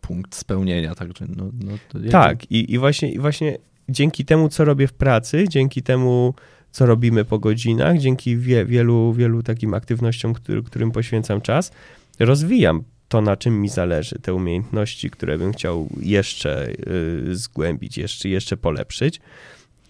punkt 0.00 0.34
spełnienia, 0.34 0.94
także 0.94 1.24
no, 1.28 1.50
no 1.64 1.72
Tak, 2.10 2.50
i, 2.50 2.72
i, 2.72 2.78
właśnie, 2.78 3.12
i 3.12 3.18
właśnie 3.18 3.58
dzięki 3.88 4.24
temu, 4.24 4.48
co 4.48 4.64
robię 4.64 4.86
w 4.86 4.92
pracy, 4.92 5.44
dzięki 5.48 5.82
temu, 5.82 6.34
co 6.70 6.86
robimy 6.86 7.24
po 7.24 7.38
godzinach, 7.38 7.98
dzięki 7.98 8.36
wie, 8.36 8.64
wielu, 8.64 9.12
wielu 9.12 9.42
takim 9.42 9.74
aktywnościom, 9.74 10.34
który, 10.34 10.62
którym 10.62 10.90
poświęcam 10.90 11.40
czas, 11.40 11.72
rozwijam 12.18 12.84
to, 13.08 13.20
na 13.20 13.36
czym 13.36 13.60
mi 13.60 13.68
zależy, 13.68 14.18
te 14.18 14.34
umiejętności, 14.34 15.10
które 15.10 15.38
bym 15.38 15.52
chciał 15.52 15.88
jeszcze 16.00 16.68
y, 16.70 17.36
zgłębić, 17.36 17.98
jeszcze, 17.98 18.28
jeszcze 18.28 18.56
polepszyć. 18.56 19.20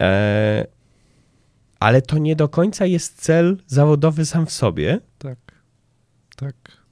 E, 0.00 0.66
ale 1.80 2.02
to 2.02 2.18
nie 2.18 2.36
do 2.36 2.48
końca 2.48 2.86
jest 2.86 3.22
cel 3.22 3.56
zawodowy 3.66 4.26
sam 4.26 4.46
w 4.46 4.52
sobie. 4.52 5.00
Tak. 5.18 5.38
Tak. 6.36 6.83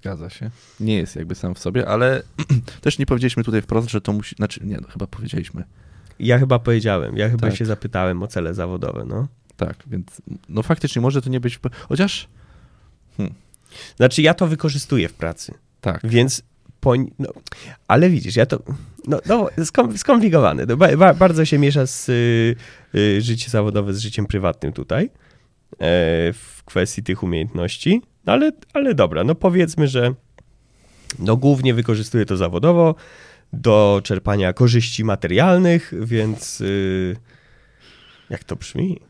Zgadza 0.00 0.30
się. 0.30 0.50
Nie 0.80 0.96
jest 0.96 1.16
jakby 1.16 1.34
sam 1.34 1.54
w 1.54 1.58
sobie, 1.58 1.88
ale 1.88 2.22
też 2.80 2.98
nie 2.98 3.06
powiedzieliśmy 3.06 3.44
tutaj 3.44 3.62
wprost, 3.62 3.90
że 3.90 4.00
to 4.00 4.12
musi. 4.12 4.36
Znaczy, 4.36 4.60
nie, 4.64 4.78
no 4.82 4.88
chyba 4.88 5.06
powiedzieliśmy. 5.06 5.64
Ja 6.18 6.38
chyba 6.38 6.58
powiedziałem, 6.58 7.16
ja 7.16 7.28
chyba 7.28 7.48
Tak. 7.48 7.56
się 7.56 7.64
zapytałem 7.64 8.22
o 8.22 8.26
cele 8.26 8.54
zawodowe, 8.54 9.04
no. 9.08 9.28
Tak, 9.56 9.76
więc 9.86 10.22
no 10.48 10.62
faktycznie 10.62 11.02
może 11.02 11.22
to 11.22 11.30
nie 11.30 11.40
być. 11.40 11.60
Chociaż. 11.88 12.28
Znaczy 13.96 14.22
ja 14.22 14.34
to 14.34 14.46
wykorzystuję 14.46 15.08
w 15.08 15.14
pracy. 15.14 15.54
Tak. 15.80 16.00
Więc 16.04 16.42
po, 16.80 16.94
no, 17.18 17.28
ale 17.88 18.10
widzisz, 18.10 18.36
ja 18.36 18.46
to. 18.46 18.62
No, 19.06 19.20
no 19.26 19.48
skom, 19.64 19.98
skomplikowane. 19.98 20.66
To 20.66 20.76
ba, 20.76 20.96
ba, 20.96 21.14
bardzo 21.14 21.44
się 21.44 21.58
miesza 21.58 21.86
z 21.86 22.08
y, 22.08 22.56
y, 22.94 23.22
życie 23.22 23.50
zawodowe 23.50 23.94
z 23.94 23.98
życiem 23.98 24.26
prywatnym 24.26 24.72
tutaj. 24.72 25.10
E, 25.72 26.32
w 26.32 26.62
kwestii 26.64 27.02
tych 27.02 27.22
umiejętności. 27.22 28.02
No 28.30 28.34
ale, 28.34 28.52
ale 28.72 28.94
dobra, 28.94 29.24
no 29.24 29.34
powiedzmy, 29.34 29.88
że 29.88 30.14
no 31.18 31.36
głównie 31.36 31.74
wykorzystuję 31.74 32.26
to 32.26 32.36
zawodowo 32.36 32.94
do 33.52 34.00
czerpania 34.04 34.52
korzyści 34.52 35.04
materialnych, 35.04 35.92
więc 36.00 36.60
y, 36.60 37.16
jak 38.30 38.44
to 38.44 38.56
brzmi? 38.56 39.00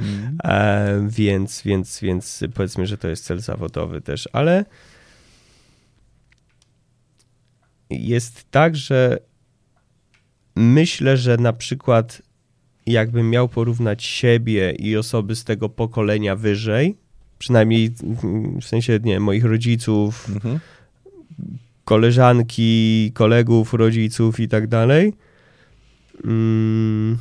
Mm. 0.00 0.38
E, 0.44 1.06
więc, 1.08 1.62
więc, 1.62 2.00
więc 2.00 2.44
powiedzmy, 2.54 2.86
że 2.86 2.98
to 2.98 3.08
jest 3.08 3.24
cel 3.24 3.40
zawodowy 3.40 4.00
też, 4.00 4.28
ale 4.32 4.64
jest 7.90 8.50
tak, 8.50 8.76
że 8.76 9.18
myślę, 10.56 11.16
że 11.16 11.36
na 11.36 11.52
przykład 11.52 12.22
jakbym 12.86 13.30
miał 13.30 13.48
porównać 13.48 14.04
siebie 14.04 14.72
i 14.72 14.96
osoby 14.96 15.36
z 15.36 15.44
tego 15.44 15.68
pokolenia 15.68 16.36
wyżej, 16.36 17.03
przynajmniej 17.38 17.90
w 18.60 18.64
sensie 18.64 18.98
nie, 19.02 19.20
moich 19.20 19.44
rodziców, 19.44 20.28
Mhm. 20.34 20.60
koleżanki, 21.84 23.12
kolegów, 23.14 23.74
rodziców 23.74 24.40
i 24.40 24.48
tak 24.48 24.66
dalej, 24.66 25.12
mm, 26.24 27.18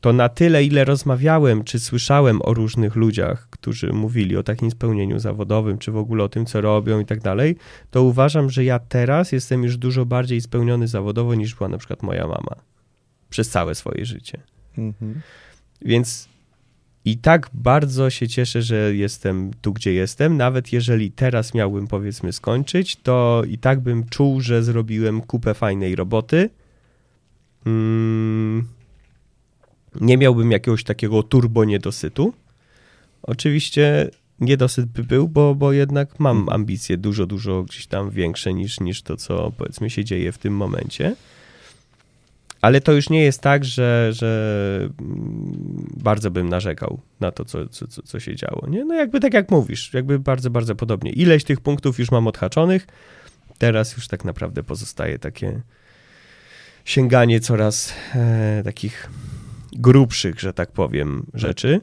to 0.00 0.12
na 0.12 0.28
tyle, 0.28 0.64
ile 0.64 0.84
rozmawiałem, 0.84 1.64
czy 1.64 1.78
słyszałem 1.78 2.42
o 2.42 2.54
różnych 2.54 2.96
ludziach, 2.96 3.46
którzy 3.50 3.92
mówili 3.92 4.36
o 4.36 4.42
takim 4.42 4.70
spełnieniu 4.70 5.18
zawodowym, 5.18 5.78
czy 5.78 5.92
w 5.92 5.96
ogóle 5.96 6.24
o 6.24 6.28
tym, 6.28 6.46
co 6.46 6.60
robią 6.60 7.00
i 7.00 7.04
tak 7.06 7.20
dalej, 7.20 7.56
to 7.90 8.02
uważam, 8.02 8.50
że 8.50 8.64
ja 8.64 8.78
teraz 8.78 9.32
jestem 9.32 9.62
już 9.64 9.76
dużo 9.76 10.06
bardziej 10.06 10.40
spełniony 10.40 10.88
zawodowo 10.88 11.34
niż 11.34 11.54
była 11.54 11.68
na 11.68 11.78
przykład 11.78 12.02
moja 12.02 12.26
mama 12.26 12.56
przez 13.30 13.50
całe 13.50 13.74
swoje 13.74 14.04
życie. 14.04 14.40
Mhm. 14.78 15.20
Więc 15.82 16.28
i 17.04 17.18
tak 17.18 17.50
bardzo 17.54 18.10
się 18.10 18.28
cieszę, 18.28 18.62
że 18.62 18.94
jestem 18.94 19.50
tu, 19.62 19.72
gdzie 19.72 19.92
jestem. 19.92 20.36
Nawet 20.36 20.72
jeżeli 20.72 21.12
teraz 21.12 21.54
miałbym, 21.54 21.86
powiedzmy, 21.86 22.32
skończyć, 22.32 22.96
to 22.96 23.42
i 23.48 23.58
tak 23.58 23.80
bym 23.80 24.08
czuł, 24.08 24.40
że 24.40 24.62
zrobiłem 24.62 25.20
kupę 25.20 25.54
fajnej 25.54 25.96
roboty. 25.96 26.50
Mm, 27.66 28.68
nie 30.00 30.16
miałbym 30.16 30.50
jakiegoś 30.50 30.84
takiego 30.84 31.22
turbo 31.22 31.64
niedosytu. 31.64 32.34
Oczywiście 33.22 34.10
niedosyt 34.40 34.86
by 34.86 35.04
był, 35.04 35.28
bo, 35.28 35.54
bo 35.54 35.72
jednak 35.72 36.20
mam 36.20 36.36
Mhm. 36.36 36.60
ambicje 36.60 36.96
dużo, 36.96 37.26
dużo 37.26 37.62
gdzieś 37.62 37.86
tam 37.86 38.10
większe 38.10 38.54
niż, 38.54 38.80
niż 38.80 39.02
to, 39.02 39.16
co 39.16 39.52
powiedzmy 39.56 39.90
się 39.90 40.04
dzieje 40.04 40.32
w 40.32 40.38
tym 40.38 40.56
momencie. 40.56 41.16
Ale 42.64 42.80
to 42.80 42.92
już 42.92 43.10
nie 43.10 43.22
jest 43.22 43.40
tak, 43.40 43.64
że, 43.64 44.10
że 44.12 44.88
mm, 45.00 45.86
bardzo 45.96 46.30
bym 46.30 46.48
narzekał 46.48 47.00
na 47.20 47.30
to, 47.30 47.44
co, 47.44 47.68
co, 47.68 47.86
co- 47.86 48.20
się 48.20 48.36
działo. 48.36 48.66
Nie? 48.68 48.84
No 48.84 48.94
jakby 48.94 49.20
tak 49.20 49.34
jak 49.34 49.50
mówisz, 49.50 49.94
jakby 49.94 50.18
bardzo, 50.18 50.50
bardzo 50.50 50.74
podobnie. 50.74 51.12
Ileś 51.12 51.44
tych 51.44 51.60
punktów 51.60 51.98
już 51.98 52.10
mam 52.10 52.26
odhaczonych, 52.26 52.86
teraz 53.58 53.96
już 53.96 54.08
tak 54.08 54.24
naprawdę 54.24 54.62
pozostaje 54.62 55.18
takie 55.18 55.60
sięganie 56.84 57.40
coraz 57.40 57.94
e, 58.14 58.62
takich 58.64 59.10
grubszych, 59.72 60.40
że 60.40 60.52
tak 60.52 60.72
powiem, 60.72 61.26
rzeczy. 61.34 61.80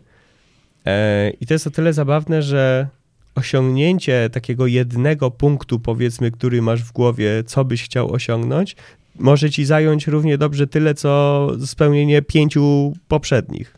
E, 0.86 1.30
I 1.30 1.46
to 1.46 1.54
jest 1.54 1.68
o 1.68 1.72
tyle 1.72 1.94
zabawne, 1.94 2.42
że 2.42 2.88
osiągnięcie 3.36 4.30
takiego 4.32 4.68
jednego 4.68 5.32
punktu, 5.32 5.80
powiedzmy, 5.80 6.32
który 6.32 6.62
masz 6.62 6.84
w 6.84 6.92
głowie, 6.92 7.44
co 7.44 7.66
byś 7.66 7.84
chciał 7.84 8.12
osiągnąć, 8.14 8.76
może 9.22 9.50
ci 9.50 9.66
zająć 9.66 10.08
równie 10.08 10.38
dobrze 10.38 10.68
tyle, 10.68 10.94
co 10.94 11.48
spełnienie 11.66 12.22
pięciu 12.22 12.94
poprzednich. 13.08 13.78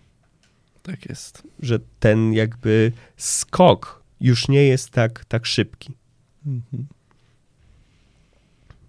Tak 0.83 1.09
jest. 1.09 1.43
Że 1.59 1.79
ten 1.99 2.33
jakby 2.33 2.91
skok 3.17 4.03
już 4.21 4.47
nie 4.47 4.63
jest 4.63 4.89
tak, 4.89 5.25
tak 5.25 5.45
szybki. 5.45 5.93
Mhm. 6.45 6.85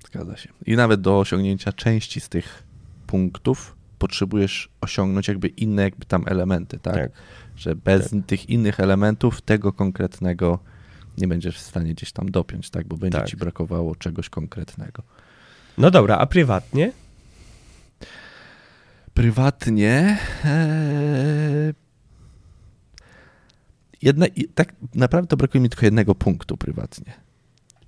Zgadza 0.07 0.37
się. 0.37 0.49
I 0.67 0.77
nawet 0.77 1.01
do 1.01 1.19
osiągnięcia 1.19 1.73
części 1.73 2.21
z 2.21 2.29
tych 2.29 2.63
punktów 3.07 3.77
potrzebujesz 3.99 4.69
osiągnąć 4.81 5.29
jakby 5.29 5.49
inne 5.49 5.83
jakby 5.83 6.07
tam 6.07 6.25
elementy, 6.27 6.79
tak? 6.79 6.95
Tak. 6.95 7.11
Że 7.57 7.77
bez 7.77 8.15
tych 8.27 8.51
innych 8.51 8.81
elementów 8.81 9.41
tego 9.41 9.73
konkretnego 9.73 10.59
nie 11.19 11.29
będziesz 11.29 11.57
w 11.59 11.61
stanie 11.61 11.95
gdzieś 11.95 12.13
tam 12.13 12.31
dopiąć, 12.31 12.71
tak? 12.71 12.87
Bo 12.87 12.97
będzie 12.97 13.19
Tak. 13.19 13.29
ci 13.29 13.37
brakowało 13.37 13.97
czegoś 13.97 14.29
konkretnego. 14.29 15.03
No 15.79 15.91
dobra, 15.91 16.19
a 16.19 16.27
prywatnie? 16.27 16.93
Prywatnie 19.15 20.19
e, 20.45 21.75
jedne, 24.03 24.27
i 24.27 24.49
tak 24.49 24.75
naprawdę 24.95 25.29
to 25.29 25.37
brakuje 25.37 25.63
mi 25.63 25.69
tylko 25.69 25.87
jednego 25.87 26.15
punktu 26.15 26.57
prywatnie. 26.57 27.13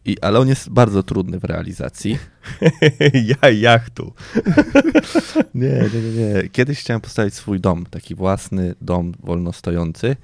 I, 0.04 0.20
ale 0.20 0.38
on 0.38 0.48
jest 0.48 0.70
bardzo 0.70 1.02
trudny 1.02 1.38
w 1.38 1.44
realizacji. 1.44 2.18
ja 3.42 3.50
jachtu. 3.50 4.12
Nie, 5.54 5.68
nie, 5.94 6.00
nie, 6.02 6.12
nie. 6.12 6.48
Kiedyś 6.48 6.80
chciałem 6.80 7.00
postawić 7.00 7.34
swój 7.34 7.60
dom, 7.60 7.86
taki 7.86 8.14
własny 8.14 8.74
dom 8.80 9.12
wolno 9.20 9.52
stojący 9.52 10.16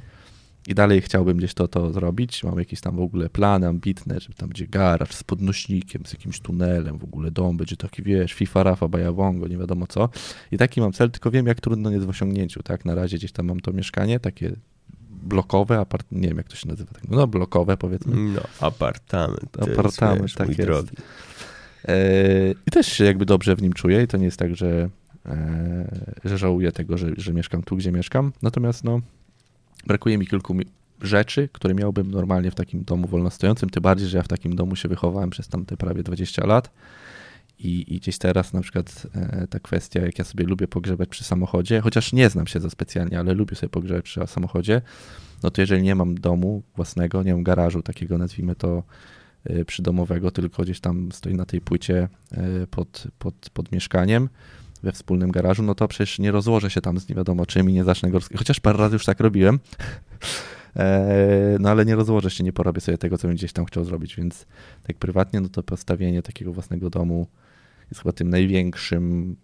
i 0.66 0.74
dalej 0.74 1.00
chciałbym 1.00 1.36
gdzieś 1.36 1.54
to, 1.54 1.68
to 1.68 1.92
zrobić. 1.92 2.44
Mam 2.44 2.58
jakieś 2.58 2.80
tam 2.80 2.96
w 2.96 3.00
ogóle 3.00 3.30
plany 3.30 3.66
ambitne, 3.68 4.20
żeby 4.20 4.34
tam 4.34 4.48
będzie 4.48 4.66
garaż 4.66 5.14
z 5.14 5.24
podnośnikiem, 5.24 6.06
z 6.06 6.12
jakimś 6.12 6.40
tunelem, 6.40 6.98
w 6.98 7.04
ogóle 7.04 7.30
dom 7.30 7.56
będzie 7.56 7.76
taki, 7.76 8.02
wiesz, 8.02 8.32
FIFA, 8.32 8.62
Rafa, 8.62 8.88
Bajawongo, 8.88 9.48
nie 9.48 9.58
wiadomo 9.58 9.86
co. 9.86 10.08
I 10.52 10.58
taki 10.58 10.80
mam 10.80 10.92
cel, 10.92 11.10
tylko 11.10 11.30
wiem, 11.30 11.46
jak 11.46 11.60
trudno 11.60 11.90
jest 11.90 12.06
w 12.06 12.08
osiągnięciu, 12.08 12.62
tak? 12.62 12.84
Na 12.84 12.94
razie 12.94 13.16
gdzieś 13.16 13.32
tam 13.32 13.46
mam 13.46 13.60
to 13.60 13.72
mieszkanie, 13.72 14.20
takie 14.20 14.56
blokowe, 15.22 15.78
apart... 15.78 16.06
nie 16.12 16.28
wiem, 16.28 16.36
jak 16.36 16.48
to 16.48 16.56
się 16.56 16.68
nazywa, 16.68 16.92
tak, 16.92 17.08
no 17.10 17.26
blokowe 17.26 17.76
powiedzmy. 17.76 18.16
No, 18.16 18.40
apartament. 18.60 19.56
jest, 19.58 19.70
Apartament, 19.70 20.22
wiesz, 20.22 20.34
tak 20.34 20.48
jest. 20.48 20.60
drogi. 20.60 20.96
E, 21.88 22.50
I 22.66 22.70
też 22.70 22.86
się 22.86 23.04
jakby 23.04 23.26
dobrze 23.26 23.56
w 23.56 23.62
nim 23.62 23.72
czuję 23.72 24.02
i 24.02 24.06
to 24.06 24.16
nie 24.16 24.24
jest 24.24 24.36
tak, 24.36 24.56
że, 24.56 24.88
e, 25.26 26.00
że 26.24 26.38
żałuję 26.38 26.72
tego, 26.72 26.98
że, 26.98 27.10
że 27.16 27.32
mieszkam 27.32 27.62
tu, 27.62 27.76
gdzie 27.76 27.92
mieszkam. 27.92 28.32
Natomiast 28.42 28.84
no, 28.84 29.00
brakuje 29.86 30.18
mi 30.18 30.26
kilku 30.26 30.56
rzeczy, 31.00 31.48
które 31.52 31.74
miałbym 31.74 32.10
normalnie 32.10 32.50
w 32.50 32.54
takim 32.54 32.84
domu 32.84 33.08
wolnostojącym, 33.08 33.70
tym 33.70 33.82
bardziej, 33.82 34.08
że 34.08 34.18
ja 34.18 34.22
w 34.22 34.28
takim 34.28 34.56
domu 34.56 34.76
się 34.76 34.88
wychowałem 34.88 35.30
przez 35.30 35.48
tam 35.48 35.64
te 35.64 35.76
prawie 35.76 36.02
20 36.02 36.46
lat. 36.46 36.70
I, 37.58 37.94
I 37.94 38.00
gdzieś 38.00 38.18
teraz 38.18 38.52
na 38.52 38.60
przykład 38.60 39.06
e, 39.14 39.46
ta 39.46 39.60
kwestia, 39.60 40.00
jak 40.00 40.18
ja 40.18 40.24
sobie 40.24 40.44
lubię 40.44 40.68
pogrzebać 40.68 41.08
przy 41.08 41.24
samochodzie, 41.24 41.80
chociaż 41.80 42.12
nie 42.12 42.30
znam 42.30 42.46
się 42.46 42.60
za 42.60 42.70
specjalnie, 42.70 43.18
ale 43.18 43.34
lubię 43.34 43.56
sobie 43.56 43.70
pogrzebać 43.70 44.04
przy 44.04 44.26
samochodzie, 44.26 44.82
no 45.42 45.50
to 45.50 45.60
jeżeli 45.60 45.82
nie 45.82 45.94
mam 45.94 46.14
domu 46.14 46.62
własnego, 46.76 47.22
nie 47.22 47.34
mam 47.34 47.42
garażu 47.42 47.82
takiego, 47.82 48.18
nazwijmy 48.18 48.54
to 48.54 48.82
y, 49.50 49.64
przydomowego, 49.64 50.30
tylko 50.30 50.62
gdzieś 50.62 50.80
tam 50.80 51.12
stoi 51.12 51.34
na 51.34 51.44
tej 51.44 51.60
płycie 51.60 52.08
y, 52.62 52.66
pod, 52.66 53.06
pod, 53.18 53.34
pod 53.52 53.72
mieszkaniem 53.72 54.28
we 54.82 54.92
wspólnym 54.92 55.30
garażu, 55.30 55.62
no 55.62 55.74
to 55.74 55.88
przecież 55.88 56.18
nie 56.18 56.30
rozłożę 56.30 56.70
się 56.70 56.80
tam 56.80 56.98
z 56.98 57.08
nie 57.08 57.14
wiadomo 57.14 57.46
czym 57.46 57.70
i 57.70 57.72
nie 57.72 57.84
zacznę 57.84 58.10
go... 58.10 58.18
rozk- 58.18 58.38
Chociaż 58.38 58.60
parę 58.60 58.78
razy 58.78 58.94
już 58.94 59.04
tak 59.04 59.20
robiłem, 59.20 59.58
E, 60.76 61.56
no 61.60 61.70
ale 61.70 61.84
nie 61.84 61.94
rozłożę 61.94 62.30
się, 62.30 62.44
nie 62.44 62.52
porobię 62.52 62.80
sobie 62.80 62.98
tego, 62.98 63.18
co 63.18 63.28
bym 63.28 63.36
gdzieś 63.36 63.52
tam 63.52 63.64
chciał 63.64 63.84
zrobić, 63.84 64.16
więc 64.16 64.46
tak 64.82 64.96
prywatnie, 64.96 65.40
no 65.40 65.48
to 65.48 65.62
postawienie 65.62 66.22
takiego 66.22 66.52
własnego 66.52 66.90
domu 66.90 67.26
jest 67.90 68.02
chyba 68.02 68.12
tym 68.12 68.30
największym 68.30 69.36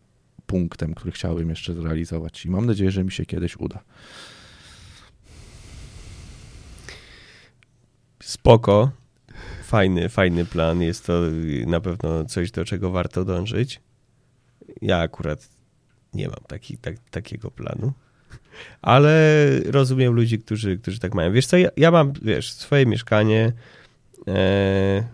punktem, 0.47 0.95
który 0.95 1.12
chciałbym 1.12 1.51
jeszcze 1.51 1.74
zrealizować 1.74 2.45
i 2.45 2.51
mam 2.51 2.66
nadzieję, 2.66 2.91
że 2.91 3.05
mi 3.05 3.12
się 3.12 3.26
kiedyś 3.26 3.57
uda. 3.57 3.82
Spoko. 8.22 8.91
Fajny, 9.64 10.09
fajny 10.09 10.45
plan. 10.45 10.82
Jest 10.82 11.07
to 11.07 11.22
na 11.66 11.80
pewno 11.80 12.24
coś, 12.24 12.51
do 12.51 12.64
czego 12.64 12.91
warto 12.91 13.24
dążyć. 13.24 13.80
Ja 14.83 14.99
akurat 14.99 15.49
nie 16.14 16.29
mam 16.29 16.41
taki, 16.49 16.79
tak, 16.79 16.95
takiego 17.11 17.51
planu. 17.51 17.93
Ale 18.83 19.11
rozumiem 19.66 20.12
ludzi, 20.12 20.39
którzy, 20.39 20.79
którzy 20.79 20.99
tak 20.99 21.14
mają. 21.14 21.33
Wiesz 21.33 21.47
co, 21.47 21.57
ja, 21.57 21.69
ja 21.77 21.91
mam, 21.91 22.12
wiesz, 22.23 22.53
swoje 22.53 22.87
mieszkanie, 22.87 23.53
e, 24.29 25.05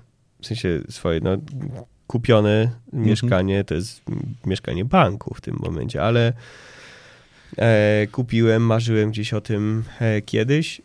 w 0.41 0.47
sensie 0.47 0.81
swoje, 0.91 1.21
no, 1.21 1.37
kupione 2.07 2.71
mieszkanie, 2.93 3.65
to 3.65 3.75
jest 3.75 4.03
mieszkanie 4.47 4.85
banku 4.85 5.35
w 5.35 5.41
tym 5.41 5.57
momencie, 5.61 6.03
ale 6.03 6.33
e, 7.59 8.07
kupiłem, 8.13 8.63
marzyłem 8.63 9.11
gdzieś 9.11 9.35
o 9.35 9.41
tym 9.41 9.85
e, 10.01 10.23
kiedyś. 10.23 10.83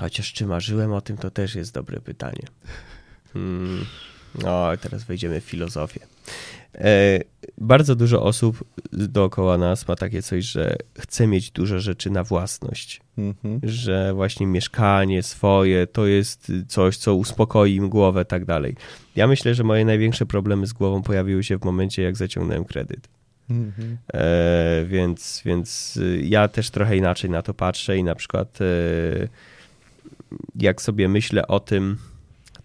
Chociaż 0.00 0.32
czy 0.32 0.46
marzyłem 0.46 0.92
o 0.92 1.00
tym, 1.00 1.16
to 1.16 1.30
też 1.30 1.54
jest 1.54 1.74
dobre 1.74 2.00
pytanie. 2.00 2.44
Hmm. 3.32 3.84
No, 4.42 4.68
teraz 4.80 5.04
wejdziemy 5.04 5.40
w 5.40 5.44
filozofię. 5.44 6.00
E, 6.74 7.20
bardzo 7.58 7.96
dużo 7.96 8.22
osób 8.22 8.64
dookoła 8.92 9.58
nas 9.58 9.88
ma 9.88 9.96
takie 9.96 10.22
coś, 10.22 10.44
że 10.44 10.76
chce 10.98 11.26
mieć 11.26 11.50
dużo 11.50 11.80
rzeczy 11.80 12.10
na 12.10 12.24
własność. 12.24 13.00
Mhm. 13.18 13.60
Że 13.62 14.12
właśnie 14.14 14.46
mieszkanie 14.46 15.22
swoje 15.22 15.86
to 15.86 16.06
jest 16.06 16.52
coś, 16.68 16.96
co 16.96 17.14
uspokoi 17.14 17.74
im 17.74 17.88
głowę, 17.88 18.24
tak 18.24 18.44
dalej. 18.44 18.76
Ja 19.16 19.26
myślę, 19.26 19.54
że 19.54 19.64
moje 19.64 19.84
największe 19.84 20.26
problemy 20.26 20.66
z 20.66 20.72
głową 20.72 21.02
pojawiły 21.02 21.44
się 21.44 21.58
w 21.58 21.64
momencie, 21.64 22.02
jak 22.02 22.16
zaciągnąłem 22.16 22.64
kredyt. 22.64 23.08
Mhm. 23.50 23.98
E, 24.14 24.84
więc, 24.84 25.42
więc 25.44 25.96
y, 25.96 26.20
ja 26.24 26.48
też 26.48 26.70
trochę 26.70 26.96
inaczej 26.96 27.30
na 27.30 27.42
to 27.42 27.54
patrzę 27.54 27.96
i 27.96 28.04
na 28.04 28.14
przykład 28.14 28.58
e, 28.60 28.64
jak 30.56 30.82
sobie 30.82 31.08
myślę 31.08 31.46
o 31.46 31.60
tym, 31.60 31.96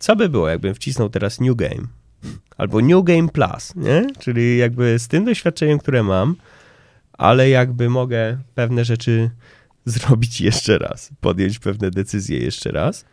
co 0.03 0.15
by 0.15 0.29
było, 0.29 0.49
jakbym 0.49 0.75
wcisnął 0.75 1.09
teraz 1.09 1.39
New 1.39 1.55
Game 1.55 1.87
albo 2.57 2.81
New 2.81 3.03
Game 3.03 3.29
Plus, 3.29 3.75
nie? 3.75 4.07
Czyli 4.19 4.57
jakby 4.57 4.99
z 4.99 5.07
tym 5.07 5.25
doświadczeniem, 5.25 5.79
które 5.79 6.03
mam, 6.03 6.35
ale 7.13 7.49
jakby 7.49 7.89
mogę 7.89 8.37
pewne 8.55 8.85
rzeczy 8.85 9.29
zrobić 9.85 10.41
jeszcze 10.41 10.77
raz, 10.77 11.11
podjąć 11.21 11.59
pewne 11.59 11.91
decyzje 11.91 12.39
jeszcze 12.39 12.71
raz, 12.71 13.05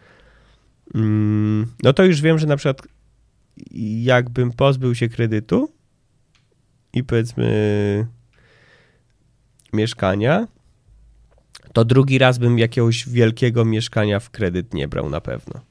mm, 0.95 1.67
no 1.83 1.93
to 1.93 2.05
już 2.05 2.21
wiem, 2.21 2.39
że 2.39 2.47
na 2.47 2.57
przykład 2.57 2.83
jakbym 4.03 4.53
pozbył 4.53 4.95
się 4.95 5.09
kredytu 5.09 5.73
i 6.93 7.05
powiedzmy 7.05 8.07
mieszkania, 9.73 10.49
to 11.73 11.85
drugi 11.85 12.19
raz 12.19 12.39
bym 12.39 12.59
jakiegoś 12.59 13.09
wielkiego 13.09 13.65
mieszkania 13.65 14.21
w 14.21 14.31
kredyt 14.31 14.75
nie 14.75 14.89
brał 14.89 15.11
na 15.11 15.21
pewno. 15.21 15.70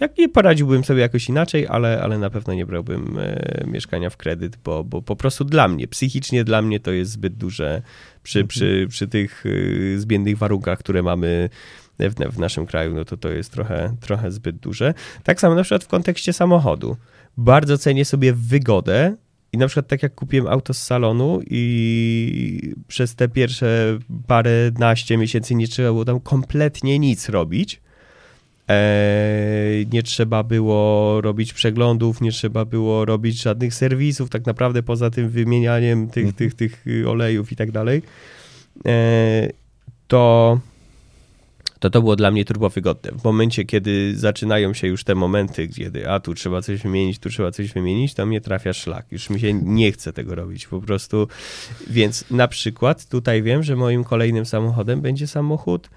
Jak 0.00 0.18
nie 0.18 0.28
poradziłbym 0.28 0.84
sobie 0.84 1.00
jakoś 1.00 1.28
inaczej, 1.28 1.66
ale, 1.66 2.02
ale 2.02 2.18
na 2.18 2.30
pewno 2.30 2.54
nie 2.54 2.66
brałbym 2.66 3.18
e, 3.18 3.64
mieszkania 3.66 4.10
w 4.10 4.16
kredyt, 4.16 4.56
bo, 4.64 4.84
bo 4.84 5.02
po 5.02 5.16
prostu 5.16 5.44
dla 5.44 5.68
mnie, 5.68 5.88
psychicznie 5.88 6.44
dla 6.44 6.62
mnie 6.62 6.80
to 6.80 6.90
jest 6.90 7.10
zbyt 7.10 7.34
duże 7.34 7.82
przy, 8.22 8.38
Mhm. 8.38 8.48
przy, 8.48 8.86
przy 8.88 9.08
tych 9.08 9.44
e, 9.46 9.98
zmiennych 9.98 10.38
warunkach, 10.38 10.78
które 10.78 11.02
mamy 11.02 11.50
w, 11.98 12.14
w 12.34 12.38
naszym 12.38 12.66
kraju, 12.66 12.94
no 12.94 13.04
to 13.04 13.16
to 13.16 13.28
jest 13.28 13.52
trochę, 13.52 13.96
trochę 14.00 14.30
zbyt 14.32 14.56
duże. 14.56 14.94
Tak 15.24 15.40
samo 15.40 15.54
na 15.54 15.62
przykład 15.62 15.84
w 15.84 15.88
kontekście 15.88 16.32
samochodu. 16.32 16.96
Bardzo 17.36 17.78
cenię 17.78 18.04
sobie 18.04 18.32
wygodę 18.32 19.16
I 19.52 19.58
na 19.58 19.66
przykład 19.66 19.88
tak 19.88 20.02
jak 20.02 20.14
kupiłem 20.14 20.46
auto 20.46 20.74
z 20.74 20.82
salonu 20.82 21.40
i 21.50 22.74
przez 22.88 23.14
te 23.14 23.28
pierwsze 23.28 23.98
parę 24.26 24.70
naście 24.78 25.16
miesięcy 25.16 25.54
nie 25.54 25.68
trzeba 25.68 25.88
było 25.88 26.04
tam 26.04 26.20
kompletnie 26.20 26.98
nic 26.98 27.28
robić. 27.28 27.80
Eee, 28.68 29.86
nie 29.92 30.02
trzeba 30.02 30.42
było 30.42 31.20
robić 31.20 31.52
przeglądów, 31.52 32.20
nie 32.20 32.32
trzeba 32.32 32.64
było 32.64 33.04
robić 33.04 33.42
żadnych 33.42 33.74
serwisów, 33.74 34.30
tak 34.30 34.46
naprawdę 34.46 34.82
poza 34.82 35.10
tym 35.10 35.28
wymienianiem 35.28 36.08
tych, 36.08 36.32
tych, 36.32 36.54
tych 36.54 36.84
olejów 37.06 37.52
i 37.52 37.56
tak 37.56 37.70
dalej. 37.70 38.02
Eee, 38.84 39.50
to 40.08 40.58
to 41.78 41.90
to 41.90 42.00
było 42.00 42.16
dla 42.16 42.30
mnie 42.30 42.44
turbo 42.44 42.70
wygodne. 42.70 43.12
W 43.12 43.24
momencie, 43.24 43.64
kiedy 43.64 44.16
zaczynają 44.16 44.74
się 44.74 44.86
już 44.86 45.04
te 45.04 45.14
momenty, 45.14 45.68
kiedy 45.68 46.10
a 46.10 46.20
tu 46.20 46.34
trzeba 46.34 46.62
coś 46.62 46.82
wymienić, 46.82 47.18
tu 47.18 47.30
trzeba 47.30 47.50
coś 47.50 47.72
wymienić, 47.72 48.14
to 48.14 48.26
mnie 48.26 48.40
trafia 48.40 48.72
szlak. 48.72 49.06
Już 49.12 49.30
mi 49.30 49.40
się 49.40 49.52
nie 49.52 49.92
chce 49.92 50.12
tego 50.12 50.34
robić 50.34 50.66
po 50.66 50.80
prostu. 50.80 51.28
Więc 51.90 52.30
na 52.30 52.48
przykład 52.48 53.06
tutaj 53.08 53.42
wiem, 53.42 53.62
że 53.62 53.76
moim 53.76 54.04
kolejnym 54.04 54.46
samochodem 54.46 55.00
będzie 55.00 55.26
samochód 55.26 55.90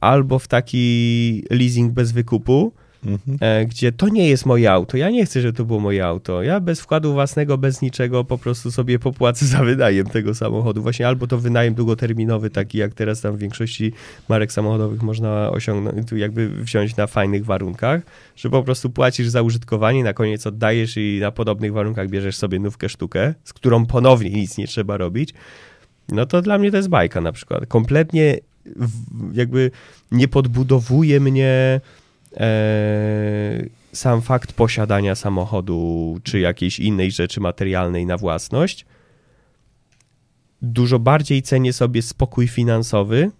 albo 0.00 0.38
w 0.38 0.48
taki 0.48 1.44
leasing 1.50 1.92
bez 1.92 2.12
wykupu, 2.12 2.72
mhm. 3.06 3.38
E, 3.40 3.66
gdzie 3.66 3.92
to 3.92 4.08
nie 4.08 4.28
jest 4.28 4.46
moje 4.46 4.72
auto. 4.72 4.96
Ja 4.96 5.10
nie 5.10 5.26
chcę, 5.26 5.40
żeby 5.40 5.52
to 5.52 5.64
było 5.64 5.80
moje 5.80 6.06
auto. 6.06 6.42
Ja 6.42 6.60
bez 6.60 6.80
wkładu 6.80 7.12
własnego, 7.12 7.58
bez 7.58 7.82
niczego 7.82 8.24
po 8.24 8.38
prostu 8.38 8.70
sobie 8.70 8.98
popłacę 8.98 9.46
za 9.46 9.58
wynajem 9.64 10.06
tego 10.06 10.34
samochodu. 10.34 10.82
Właśnie 10.82 11.08
albo 11.08 11.26
to 11.26 11.38
wynajem 11.38 11.74
długoterminowy, 11.74 12.50
taki 12.50 12.78
jak 12.78 12.94
teraz 12.94 13.20
tam 13.20 13.36
w 13.36 13.38
większości 13.38 13.92
marek 14.28 14.52
samochodowych 14.52 15.02
można 15.02 15.50
osiągnąć, 15.50 16.12
jakby 16.12 16.48
wziąć 16.48 16.96
na 16.96 17.06
fajnych 17.06 17.44
warunkach, 17.44 18.02
że 18.36 18.50
po 18.50 18.62
prostu 18.62 18.90
płacisz 18.90 19.28
za 19.28 19.42
użytkowanie, 19.42 20.04
na 20.04 20.12
koniec 20.12 20.46
oddajesz 20.46 20.96
i 20.96 21.18
na 21.20 21.30
podobnych 21.32 21.72
warunkach 21.72 22.08
bierzesz 22.08 22.36
sobie 22.36 22.58
nówkę 22.58 22.88
sztukę, 22.88 23.34
z 23.44 23.52
którą 23.52 23.86
ponownie 23.86 24.30
nic 24.30 24.58
nie 24.58 24.66
trzeba 24.66 24.96
robić. 24.96 25.34
No 26.08 26.26
to 26.26 26.42
dla 26.42 26.58
mnie 26.58 26.70
to 26.70 26.76
jest 26.76 26.88
bajka 26.88 27.20
na 27.20 27.32
przykład. 27.32 27.66
Kompletnie 27.66 28.38
jakby 29.32 29.70
nie 30.12 30.28
podbudowuje 30.28 31.20
mnie 31.20 31.80
e, 32.36 33.66
sam 33.92 34.22
fakt 34.22 34.52
posiadania 34.52 35.14
samochodu 35.14 36.20
czy 36.22 36.40
jakiejś 36.40 36.80
innej 36.80 37.10
rzeczy 37.10 37.40
materialnej 37.40 38.06
na 38.06 38.16
własność. 38.16 38.86
Dużo 40.62 40.98
bardziej 40.98 41.42
cenię 41.42 41.72
sobie 41.72 42.02
spokój 42.02 42.48
finansowy, 42.48 43.30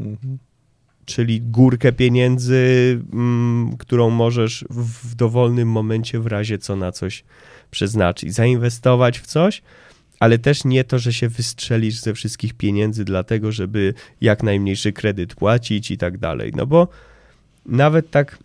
mhm. 0.00 0.38
czyli 1.04 1.40
górkę 1.40 1.92
pieniędzy, 1.92 3.00
mm, 3.12 3.76
którą 3.78 4.10
możesz 4.10 4.64
w 4.70 5.14
dowolnym 5.14 5.68
momencie 5.68 6.20
w 6.20 6.26
razie 6.26 6.58
co 6.58 6.76
na 6.76 6.92
coś 6.92 7.24
przeznaczyć, 7.70 8.34
zainwestować 8.34 9.18
w 9.18 9.26
coś, 9.26 9.62
ale 10.22 10.38
też 10.38 10.64
nie 10.64 10.84
to, 10.84 10.98
że 10.98 11.12
się 11.12 11.28
wystrzelisz 11.28 12.00
ze 12.00 12.14
wszystkich 12.14 12.54
pieniędzy 12.54 13.04
dlatego, 13.04 13.52
żeby 13.52 13.94
jak 14.20 14.42
najmniejszy 14.42 14.92
kredyt 14.92 15.34
płacić 15.34 15.90
i 15.90 15.98
tak 15.98 16.18
dalej. 16.18 16.52
No 16.56 16.66
bo 16.66 16.88
nawet 17.66 18.10
tak 18.10 18.38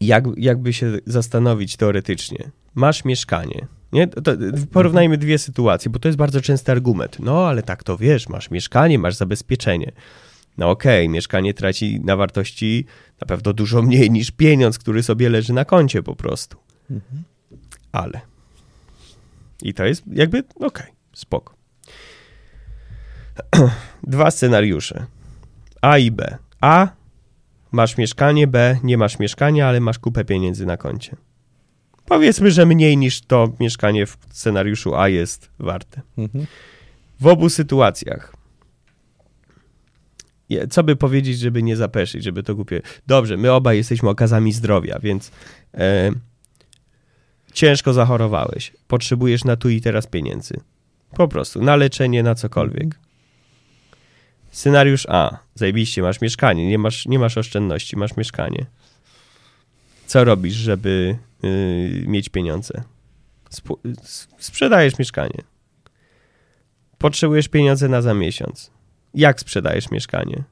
jak, 0.00 0.24
jakby 0.36 0.72
się 0.72 0.98
zastanowić 1.06 1.76
teoretycznie, 1.76 2.50
masz 2.74 3.04
mieszkanie, 3.04 3.66
nie? 3.92 4.06
To 4.06 4.32
porównajmy 4.72 5.18
dwie 5.18 5.38
sytuacje, 5.38 5.90
bo 5.90 5.98
to 5.98 6.08
jest 6.08 6.18
bardzo 6.18 6.40
częsty 6.40 6.72
argument. 6.72 7.16
No, 7.20 7.48
ale 7.48 7.62
tak 7.62 7.84
to 7.84 7.96
wiesz, 7.96 8.28
masz 8.28 8.50
mieszkanie, 8.50 8.98
masz 8.98 9.14
zabezpieczenie. 9.14 9.92
No 10.58 10.70
okej, 10.70 11.04
okay, 11.04 11.12
mieszkanie 11.12 11.54
traci 11.54 12.00
na 12.04 12.16
wartości 12.16 12.84
na 13.20 13.26
pewno 13.26 13.52
dużo 13.52 13.82
mniej 13.82 14.10
niż 14.10 14.30
pieniądz, 14.30 14.78
który 14.78 15.02
sobie 15.02 15.28
leży 15.28 15.52
na 15.52 15.64
koncie 15.64 16.02
po 16.02 16.16
prostu. 16.16 16.56
Mhm. 16.90 17.22
Ale. 17.92 18.20
I 19.62 19.74
to 19.74 19.84
jest 19.84 20.02
jakby 20.12 20.38
okej, 20.38 20.66
okay, 20.66 20.86
spoko. 21.12 21.54
Dwa 24.02 24.30
scenariusze. 24.30 25.06
A 25.82 25.98
i 25.98 26.10
B. 26.10 26.38
A 26.60 26.98
Masz 27.72 27.96
mieszkanie, 27.96 28.46
B, 28.46 28.78
nie 28.82 28.98
masz 28.98 29.18
mieszkania, 29.18 29.68
ale 29.68 29.80
masz 29.80 29.98
kupę 29.98 30.24
pieniędzy 30.24 30.66
na 30.66 30.76
koncie. 30.76 31.16
Powiedzmy, 32.04 32.50
że 32.50 32.66
mniej 32.66 32.96
niż 32.96 33.20
to 33.20 33.52
mieszkanie 33.60 34.06
w 34.06 34.18
scenariuszu 34.30 34.94
A 34.94 35.08
jest 35.08 35.50
warte. 35.58 36.02
Mhm. 36.18 36.46
W 37.20 37.26
obu 37.26 37.48
sytuacjach. 37.48 38.34
Co 40.70 40.82
by 40.82 40.96
powiedzieć, 40.96 41.38
żeby 41.38 41.62
nie 41.62 41.76
zapeszyć, 41.76 42.24
żeby 42.24 42.42
to 42.42 42.56
kupić? 42.56 42.82
Dobrze, 43.06 43.36
my 43.36 43.52
obaj 43.52 43.76
jesteśmy 43.76 44.08
okazami 44.08 44.52
zdrowia, 44.52 44.98
więc 45.02 45.30
e, 45.74 46.10
ciężko 47.58 47.92
zachorowałeś. 47.92 48.72
Potrzebujesz 48.88 49.44
na 49.44 49.56
tu 49.56 49.68
i 49.68 49.80
teraz 49.80 50.06
pieniędzy. 50.06 50.60
Po 51.16 51.28
prostu, 51.28 51.62
na 51.62 51.76
leczenie, 51.76 52.22
na 52.22 52.34
cokolwiek. 52.34 52.98
Scenariusz 54.50 55.06
A. 55.08 55.38
Zajebiście, 55.54 56.02
masz 56.02 56.20
mieszkanie, 56.20 56.68
nie 56.68 56.78
masz, 56.78 57.06
nie 57.06 57.18
masz 57.18 57.38
oszczędności, 57.38 57.96
masz 57.96 58.16
mieszkanie. 58.16 58.66
Co 60.06 60.24
robisz, 60.24 60.54
żeby 60.54 61.18
yy, 61.42 62.04
mieć 62.06 62.28
pieniądze? 62.28 62.82
Sp 63.58 63.68
sprzedajesz 64.38 64.98
mieszkanie. 64.98 65.42
Potrzebujesz 66.98 67.48
pieniądze 67.48 67.88
na 67.88 68.02
za 68.02 68.14
miesiąc. 68.14 68.70
Jak 69.14 69.40
sprzedajesz 69.40 69.90
mieszkanie? 69.90 70.44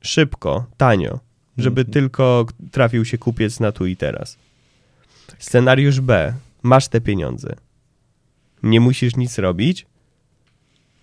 Szybko, 0.00 0.66
tanio, 0.76 1.20
żeby 1.58 1.80
mm 1.80 1.90
-hmm. 1.90 1.92
tylko 1.92 2.46
trafił 2.72 3.04
się 3.04 3.18
kupiec 3.18 3.60
na 3.60 3.72
tu 3.72 3.86
i 3.86 3.96
teraz. 3.96 4.38
Scenariusz 5.38 6.00
B. 6.00 6.34
Masz 6.62 6.88
te 6.88 7.00
pieniądze. 7.00 7.56
Nie 8.62 8.80
musisz 8.80 9.16
nic 9.16 9.38
robić, 9.38 9.86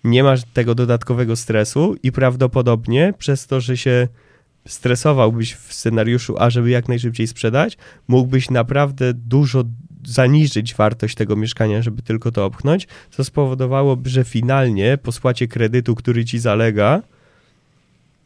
nie 0.04 0.22
masz 0.22 0.42
tego 0.52 0.74
dodatkowego 0.74 1.36
stresu 1.36 1.96
i 2.02 2.12
prawdopodobnie 2.12 3.14
przez 3.18 3.46
to, 3.46 3.60
że 3.60 3.76
się 3.76 4.08
stresowałbyś 4.66 5.54
w 5.54 5.74
scenariuszu 5.74 6.34
A, 6.38 6.50
żeby 6.50 6.70
jak 6.70 6.88
najszybciej 6.88 7.26
sprzedać, 7.26 7.78
mógłbyś 8.08 8.50
naprawdę 8.50 9.14
dużo 9.14 9.64
zaniżyć 10.04 10.74
wartość 10.74 11.14
tego 11.14 11.36
mieszkania, 11.36 11.82
żeby 11.82 12.02
tylko 12.02 12.32
to 12.32 12.44
opchnąć, 12.44 12.88
co 13.10 13.24
spowodowałoby, 13.24 14.10
że 14.10 14.24
finalnie 14.24 14.98
po 14.98 15.12
spłacie 15.12 15.48
kredytu, 15.48 15.94
który 15.94 16.24
ci 16.24 16.38
zalega, 16.38 17.02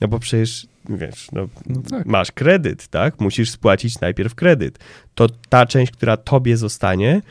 no 0.01 0.09
bo 0.09 0.19
przecież 0.19 0.67
wiesz, 0.97 1.29
no, 1.33 1.49
no 1.67 1.83
tak. 1.91 2.07
masz 2.07 2.33
kredyt, 2.33 2.89
tak? 2.89 3.21
Musisz 3.21 3.51
spłacić 3.51 4.01
najpierw 4.01 4.35
kredyt. 4.35 4.79
To 5.15 5.27
ta 5.49 5.67
część, 5.67 5.93
która 5.93 6.17
tobie 6.17 6.57
zostanie, 6.57 7.23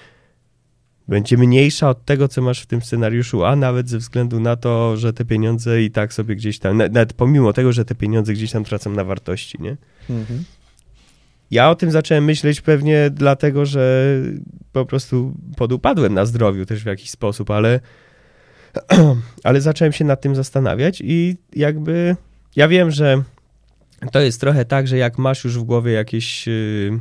będzie 1.07 1.38
mniejsza 1.38 1.89
od 1.89 2.05
tego, 2.05 2.28
co 2.28 2.41
masz 2.41 2.62
w 2.62 2.66
tym 2.66 2.82
scenariuszu 2.82 3.45
A, 3.45 3.55
nawet 3.55 3.89
ze 3.89 3.97
względu 3.97 4.39
na 4.39 4.55
to, 4.55 4.97
że 4.97 5.14
te 5.14 5.26
pieniądze 5.26 5.82
i 5.82 5.91
tak 5.91 6.14
sobie 6.14 6.36
gdzieś 6.36 6.59
tam, 6.59 6.78
nawet 6.78 7.14
pomimo 7.14 7.53
tego, 7.53 7.72
że 7.72 7.86
te 7.86 7.95
pieniądze 7.95 8.34
gdzieś 8.34 8.51
tam 8.51 8.64
tracą 8.64 8.91
na 8.91 9.03
wartości, 9.03 9.57
nie? 9.62 9.78
Mhm. 10.09 10.43
Ja 11.51 11.70
o 11.70 11.76
tym 11.76 11.91
zacząłem 11.91 12.26
myśleć 12.26 12.62
pewnie 12.62 13.09
dlatego, 13.09 13.66
że 13.66 14.16
po 14.72 14.86
prostu 14.86 15.34
podupadłem 15.57 16.14
na 16.14 16.26
zdrowiu 16.26 16.66
też 16.66 16.84
w 16.84 16.86
jakiś 16.86 17.09
sposób, 17.09 17.51
ale, 17.51 17.80
ale 19.43 19.62
zacząłem 19.62 19.91
się 19.91 20.05
nad 20.05 20.22
tym 20.22 20.36
zastanawiać 20.36 21.01
i 21.05 21.38
jakby 21.55 22.16
ja 22.55 22.68
wiem, 22.68 22.91
że 22.91 23.24
to 24.10 24.20
jest 24.20 24.41
trochę 24.41 24.66
tak, 24.66 24.88
że 24.88 24.97
jak 24.97 25.18
masz 25.18 25.43
już 25.43 25.60
w 25.60 25.64
głowie 25.64 25.91
jakieś... 25.91 26.47
Yy, 26.47 26.99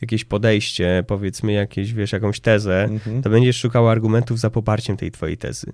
jakieś 0.00 0.24
podejście, 0.24 1.04
powiedzmy 1.06 1.52
jakieś, 1.52 1.92
wiesz, 1.92 2.12
jakąś 2.12 2.40
tezę, 2.40 2.84
mhm. 2.84 3.22
to 3.22 3.30
będziesz 3.30 3.56
szukał 3.56 3.88
argumentów 3.88 4.38
za 4.38 4.50
poparciem 4.50 4.96
tej 4.96 5.10
twojej 5.10 5.36
tezy. 5.36 5.72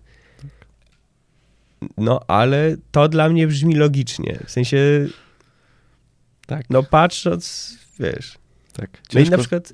No, 1.96 2.20
ale 2.28 2.76
to 2.90 3.08
dla 3.08 3.28
mnie 3.28 3.46
brzmi 3.46 3.74
logicznie. 3.74 4.38
W 4.46 4.50
sensie, 4.50 5.06
tak. 6.46 6.70
no 6.70 6.82
patrząc, 6.82 7.76
wiesz. 7.98 8.38
Tak. 8.72 8.90
Ciężko, 9.08 9.18
no 9.18 9.20
i 9.20 9.30
na 9.30 9.38
przykład... 9.38 9.72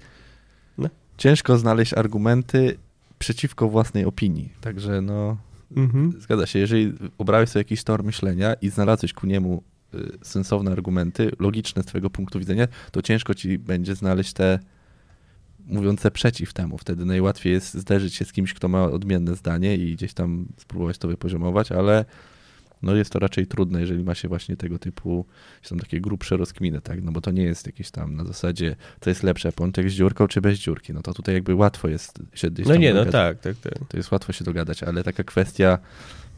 No. 0.79 0.89
Ciężko 1.17 1.59
znaleźć 1.59 1.95
argumenty 1.95 2.79
przeciwko 3.19 3.69
własnej 3.69 4.05
opinii. 4.05 4.53
Także 4.61 5.01
no, 5.01 5.37
mhm. 5.77 6.21
zgadza 6.21 6.47
się. 6.47 6.59
Jeżeli 6.59 6.93
obrałeś 7.19 7.51
sobie 7.51 7.61
jakiś 7.61 7.85
tor 7.85 8.05
myślenia 8.05 8.55
i 8.55 8.71
znalazłeś 8.71 9.13
ku 9.13 9.27
niemu 9.27 9.63
Y, 9.63 9.78
sensowne 10.23 10.71
argumenty, 10.73 11.31
logiczne 11.39 11.83
z 11.83 11.87
twojego 11.87 12.11
punktu 12.11 12.39
widzenia, 12.39 12.69
to 12.93 13.03
ciężko 13.03 13.35
ci 13.35 13.59
będzie 13.59 13.95
znaleźć 13.95 14.33
te 14.33 14.59
mówiące 15.67 16.11
przeciw 16.11 16.53
temu. 16.53 16.79
Wtedy 16.79 17.05
najłatwiej 17.05 17.53
jest 17.53 17.75
zderzyć 17.75 18.15
się 18.15 18.25
z 18.25 18.33
kimś, 18.33 18.55
kto 18.55 18.69
ma 18.69 18.85
odmienne 18.85 19.35
zdanie 19.35 19.77
i 19.77 19.97
gdzieś 19.97 20.15
tam 20.15 20.47
spróbować 20.57 20.99
to 20.99 21.09
wypoziomować, 21.09 21.73
ale 21.73 22.05
no 22.83 22.95
jest 22.95 23.13
to 23.13 23.19
raczej 23.19 23.47
trudne, 23.47 23.81
jeżeli 23.81 24.05
ma 24.05 24.15
się 24.15 24.29
właśnie 24.29 24.57
tego 24.57 24.79
typu, 24.79 25.27
są 25.63 25.77
takie 25.77 26.01
grubsze 26.01 26.37
rozkminy, 26.37 26.81
tak, 26.81 27.03
no 27.03 27.13
bo 27.13 27.21
to 27.21 27.31
nie 27.31 27.43
jest 27.43 27.67
jakieś 27.67 27.91
tam 27.91 28.17
na 28.17 28.25
zasadzie, 28.25 28.77
co 29.01 29.11
jest 29.11 29.23
lepsze, 29.23 29.53
pączek 29.53 29.91
z 29.91 29.93
dziurką 29.95 30.29
czy 30.29 30.41
bez 30.41 30.59
dziurki, 30.59 30.93
no 30.93 31.03
to 31.03 31.15
tutaj 31.15 31.35
jakby 31.35 31.55
łatwo 31.55 31.89
jest 31.89 32.19
się 32.35 32.51
gdzieś 32.51 32.67
No 32.67 32.77
nie, 32.77 32.95
no 32.95 33.05
dogadać. 33.05 33.37
no 33.37 33.51
tak, 33.53 33.57
tak, 33.63 33.75
tak. 33.79 33.89
To 33.89 33.97
jest 33.97 34.13
łatwo 34.13 34.33
się 34.33 34.45
dogadać, 34.45 34.83
ale 34.83 35.05
taka 35.05 35.25
kwestia 35.25 35.79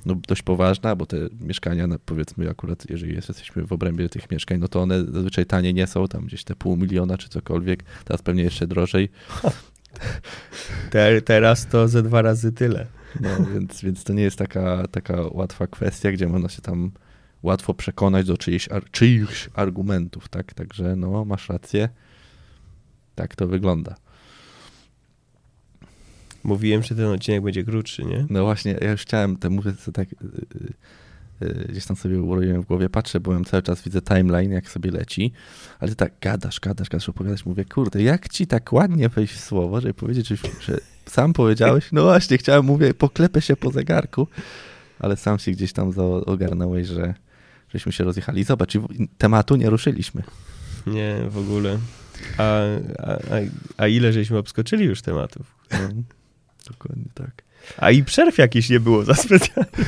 no, 0.06 0.14
dość 0.14 0.42
poważna, 0.42 0.96
bo 0.96 1.06
te 1.06 1.16
mieszkania, 1.40 1.86
powiedzmy 2.04 2.50
akurat, 2.50 2.90
jeżeli 2.90 3.14
jesteśmy 3.14 3.66
w 3.66 3.72
obrębie 3.72 4.08
tych 4.08 4.30
mieszkań, 4.30 4.58
no 4.58 4.68
to 4.68 4.80
one 4.80 5.04
zazwyczaj 5.04 5.46
tanie 5.46 5.72
nie 5.72 5.86
są, 5.86 6.08
tam 6.08 6.26
gdzieś 6.26 6.44
te 6.44 6.54
pół 6.54 6.76
miliona 6.76 7.18
czy 7.18 7.28
cokolwiek, 7.28 7.84
teraz 8.04 8.22
pewnie 8.22 8.42
jeszcze 8.42 8.66
drożej. 8.66 9.08
Te, 10.90 11.22
teraz 11.22 11.66
to 11.66 11.88
ze 11.88 12.02
dwa 12.02 12.22
razy 12.22 12.52
tyle. 12.52 12.86
No, 13.20 13.28
więc, 13.54 13.82
więc 13.82 14.04
to 14.04 14.12
nie 14.12 14.22
jest 14.22 14.36
taka, 14.36 14.86
taka 14.90 15.16
łatwa 15.30 15.66
kwestia, 15.66 16.12
gdzie 16.12 16.28
można 16.28 16.48
się 16.48 16.62
tam 16.62 16.90
łatwo 17.42 17.74
przekonać 17.74 18.26
do 18.26 18.38
czyichś, 18.38 18.68
czyichś 18.90 19.48
argumentów, 19.54 20.28
tak? 20.28 20.54
Także 20.54 20.96
no, 20.96 21.24
masz 21.24 21.48
rację. 21.48 21.88
Tak 23.14 23.36
to 23.36 23.46
wygląda. 23.46 23.94
Mówiłem, 26.44 26.82
że 26.82 26.94
ten 26.94 27.06
odcinek 27.06 27.42
będzie 27.42 27.64
krótszy, 27.64 28.04
nie? 28.04 28.26
No 28.30 28.44
właśnie, 28.44 28.78
ja 28.80 28.90
już 28.90 29.02
chciałem, 29.02 29.36
to 29.36 29.50
mówię 29.50 29.72
co 29.84 29.92
tak, 29.92 30.08
yy, 30.12 30.72
yy, 31.40 31.66
gdzieś 31.68 31.86
tam 31.86 31.96
sobie 31.96 32.22
uroiłem 32.22 32.62
w 32.62 32.66
głowie, 32.66 32.88
patrzę, 32.88 33.20
byłem 33.20 33.44
cały 33.44 33.62
czas, 33.62 33.82
widzę 33.82 34.02
timeline, 34.02 34.52
jak 34.52 34.70
sobie 34.70 34.90
leci, 34.90 35.32
ale 35.78 35.94
tak 35.94 36.12
gadasz, 36.20 36.60
gadasz, 36.60 36.88
gadasz, 36.88 37.08
opowiadasz, 37.08 37.46
mówię, 37.46 37.64
kurde, 37.64 38.02
jak 38.02 38.28
ci 38.28 38.46
tak 38.46 38.72
ładnie 38.72 39.08
wejść 39.08 39.34
w 39.34 39.40
słowo, 39.40 39.80
żeby 39.80 39.94
powiedzieć, 39.94 40.28
że, 40.28 40.36
że 40.60 40.78
sam 41.06 41.32
powiedziałeś, 41.32 41.88
no 41.92 42.02
właśnie, 42.02 42.38
chciałem, 42.38 42.64
mówię, 42.64 42.94
poklepę 42.94 43.40
się 43.42 43.56
po 43.56 43.70
zegarku, 43.70 44.26
ale 44.98 45.16
sam 45.16 45.38
się 45.38 45.50
gdzieś 45.50 45.72
tam 45.72 45.92
ogarnąłeś, 46.26 46.86
że 46.86 47.14
żeśmy 47.72 47.92
się 47.92 48.04
rozjechali. 48.04 48.44
Zobacz, 48.44 48.72
tematu 49.18 49.56
nie 49.56 49.70
ruszyliśmy. 49.70 50.22
Nie, 50.86 51.16
w 51.28 51.38
ogóle. 51.38 51.78
A, 52.38 52.60
a, 52.98 53.16
a 53.76 53.86
ile 53.86 54.12
żeśmy 54.12 54.38
obskoczyli 54.38 54.84
już 54.84 55.02
tematów? 55.02 55.54
Dokładnie 56.70 57.04
tak. 57.14 57.42
A 57.76 57.90
i 57.90 58.04
przerw 58.04 58.38
jakiś 58.38 58.70
nie 58.70 58.80
było 58.80 59.04
za 59.04 59.14
specjalnie 59.14 59.70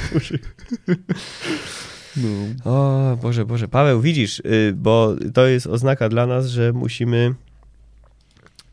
No. 2.17 2.29
O 2.65 3.17
Boże, 3.17 3.45
Boże. 3.45 3.69
Paweł, 3.69 4.01
widzisz, 4.01 4.41
y, 4.41 4.75
bo 4.77 5.15
to 5.35 5.47
jest 5.47 5.67
oznaka 5.67 6.09
dla 6.09 6.27
nas, 6.27 6.47
że 6.47 6.73
musimy 6.73 7.35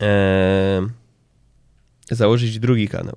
e, 0.02 0.86
założyć 2.10 2.58
drugi 2.58 2.88
kanał. 2.88 3.16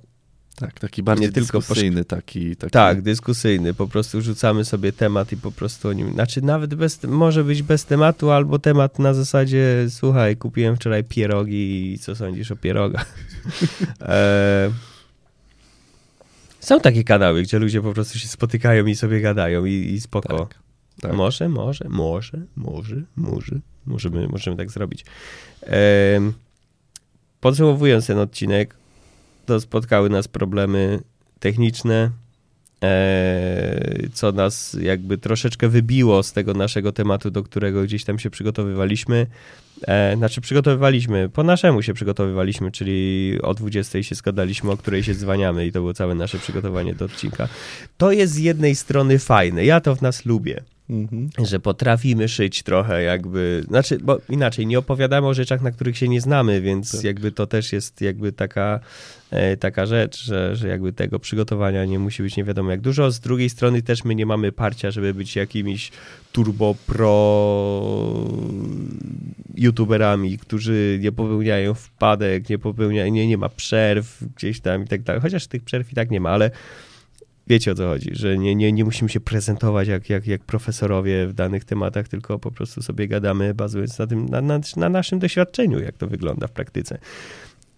Tak, 0.56 0.80
taki 0.80 1.02
bardziej 1.02 1.32
dyskusyjny, 1.32 2.04
taki, 2.04 2.56
taki... 2.56 2.70
Tak, 2.70 3.02
dyskusyjny. 3.02 3.74
Po 3.74 3.88
prostu 3.88 4.20
rzucamy 4.20 4.64
sobie 4.64 4.92
temat 4.92 5.32
i 5.32 5.36
po 5.36 5.52
prostu 5.52 5.88
o 5.88 5.92
nim... 5.92 6.12
Znaczy 6.12 6.42
nawet 6.42 6.74
bez, 6.74 7.02
może 7.02 7.44
być 7.44 7.62
bez 7.62 7.84
tematu, 7.84 8.30
albo 8.30 8.58
temat 8.58 8.98
na 8.98 9.14
zasadzie 9.14 9.86
słuchaj, 9.88 10.36
kupiłem 10.36 10.76
wczoraj 10.76 11.04
pierogi 11.04 11.92
i 11.92 11.98
co 11.98 12.16
sądzisz 12.16 12.50
o 12.50 12.56
pierogach? 12.56 13.14
e... 14.00 14.70
Są 16.60 16.80
takie 16.80 17.04
kanały, 17.04 17.42
gdzie 17.42 17.58
ludzie 17.58 17.82
po 17.82 17.92
prostu 17.92 18.18
się 18.18 18.28
spotykają 18.28 18.86
i 18.86 18.94
sobie 18.94 19.20
gadają 19.20 19.64
i, 19.64 19.72
i 19.72 20.00
spoko. 20.00 20.38
Tak, 20.38 20.58
tak. 21.00 21.14
Może, 21.14 21.48
może, 21.48 21.88
może, 21.88 22.40
może, 22.56 23.02
może. 23.16 23.60
Możemy, 23.86 24.28
możemy 24.28 24.56
tak 24.56 24.70
zrobić. 24.70 25.04
E... 25.62 26.20
Podsumowując 27.40 28.06
ten 28.06 28.18
odcinek, 28.18 28.76
to 29.46 29.60
spotkały 29.60 30.10
nas 30.10 30.28
problemy 30.28 31.00
techniczne, 31.40 32.10
e, 32.82 34.08
co 34.12 34.32
nas 34.32 34.76
jakby 34.80 35.18
troszeczkę 35.18 35.68
wybiło 35.68 36.22
z 36.22 36.32
tego 36.32 36.54
naszego 36.54 36.92
tematu, 36.92 37.30
do 37.30 37.42
którego 37.42 37.82
gdzieś 37.82 38.04
tam 38.04 38.18
się 38.18 38.30
przygotowywaliśmy. 38.30 39.26
E, 39.86 40.16
znaczy 40.16 40.40
przygotowywaliśmy, 40.40 41.28
po 41.28 41.42
naszemu 41.42 41.82
się 41.82 41.94
przygotowywaliśmy, 41.94 42.70
czyli 42.70 43.38
o 43.42 43.54
20 43.54 44.02
się 44.02 44.14
zgadaliśmy, 44.14 44.70
o 44.70 44.76
której 44.76 45.02
się 45.02 45.14
zwaniamy 45.14 45.66
i 45.66 45.72
to 45.72 45.80
było 45.80 45.94
całe 45.94 46.14
nasze 46.14 46.38
przygotowanie 46.38 46.94
do 46.94 47.04
odcinka. 47.04 47.48
To 47.96 48.12
jest 48.12 48.32
z 48.32 48.38
jednej 48.38 48.74
strony 48.74 49.18
fajne, 49.18 49.64
ja 49.64 49.80
to 49.80 49.96
w 49.96 50.02
nas 50.02 50.24
lubię. 50.26 50.62
Mhm. 50.90 51.28
Że 51.44 51.60
potrafimy 51.60 52.28
szyć 52.28 52.62
trochę 52.62 53.02
jakby, 53.02 53.64
znaczy, 53.68 53.98
bo 53.98 54.20
inaczej, 54.28 54.66
nie 54.66 54.78
opowiadamy 54.78 55.26
o 55.26 55.34
rzeczach, 55.34 55.62
na 55.62 55.70
których 55.70 55.98
się 55.98 56.08
nie 56.08 56.20
znamy, 56.20 56.60
więc 56.60 56.92
tak. 56.92 57.04
jakby 57.04 57.32
to 57.32 57.46
też 57.46 57.72
jest 57.72 58.00
jakby 58.00 58.32
taka, 58.32 58.80
e, 59.30 59.56
taka 59.56 59.86
rzecz, 59.86 60.24
że, 60.24 60.56
że 60.56 60.68
jakby 60.68 60.92
tego 60.92 61.18
przygotowania 61.18 61.84
nie 61.84 61.98
musi 61.98 62.22
być 62.22 62.36
nie 62.36 62.44
wiadomo 62.44 62.70
jak 62.70 62.80
dużo. 62.80 63.10
Z 63.10 63.20
drugiej 63.20 63.50
strony 63.50 63.82
też 63.82 64.04
my 64.04 64.14
nie 64.14 64.26
mamy 64.26 64.52
parcia, 64.52 64.90
żeby 64.90 65.14
być 65.14 65.36
jakimiś 65.36 65.92
turbo 66.32 66.74
pro 66.86 67.14
youtuberami, 69.54 70.38
którzy 70.38 70.98
nie 71.02 71.12
popełniają 71.12 71.74
wpadek, 71.74 72.48
nie 72.48 72.58
popełniają, 72.58 73.12
nie, 73.12 73.26
nie 73.26 73.38
ma 73.38 73.48
przerw 73.48 74.24
gdzieś 74.36 74.60
tam 74.60 74.84
i 74.84 74.86
tak 74.86 75.02
dalej. 75.02 75.22
Chociaż 75.22 75.46
tych 75.46 75.64
przerw 75.64 75.92
i 75.92 75.94
tak 75.94 76.10
nie 76.10 76.20
ma, 76.20 76.30
ale 76.30 76.50
wiecie 77.46 77.72
o 77.72 77.74
co 77.74 77.88
chodzi, 77.88 78.10
że 78.12 78.38
nie, 78.38 78.54
nie, 78.54 78.72
nie 78.72 78.84
musimy 78.84 79.08
się 79.08 79.20
prezentować 79.20 79.88
jak, 79.88 80.10
jak, 80.10 80.26
jak 80.26 80.44
profesorowie 80.44 81.26
w 81.26 81.32
danych 81.32 81.64
tematach, 81.64 82.08
tylko 82.08 82.38
po 82.38 82.50
prostu 82.50 82.82
sobie 82.82 83.08
gadamy, 83.08 83.54
bazując 83.54 83.98
na 83.98 84.06
tym, 84.06 84.28
na, 84.28 84.40
na, 84.40 84.60
na 84.76 84.88
naszym 84.88 85.18
doświadczeniu, 85.18 85.80
jak 85.80 85.96
to 85.96 86.06
wygląda 86.06 86.46
w 86.46 86.52
praktyce. 86.52 86.98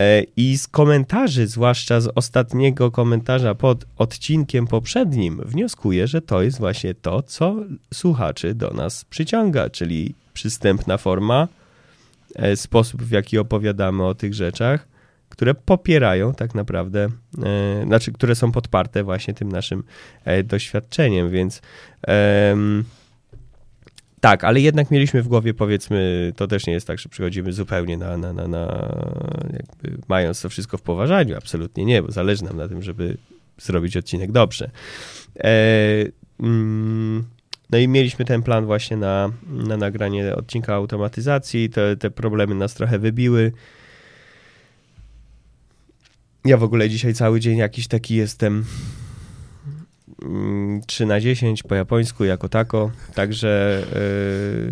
E, 0.01 0.23
I 0.37 0.59
z 0.59 0.69
komentarzy, 0.69 1.47
zwłaszcza 1.47 2.01
z 2.01 2.09
ostatniego 2.15 2.91
komentarza 2.91 3.55
pod 3.55 3.85
odcinkiem 3.97 4.67
poprzednim, 4.67 5.41
wnioskuję, 5.45 6.07
że 6.07 6.23
to 6.23 6.43
jest 6.43 6.59
właśnie 6.59 6.95
to, 6.95 7.23
co 7.23 7.57
słuchaczy 7.95 8.55
do 8.55 8.71
nas 8.71 9.05
przyciąga, 9.05 9.71
czyli 9.71 10.15
przystępna 10.35 10.99
forma, 10.99 11.49
e, 12.35 12.57
sposób, 12.57 13.03
w 13.03 13.11
jaki 13.11 13.39
opowiadamy 13.39 14.05
o 14.05 14.15
tych 14.15 14.35
rzeczach, 14.35 14.96
które 15.37 15.55
popierają 15.55 16.35
tak 16.35 16.55
naprawdę, 16.55 17.09
e, 17.45 17.85
znaczy, 17.87 18.13
które 18.13 18.35
są 18.35 18.53
podparte 18.53 19.05
właśnie 19.05 19.35
tym 19.35 19.53
naszym 19.53 19.83
e, 20.25 20.43
doświadczeniem, 20.43 21.31
więc 21.31 21.63
tak, 24.21 24.45
ale 24.45 24.61
jednak 24.61 24.91
mieliśmy 24.91 25.23
w 25.23 25.29
głowie, 25.29 25.55
powiedzmy, 25.55 26.33
to 26.37 26.47
też 26.47 26.67
nie 26.67 26.73
jest 26.73 26.87
tak, 26.87 26.99
że 26.99 27.09
przychodzimy 27.09 27.53
zupełnie 27.53 27.97
na, 27.97 28.17
na, 28.17 28.33
na, 28.33 28.49
na 28.49 28.89
mając 30.09 30.41
to 30.41 30.49
wszystko 30.49 30.79
w 30.79 30.83
poważaniu, 30.83 31.37
absolutnie 31.37 31.85
nie, 31.85 32.03
bo 32.03 32.13
zależy 32.13 32.45
nam 32.45 32.57
na 32.57 32.69
tym, 32.69 32.83
żeby 32.83 33.17
zrobić 33.59 33.97
odcinek 33.97 34.33
dobrze. 34.33 34.71
E, 35.39 35.51
mm, 36.41 37.25
no 37.71 37.79
i 37.79 37.89
mieliśmy 37.89 38.25
ten 38.25 38.43
plan 38.43 38.67
właśnie 38.67 38.97
na, 38.97 39.31
na 39.47 39.77
nagranie 39.77 40.37
odcinka 40.37 40.75
automatyzacji, 40.75 41.71
te, 41.71 41.97
te 41.97 42.11
problemy 42.11 42.55
nas 42.55 42.75
trochę 42.75 42.99
wybiły, 42.99 43.53
ja 46.47 46.57
w 46.57 46.63
ogóle 46.63 46.91
dzisiaj 46.91 47.15
cały 47.15 47.41
dzień 47.41 47.59
jakiś 47.59 47.89
taki 47.89 48.15
jestem 48.15 48.65
3 50.87 51.05
mm, 51.05 51.09
na 51.09 51.21
10 51.21 51.63
po 51.63 51.75
japońsku 51.75 52.25
jako 52.25 52.49
tako, 52.49 52.91
także 53.15 53.83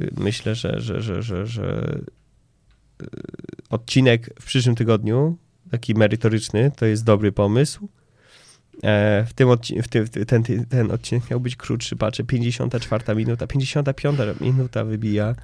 yy, 0.03 0.11
myślę, 0.17 0.55
że, 0.55 0.81
że, 0.81 1.03
że, 1.03 1.23
że, 1.23 1.47
że 1.47 1.99
yy, 3.01 3.09
odcinek 3.71 4.31
w 4.41 4.47
przyszłym 4.47 4.77
tygodniu, 4.77 5.37
taki 5.71 5.95
merytoryczny, 5.95 6.73
to 6.77 6.87
jest 6.87 7.05
dobry 7.05 7.33
pomysł. 7.33 7.89
E, 8.83 9.25
w 9.29 9.33
tym 9.33 9.49
odcinku, 9.49 9.83
w 9.83 9.89
tym, 9.89 10.09
ten, 10.09 10.43
ten 10.69 10.91
odcinek 10.91 11.31
miał 11.31 11.41
być 11.41 11.57
krótszy, 11.57 11.97
patrzę, 11.97 12.25
54 12.25 13.15
minuta, 13.15 13.47
55 13.47 14.19
minuta 14.41 14.85
wybija. 14.85 15.35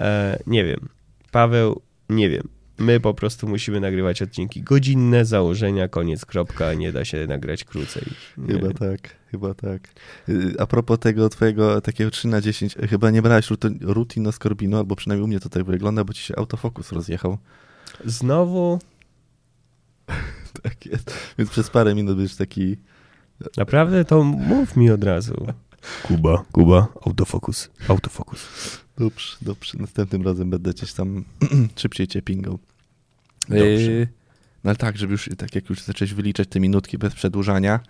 E, 0.00 0.38
nie 0.46 0.64
wiem. 0.64 0.88
Paweł, 1.30 1.82
nie 2.08 2.30
wiem. 2.30 2.48
My 2.78 3.00
po 3.00 3.14
prostu 3.14 3.48
musimy 3.48 3.80
nagrywać 3.80 4.22
odcinki 4.22 4.62
godzinne, 4.62 5.24
założenia, 5.24 5.88
koniec, 5.88 6.24
kropka, 6.24 6.74
nie 6.74 6.92
da 6.92 7.04
się 7.04 7.26
nagrać 7.26 7.64
krócej. 7.64 8.02
Nie. 8.38 8.54
Chyba 8.54 8.72
tak, 8.72 9.16
chyba 9.30 9.54
tak. 9.54 9.88
Y, 10.28 10.54
a 10.58 10.66
propos 10.66 10.98
tego 10.98 11.28
twojego 11.28 11.80
takiego 11.80 12.10
3 12.10 12.28
na 12.28 12.40
10, 12.40 12.74
chyba 12.90 13.10
nie 13.10 13.22
brałeś 13.22 13.48
Rutino 13.80 14.32
Scorbino, 14.32 14.78
albo 14.78 14.96
przynajmniej 14.96 15.24
u 15.24 15.28
mnie 15.28 15.40
to 15.40 15.48
tak 15.48 15.64
wygląda, 15.64 16.04
bo 16.04 16.12
ci 16.12 16.22
się 16.22 16.36
autofokus 16.36 16.92
rozjechał. 16.92 17.38
Znowu? 18.04 18.78
tak 20.62 20.86
jest. 20.86 21.14
Więc 21.38 21.50
przez 21.50 21.70
parę 21.70 21.94
minut 21.94 22.16
będziesz 22.16 22.36
taki... 22.36 22.76
Naprawdę? 23.56 24.04
To 24.04 24.24
mów 24.24 24.76
mi 24.76 24.90
od 24.90 25.04
razu. 25.04 25.46
Kuba, 26.02 26.44
Kuba, 26.52 26.88
autofokus, 27.06 27.70
autofokus. 27.88 28.48
Dobrze, 29.02 29.36
dobrze. 29.42 29.78
Następnym 29.78 30.22
razem 30.22 30.50
będę 30.50 30.70
gdzieś 30.70 30.92
tam 30.92 31.24
szybciej 31.76 32.08
cię 32.08 32.22
pingał. 32.22 32.58
Dobrze. 33.48 33.64
Yy, 33.64 34.08
no 34.64 34.70
ale 34.70 34.76
tak, 34.76 34.96
żeby 34.96 35.12
już, 35.12 35.30
tak 35.38 35.54
jak 35.54 35.70
już 35.70 35.80
zacząłeś 35.80 36.14
wyliczać 36.14 36.48
te 36.48 36.60
minutki 36.60 36.98
bez 36.98 37.14
przedłużania, 37.14 37.80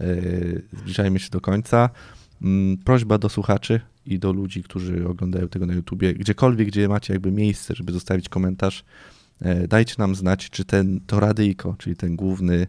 yy, 0.00 0.62
zbliżajmy 0.72 1.18
się 1.18 1.30
do 1.30 1.40
końca. 1.40 1.90
Yy, 2.40 2.48
prośba 2.84 3.18
do 3.18 3.28
słuchaczy 3.28 3.80
i 4.06 4.18
do 4.18 4.32
ludzi, 4.32 4.62
którzy 4.62 5.08
oglądają 5.08 5.48
tego 5.48 5.66
na 5.66 5.74
YouTubie, 5.74 6.14
gdziekolwiek, 6.14 6.68
gdzie 6.68 6.88
macie 6.88 7.12
jakby 7.12 7.32
miejsce, 7.32 7.74
żeby 7.74 7.92
zostawić 7.92 8.28
komentarz, 8.28 8.84
yy, 9.40 9.68
dajcie 9.68 9.94
nam 9.98 10.14
znać, 10.14 10.50
czy 10.50 10.64
ten, 10.64 11.00
to 11.06 11.20
radyjko, 11.20 11.74
czyli 11.78 11.96
ten 11.96 12.16
główny, 12.16 12.66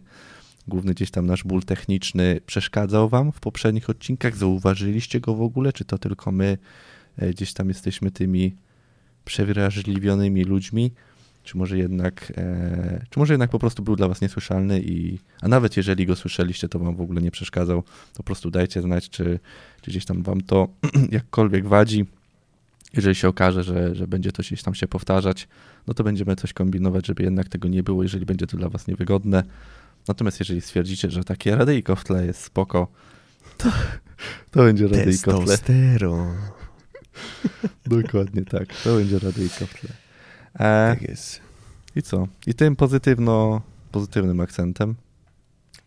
główny 0.68 0.94
gdzieś 0.94 1.10
tam 1.10 1.26
nasz 1.26 1.44
ból 1.44 1.62
techniczny 1.62 2.40
przeszkadzał 2.46 3.08
wam 3.08 3.32
w 3.32 3.40
poprzednich 3.40 3.90
odcinkach, 3.90 4.36
zauważyliście 4.36 5.20
go 5.20 5.34
w 5.34 5.42
ogóle, 5.42 5.72
czy 5.72 5.84
to 5.84 5.98
tylko 5.98 6.32
my 6.32 6.58
gdzieś 7.30 7.52
tam 7.52 7.68
jesteśmy 7.68 8.10
tymi 8.10 8.56
przewrażliwionymi 9.24 10.44
ludźmi, 10.44 10.90
czy 11.44 11.58
może 11.58 11.78
jednak, 11.78 12.32
e, 12.36 13.06
czy 13.10 13.18
może 13.18 13.32
jednak 13.32 13.50
po 13.50 13.58
prostu 13.58 13.82
był 13.82 13.96
dla 13.96 14.08
was 14.08 14.20
niesłyszalny 14.20 14.80
i, 14.80 15.18
a 15.40 15.48
nawet 15.48 15.76
jeżeli 15.76 16.06
go 16.06 16.16
słyszeliście, 16.16 16.68
to 16.68 16.78
wam 16.78 16.96
w 16.96 17.00
ogóle 17.00 17.22
nie 17.22 17.30
przeszkadzał, 17.30 17.82
to 17.82 18.16
po 18.16 18.22
prostu 18.22 18.50
dajcie 18.50 18.82
znać, 18.82 19.10
czy, 19.10 19.40
czy 19.82 19.90
gdzieś 19.90 20.04
tam 20.04 20.22
wam 20.22 20.40
to 20.40 20.68
jakkolwiek 21.10 21.66
wadzi. 21.66 22.04
jeżeli 22.94 23.14
się 23.14 23.28
okaże, 23.28 23.64
że, 23.64 23.94
że 23.94 24.06
będzie 24.06 24.32
to 24.32 24.42
gdzieś 24.42 24.62
tam 24.62 24.74
się 24.74 24.88
powtarzać, 24.88 25.48
no 25.86 25.94
to 25.94 26.04
będziemy 26.04 26.36
coś 26.36 26.52
kombinować, 26.52 27.06
żeby 27.06 27.22
jednak 27.22 27.48
tego 27.48 27.68
nie 27.68 27.82
było, 27.82 28.02
jeżeli 28.02 28.26
będzie 28.26 28.46
to 28.46 28.56
dla 28.56 28.68
was 28.68 28.86
niewygodne. 28.86 29.42
Natomiast 30.08 30.40
jeżeli 30.40 30.60
stwierdzicie, 30.60 31.10
że 31.10 31.24
takie 31.24 31.56
radyjko 31.56 31.96
w 31.96 32.04
tle 32.04 32.26
jest 32.26 32.40
spoko, 32.40 32.88
to, 33.58 33.72
to 34.50 34.62
będzie 34.62 34.88
radyjko 34.88 35.40
w 35.40 35.44
tle. 35.44 35.56
Dokładnie 37.86 38.44
tak, 38.44 38.76
to 38.84 38.96
będzie 38.96 39.18
radyjko 39.18 39.66
w 39.66 39.74
tle. 39.74 39.90
E, 40.54 40.58
Tak 40.94 41.02
jest. 41.02 41.40
I 41.96 42.02
co? 42.02 42.28
I 42.46 42.54
tym 42.54 42.76
pozytywno, 42.76 43.62
pozytywnym 43.92 44.40
akcentem. 44.40 44.94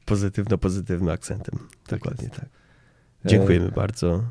Pozytywno-pozytywnym 0.05 1.09
akcentem. 1.13 1.59
Tak 1.87 1.99
Dokładnie 1.99 2.23
jest. 2.27 2.39
tak. 2.39 2.49
Dziękujemy 3.25 3.71
bardzo. 3.71 4.23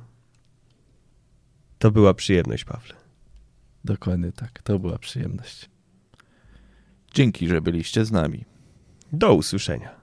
To 1.79 1.91
była 1.91 2.15
przyjemność, 2.15 2.65
Pawle. 2.65 2.95
Dokładnie 3.85 4.33
tak, 4.33 4.63
to 4.63 4.79
była 4.79 4.99
przyjemność. 4.99 5.71
Dzięki, 7.15 7.49
że 7.49 7.61
byliście 7.61 8.05
z 8.05 8.13
nami. 8.13 8.45
Do 9.13 9.35
usłyszenia. 9.35 10.00